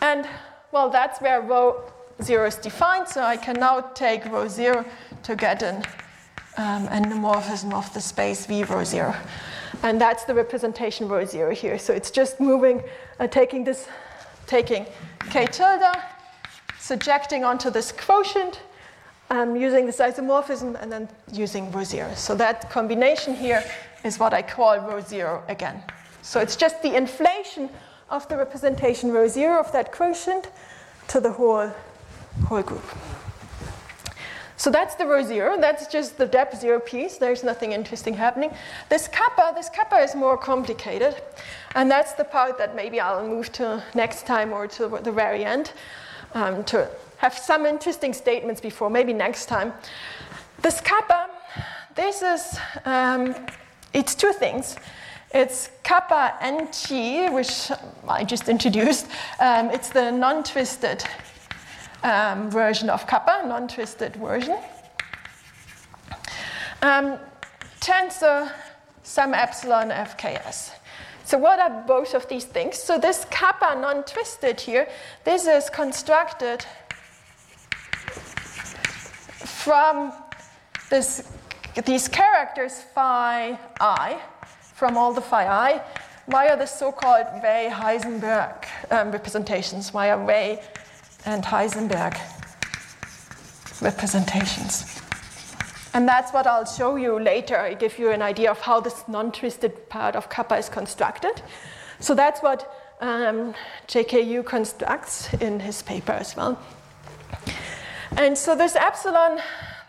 [0.00, 0.26] And
[0.72, 1.84] well, that's where rho
[2.22, 3.08] 0 is defined.
[3.08, 4.84] So I can now take rho 0
[5.22, 5.84] to get an
[6.56, 9.14] um, endomorphism of the space V rho 0.
[9.82, 11.78] And that's the representation rho 0 here.
[11.78, 12.82] So it's just moving,
[13.18, 13.88] uh, taking this,
[14.50, 14.84] taking
[15.30, 15.94] k tilde,
[16.78, 18.60] subjecting onto this quotient,
[19.30, 22.12] um, using this isomorphism, and then using rho 0.
[22.16, 23.62] So that combination here
[24.02, 25.82] is what I call rho 0 again.
[26.22, 27.70] So it's just the inflation
[28.10, 30.50] of the representation rho 0 of that quotient
[31.08, 31.70] to the whole,
[32.48, 32.84] whole group.
[34.60, 35.58] So that's the rho 0.
[35.58, 37.16] That's just the depth 0 piece.
[37.16, 38.52] There's nothing interesting happening.
[38.90, 41.22] This kappa, this kappa is more complicated.
[41.74, 45.46] And that's the part that maybe I'll move to next time or to the very
[45.46, 45.72] end
[46.34, 49.72] um, to have some interesting statements before, maybe next time.
[50.60, 51.30] This kappa,
[51.94, 53.34] this is, um,
[53.94, 54.76] it's two things.
[55.32, 57.70] It's kappa NT, which
[58.06, 59.06] I just introduced.
[59.40, 61.02] Um, it's the non-twisted
[62.02, 64.58] um, version of kappa, non-twisted version.
[66.82, 67.18] Um,
[67.80, 68.50] tensor
[69.02, 70.70] some epsilon fks.
[71.24, 72.78] So what are both of these things?
[72.78, 74.88] So this kappa non-twisted here,
[75.24, 76.64] this is constructed
[79.62, 80.12] from
[80.88, 81.30] this,
[81.84, 84.20] these characters phi i,
[84.74, 85.82] from all the phi i,
[86.28, 90.60] via the so-called Weil-Heisenberg um, representations, via Weil
[91.24, 92.18] and Heisenberg
[93.80, 95.00] representations.
[95.92, 97.58] And that's what I'll show you later.
[97.58, 101.42] I give you an idea of how this non-twisted part of kappa is constructed.
[101.98, 103.54] So that's what um,
[103.88, 106.58] JK Yu constructs in his paper as well.
[108.16, 109.40] And so this epsilon,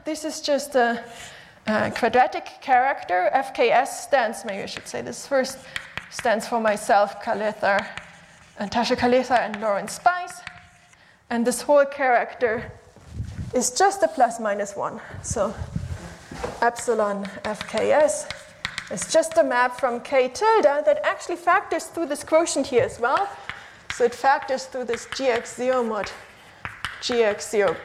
[0.06, 1.04] this is just a,
[1.68, 3.30] a quadratic character.
[3.34, 5.60] FKS stands, maybe I should say this first,
[6.10, 7.86] stands for myself, Kaletha,
[8.60, 10.42] Natasha Kaletha, and Loren Spice.
[11.32, 12.70] And this whole character
[13.54, 15.00] is just a plus minus one.
[15.24, 15.56] So
[16.62, 18.30] epsilon fks
[18.92, 23.00] is just a map from k tilde that actually factors through this quotient here as
[23.00, 23.30] well.
[23.94, 26.12] So it factors through this gx0 mod
[27.00, 27.78] gx0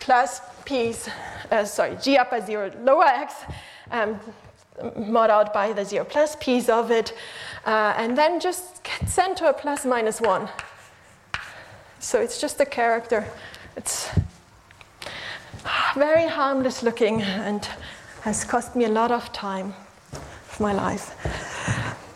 [0.00, 1.08] plus piece,
[1.52, 3.34] uh, sorry, g upper 0 lower x,
[3.92, 4.18] um,
[4.96, 7.14] mod out by the 0 plus p's of it,
[7.64, 10.48] uh, and then just get sent to a plus minus 1.
[12.02, 13.24] So it's just a character.
[13.76, 14.10] It's
[15.94, 17.64] very harmless looking and
[18.22, 19.72] has cost me a lot of time
[20.12, 21.14] of my life.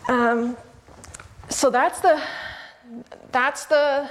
[0.09, 0.57] Um,
[1.47, 2.21] so that's the
[3.31, 4.09] that's the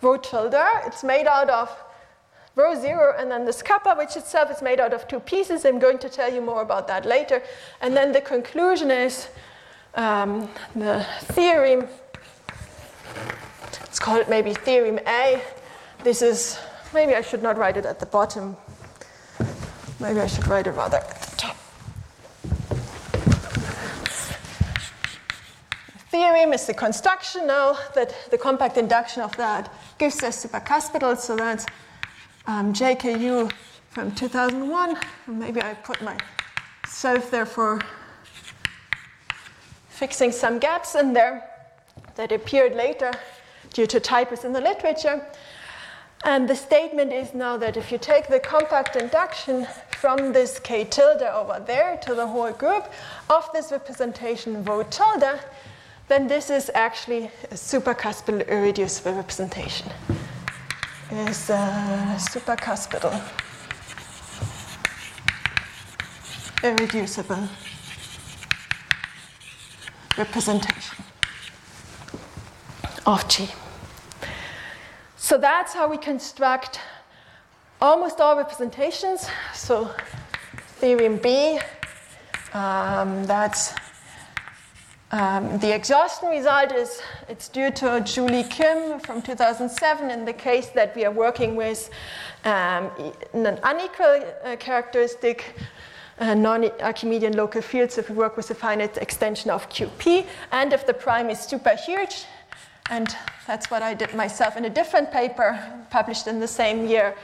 [0.00, 0.54] rho tilde.
[0.86, 1.68] It's made out of
[2.56, 5.66] rho zero and then this kappa, which itself is made out of two pieces.
[5.66, 7.42] I'm going to tell you more about that later.
[7.82, 9.28] And then the conclusion is
[9.94, 11.88] um, the theorem.
[14.00, 15.42] Let's call it maybe theorem A.
[16.04, 16.58] This is
[16.94, 18.56] maybe I should not write it at the bottom
[20.00, 21.56] Maybe I should write it rather at the top.
[26.08, 31.18] theorem is the construction now that the compact induction of that gives us supercuspidal.
[31.18, 31.66] So that's
[32.46, 33.50] um, JK Yu
[33.90, 34.96] from 2001.
[35.26, 37.82] Maybe I put myself there for
[39.90, 41.46] fixing some gaps in there
[42.14, 43.12] that appeared later
[43.72, 45.24] due to typos in the literature.
[46.24, 50.84] And the statement is now that if you take the compact induction from this k
[50.84, 52.84] tilde over there to the whole group
[53.30, 55.40] of this representation rho tilde,
[56.08, 59.90] then this is actually a supercuspidal irreducible representation.
[61.10, 63.18] Is a supercuspidal
[66.62, 67.48] irreducible
[70.18, 71.09] representation
[73.06, 73.48] of G.
[75.16, 76.80] So that's how we construct
[77.80, 79.28] almost all representations.
[79.54, 79.90] So
[80.80, 81.58] theorem B,
[82.52, 83.74] um, that's
[85.12, 90.68] um, the exhaustion result is it's due to Ju-Lee Kim from 2007 in the case
[90.68, 91.90] that we are working with
[92.44, 92.90] um,
[93.32, 95.56] an unequal uh, characteristic
[96.20, 100.86] uh, non-Archimedean local fields if we work with a finite extension of QP and if
[100.86, 102.24] the prime is super huge
[102.88, 103.14] and
[103.46, 105.58] that's what I did myself in a different paper
[105.90, 107.14] published in the same year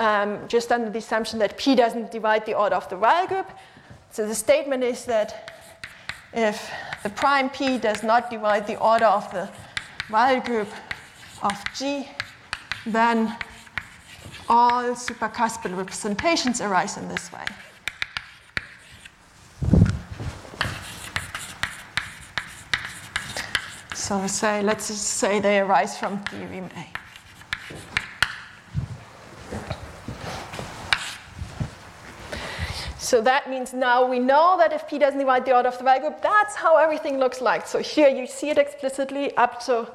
[0.00, 3.50] um, just under the assumption that P doesn't divide the order of the Weyl group.
[4.10, 5.52] So the statement is that
[6.32, 6.70] if
[7.02, 9.48] the prime P does not divide the order of the
[10.08, 10.68] Weyl group
[11.42, 12.08] of G,
[12.86, 13.36] then
[14.48, 17.44] all supercuspidal representations arise in this way.
[24.04, 26.86] So say, let's say they arise from theorem A.
[32.98, 35.84] So that means now we know that if P doesn't divide the order of the
[35.84, 37.66] Weyl group, that's how everything looks like.
[37.66, 39.88] So here you see it explicitly up to,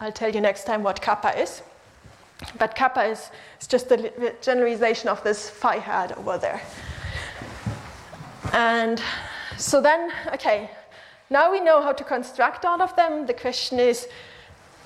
[0.00, 1.60] I'll tell you next time what kappa is.
[2.58, 3.30] But kappa is,
[3.60, 6.62] is just the generalization of this phi hat over there.
[8.54, 9.02] And
[9.58, 10.70] so then, okay,
[11.30, 13.26] now we know how to construct all of them.
[13.26, 14.08] The question is,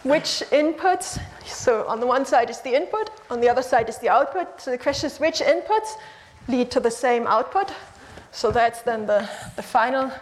[0.03, 3.99] which inputs, so on the one side is the input, on the other side is
[3.99, 4.61] the output.
[4.61, 5.95] So the question is, which inputs
[6.49, 7.73] lead to the same output.
[8.31, 10.13] So that's then the, the final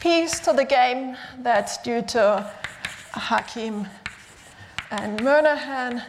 [0.00, 2.52] piece to the game that's due to
[3.12, 3.86] Hakim
[4.90, 6.04] and Murnaghan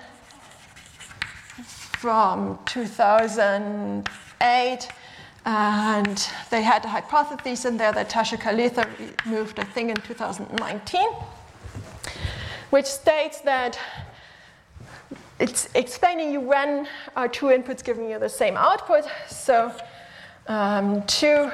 [1.98, 4.88] from 2008.
[5.48, 8.86] And they had a hypothesis in there that Tasho Kaletha
[9.26, 11.07] moved a thing in 2019,
[12.69, 13.80] which states that
[15.40, 19.06] it's explaining you when are two inputs giving you the same output.
[19.30, 19.72] So
[20.48, 21.49] um, two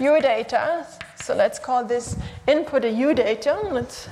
[0.00, 0.86] Yu data.
[1.22, 3.74] So let's call this input a Yu datum.
[3.74, 4.08] Let's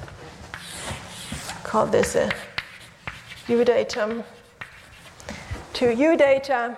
[1.62, 2.30] call this a
[3.48, 4.24] Yu datum.
[5.72, 6.76] Two Yu data.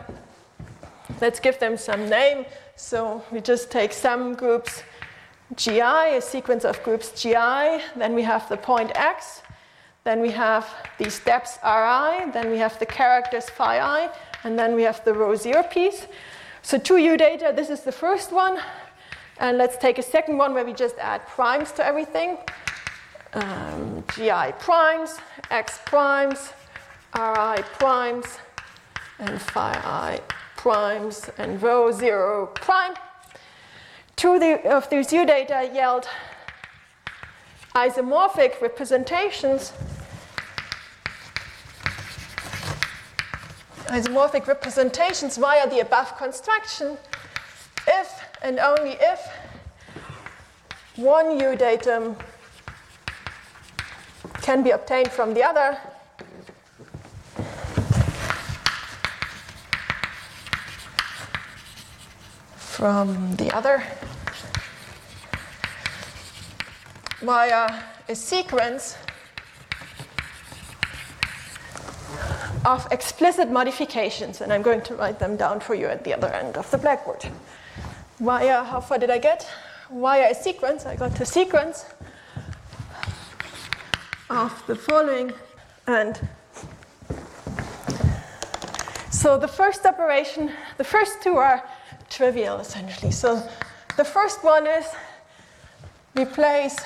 [1.20, 2.46] Let's give them some name.
[2.76, 4.82] So we just take some groups
[5.56, 7.82] GI, a sequence of groups GI.
[7.96, 9.42] Then we have the point X
[10.04, 10.68] then we have
[10.98, 14.10] these steps Ri, then we have the characters phi i,
[14.42, 16.06] and then we have the rho zero piece.
[16.62, 18.58] So two Yu data, this is the first one.
[19.38, 22.38] And let's take a second one where we just add primes to everything.
[23.32, 25.18] Um, GI primes,
[25.50, 26.52] X primes,
[27.16, 28.26] Ri primes,
[29.18, 30.20] and phi i
[30.62, 32.94] primes, and rho zero prime.
[34.14, 34.34] Two
[34.64, 36.08] of these Yu data yield
[37.74, 39.72] isomorphic representations
[43.86, 46.96] isomorphic representations via the above construction
[47.88, 48.08] if
[48.42, 49.20] and only if
[50.94, 52.14] one Yu datum
[54.42, 55.76] can be obtained from the other
[62.82, 63.80] from the other
[67.20, 68.96] via a sequence
[72.64, 76.26] of explicit modifications, and I'm going to write them down for you at the other
[76.26, 77.24] end of the blackboard.
[78.18, 79.48] Via, how far did I get?
[79.88, 81.84] Via a sequence, I got a sequence
[84.28, 85.32] of the following,
[85.86, 86.20] and
[89.12, 91.62] so the first operation, the first two are
[92.16, 93.10] trivial essentially.
[93.10, 93.42] So
[93.96, 94.86] the first one is
[96.14, 96.76] replace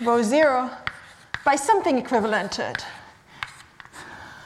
[0.00, 0.70] rho zero
[1.44, 2.84] by something equivalent to it.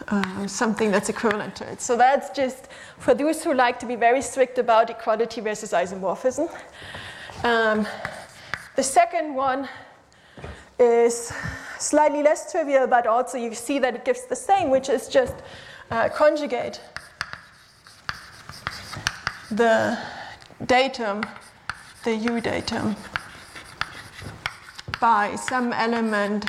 [0.08, 1.80] Uh, something that's equivalent to it.
[1.80, 2.68] So that's just
[2.98, 6.48] for those who like to be very strict about equality versus isomorphism.
[7.44, 7.86] Um,
[8.74, 9.68] The second one
[10.78, 11.30] is
[11.78, 15.34] slightly less trivial, but also you see that it gives the same, which is just
[15.90, 16.80] uh, conjugate
[19.56, 19.98] the
[20.64, 21.22] datum,
[22.04, 22.96] the Yu datum,
[24.98, 26.46] by some element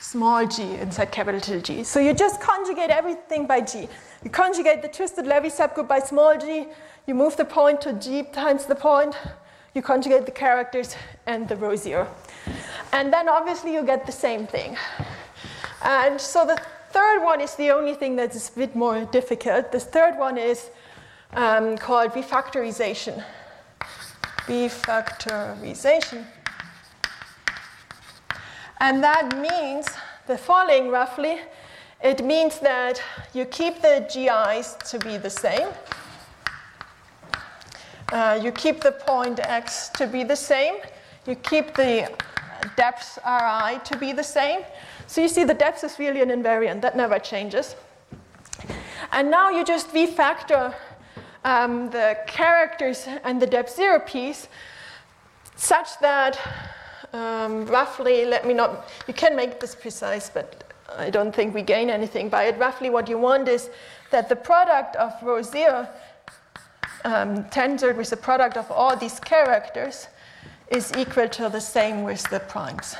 [0.00, 1.84] small g inside capital G.
[1.84, 3.88] So you just conjugate everything by g.
[4.24, 6.68] You conjugate the twisted Levi subgroup by small g,
[7.06, 9.14] you move the point to g times the point,
[9.74, 10.96] you conjugate the characters
[11.26, 12.08] and the rho zero.
[12.92, 14.76] And then obviously you get the same thing.
[15.82, 16.58] And so the
[16.92, 19.70] third one is the only thing that is a bit more difficult.
[19.70, 20.70] The third one is
[21.32, 23.24] um, called refactorization.
[24.46, 26.24] Refactorization.
[28.80, 29.88] And that means
[30.26, 31.40] the following roughly.
[32.02, 33.02] It means that
[33.34, 35.68] you keep the GIs to be the same.
[38.12, 40.76] Uh, you keep the point x to be the same.
[41.26, 42.10] You keep the
[42.76, 44.60] depth Ri to be the same.
[45.06, 46.80] So you see the depth is really an invariant.
[46.80, 47.74] That never changes.
[49.12, 50.74] And now you just refactor
[51.48, 54.48] um, the characters and the depth zero piece
[55.56, 56.38] such that
[57.14, 60.64] um, roughly, let me not, you can make this precise, but
[60.96, 62.58] I don't think we gain anything by it.
[62.58, 63.70] Roughly, what you want is
[64.10, 65.88] that the product of rho zero
[67.04, 70.08] um, tensored with the product of all these characters
[70.70, 72.94] is equal to the same with the primes.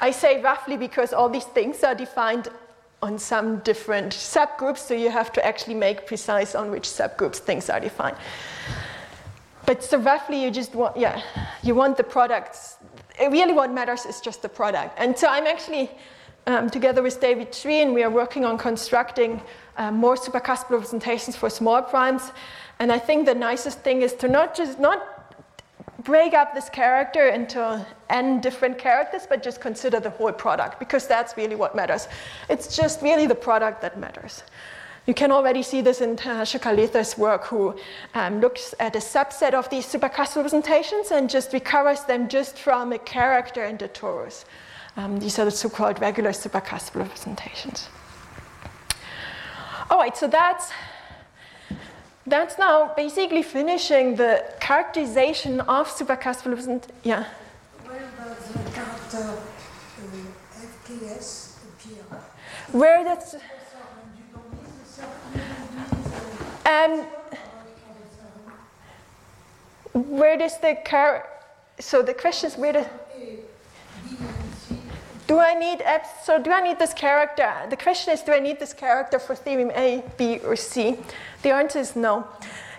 [0.00, 2.48] I say roughly because all these things are defined
[3.04, 7.68] on some different subgroups, so you have to actually make precise on which subgroups things
[7.68, 8.16] are defined.
[9.66, 11.20] But so roughly you just want, yeah,
[11.62, 12.78] you want the products.
[13.20, 14.98] Really what matters is just the product.
[14.98, 15.90] And so I'm actually,
[16.46, 19.42] um, together with David Schwein, we are working on constructing
[19.76, 22.32] uh, more supercuspidal representations for small primes.
[22.78, 25.13] And I think the nicest thing is to not just, not
[26.02, 31.06] break up this character into n different characters, but just consider the whole product, because
[31.06, 32.08] that's really what matters.
[32.48, 34.42] It's just really the product that matters.
[35.06, 37.78] You can already see this in Shukar work, who
[38.14, 42.92] um, looks at a subset of these supercuspidal representations and just recovers them just from
[42.92, 44.44] a character in the torus.
[44.96, 47.88] Um, these are the so-called regular supercuspidal representations.
[49.90, 50.70] All right, so that's
[52.26, 55.88] that's now basically finishing the characterization of
[56.46, 56.94] representation.
[57.02, 57.24] Yeah.
[57.84, 62.04] Where does the character uh, FKS appear?
[62.72, 63.36] Where does
[66.66, 67.04] Um,
[69.92, 71.28] where does the car?
[71.78, 72.86] So the question is where does
[75.26, 75.82] do I need
[76.22, 77.52] so do I need this character?
[77.68, 80.98] The question is do I need this character for theorem A, B, or C?
[81.44, 82.26] The answer is no.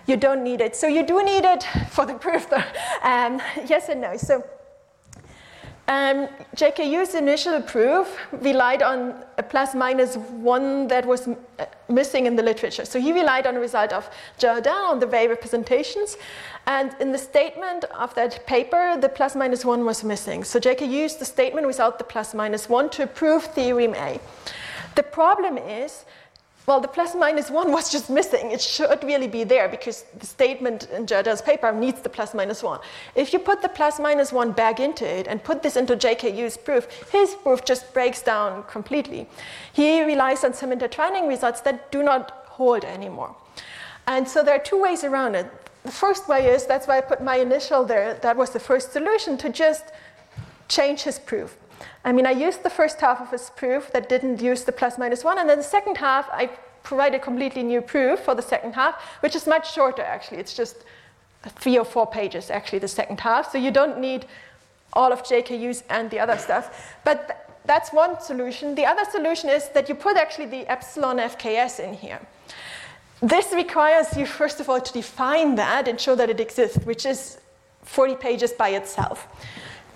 [0.06, 0.74] You don't need it.
[0.74, 2.64] So you do need it for the proof though.
[3.02, 4.16] Um, yes and no.
[4.16, 4.44] So
[5.86, 6.26] um,
[6.56, 12.34] JK Yu's initial proof relied on a plus minus one that was uh, missing in
[12.34, 12.84] the literature.
[12.84, 14.10] So he relied on the result of
[14.40, 16.16] Gérardin on the Weil representations.
[16.66, 20.42] And in the statement of that paper, the plus minus one was missing.
[20.42, 24.18] So JK used the statement without the plus minus one to prove theorem A.
[24.96, 26.04] The problem is
[26.66, 28.50] well, the plus minus one was just missing.
[28.50, 32.62] It should really be there because the statement in Gérardin's paper needs the plus minus
[32.62, 32.80] one.
[33.14, 36.36] If you put the plus minus one back into it and put this into JK
[36.36, 39.28] Yu's proof, his proof just breaks down completely.
[39.72, 43.36] He relies on some intertwining results that do not hold anymore.
[44.08, 45.46] And so there are two ways around it.
[45.84, 48.14] The first way is that's why I put my initial there.
[48.14, 49.84] That was the first solution to just
[50.68, 51.56] change his proof.
[52.06, 54.96] I mean, I used the first half of his proof that didn't use the plus
[54.96, 56.50] minus one, and then the second half, I
[56.84, 60.38] provided completely new proof for the second half, which is much shorter actually.
[60.38, 60.76] It's just
[61.62, 63.50] three or four pages actually, the second half.
[63.50, 64.24] So you don't need
[64.92, 66.94] all of JK Yu's and the other stuff.
[67.04, 67.36] But th
[67.70, 68.76] that's one solution.
[68.76, 72.20] The other solution is that you put actually the epsilon FKS in here.
[73.20, 77.04] This requires you, first of all, to define that and show that it exists, which
[77.04, 77.38] is
[77.82, 79.26] 40 pages by itself.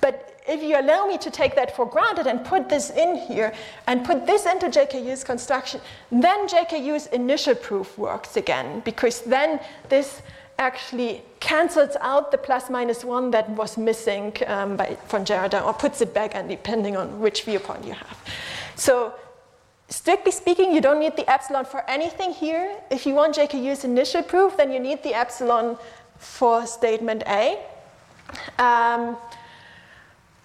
[0.00, 3.52] But if you allow me to take that for granted and put this in here
[3.86, 5.80] and put this into JK Yu's construction,
[6.10, 10.22] then JK Yu's initial proof works again because then this
[10.58, 15.72] actually cancels out the plus minus one that was missing um, by, von Gérardin or
[15.72, 18.18] puts it back and depending on which viewpoint you have.
[18.76, 19.14] So
[19.88, 22.76] strictly speaking, you don't need the epsilon for anything here.
[22.90, 25.78] If you want JK Yu's initial proof, then you need the epsilon
[26.18, 27.58] for statement A.
[28.58, 29.16] Um,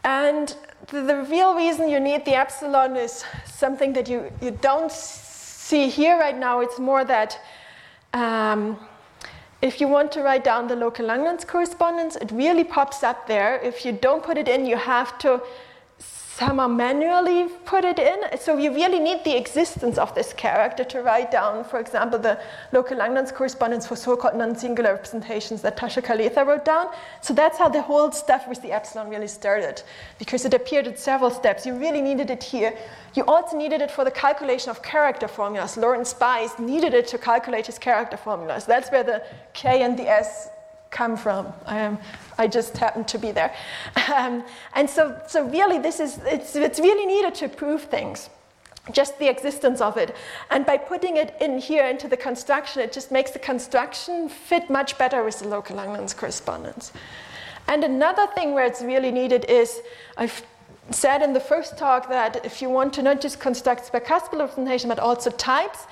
[0.06, 0.56] and
[0.88, 5.90] the, the, real reason you need the epsilon is something that you, you don't see
[5.90, 6.62] here right now.
[6.62, 7.40] It's more that
[8.14, 8.78] um,
[9.64, 13.60] if you want to write down the local Langlands correspondence, it really pops up there.
[13.62, 15.42] If you don't put it in, you have to
[16.38, 18.38] somehow manually put it in.
[18.38, 22.38] So you really need the existence of this character to write down, for example, the
[22.74, 26.88] local Langlands correspondence for so-called non-singular representations that Tasho Kaletha wrote down.
[27.22, 29.82] So that's how the whole stuff with the epsilon really started,
[30.20, 31.66] because it appeared at several steps.
[31.66, 32.78] You really needed it here.
[33.14, 35.78] You also needed it for the calculation of character formulas.
[35.78, 38.66] Loren Spice needed it to calculate his character formulas.
[38.66, 40.50] That's where the K and the S
[40.92, 41.52] come from.
[41.66, 41.98] Um,
[42.38, 43.54] I just happened to be there.
[44.14, 44.44] Um,
[44.74, 48.30] and so, so really this is, it's, it's really needed to prove things
[48.92, 50.16] just the existence of it.
[50.52, 54.70] And by putting it in here into the construction, it just makes the construction fit
[54.70, 56.94] much better with the local Langlands correspondence.
[57.68, 59.82] And another thing where it's really needed is
[60.18, 60.44] I've
[60.92, 64.90] said in the first talk that if you want to not just construct stochastic representation
[64.90, 65.88] but also types,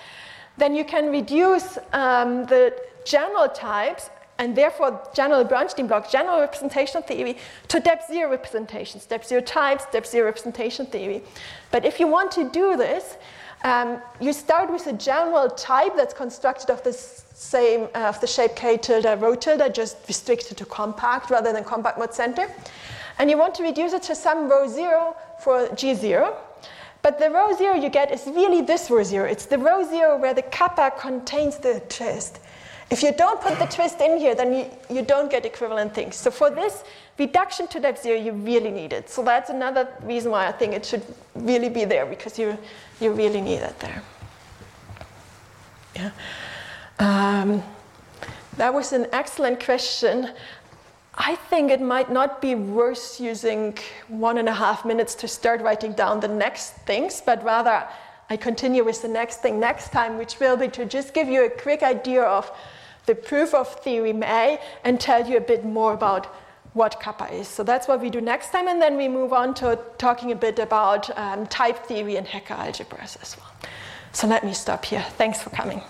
[0.57, 2.75] then you can reduce um, the
[3.05, 4.09] general types
[4.43, 7.37] and therefore general Bernstein block, general representation theory,
[7.69, 11.23] to depth zero representations, depth zero types, depth zero representation theory.
[11.71, 13.15] But if you want to do this,
[13.63, 18.27] um, you start with a general type that's constructed of the same, uh, of the
[18.27, 22.45] shape k tilde rho tilde, just restricted to compact rather than compact mode center.
[23.19, 26.35] And you want to reduce it to some rho zero for G0.
[27.01, 29.25] But the rho zero you get is really this rho zero.
[29.25, 32.39] It's the rho zero where the kappa contains the twist.
[32.89, 36.15] If you don't put the twist in here, then you, you don't get equivalent things.
[36.15, 36.84] So for this
[37.18, 39.10] reduction to that zero, you really need it.
[39.10, 41.03] So that's another reason why I think it should
[41.35, 42.57] really be there, because you,
[42.99, 44.03] you really need it there.
[45.95, 46.11] Yeah.
[46.99, 47.64] Um,
[48.57, 50.30] that was an excellent question.
[51.15, 53.77] I think it might not be worth using
[54.07, 57.88] one and a half minutes to start writing down the next things, but rather
[58.30, 61.45] I continue with the next thing next time, which will be to just give you
[61.45, 62.51] a quick idea of
[63.05, 66.27] the proof of theorem A and tell you a bit more about
[66.73, 67.47] what kappa is.
[67.47, 70.35] So that's what we do next time, and then we move on to talking a
[70.35, 73.51] bit about um, type theory and Hecke algebras as well.
[74.11, 75.05] So let me stop here.
[75.17, 75.81] Thanks for coming.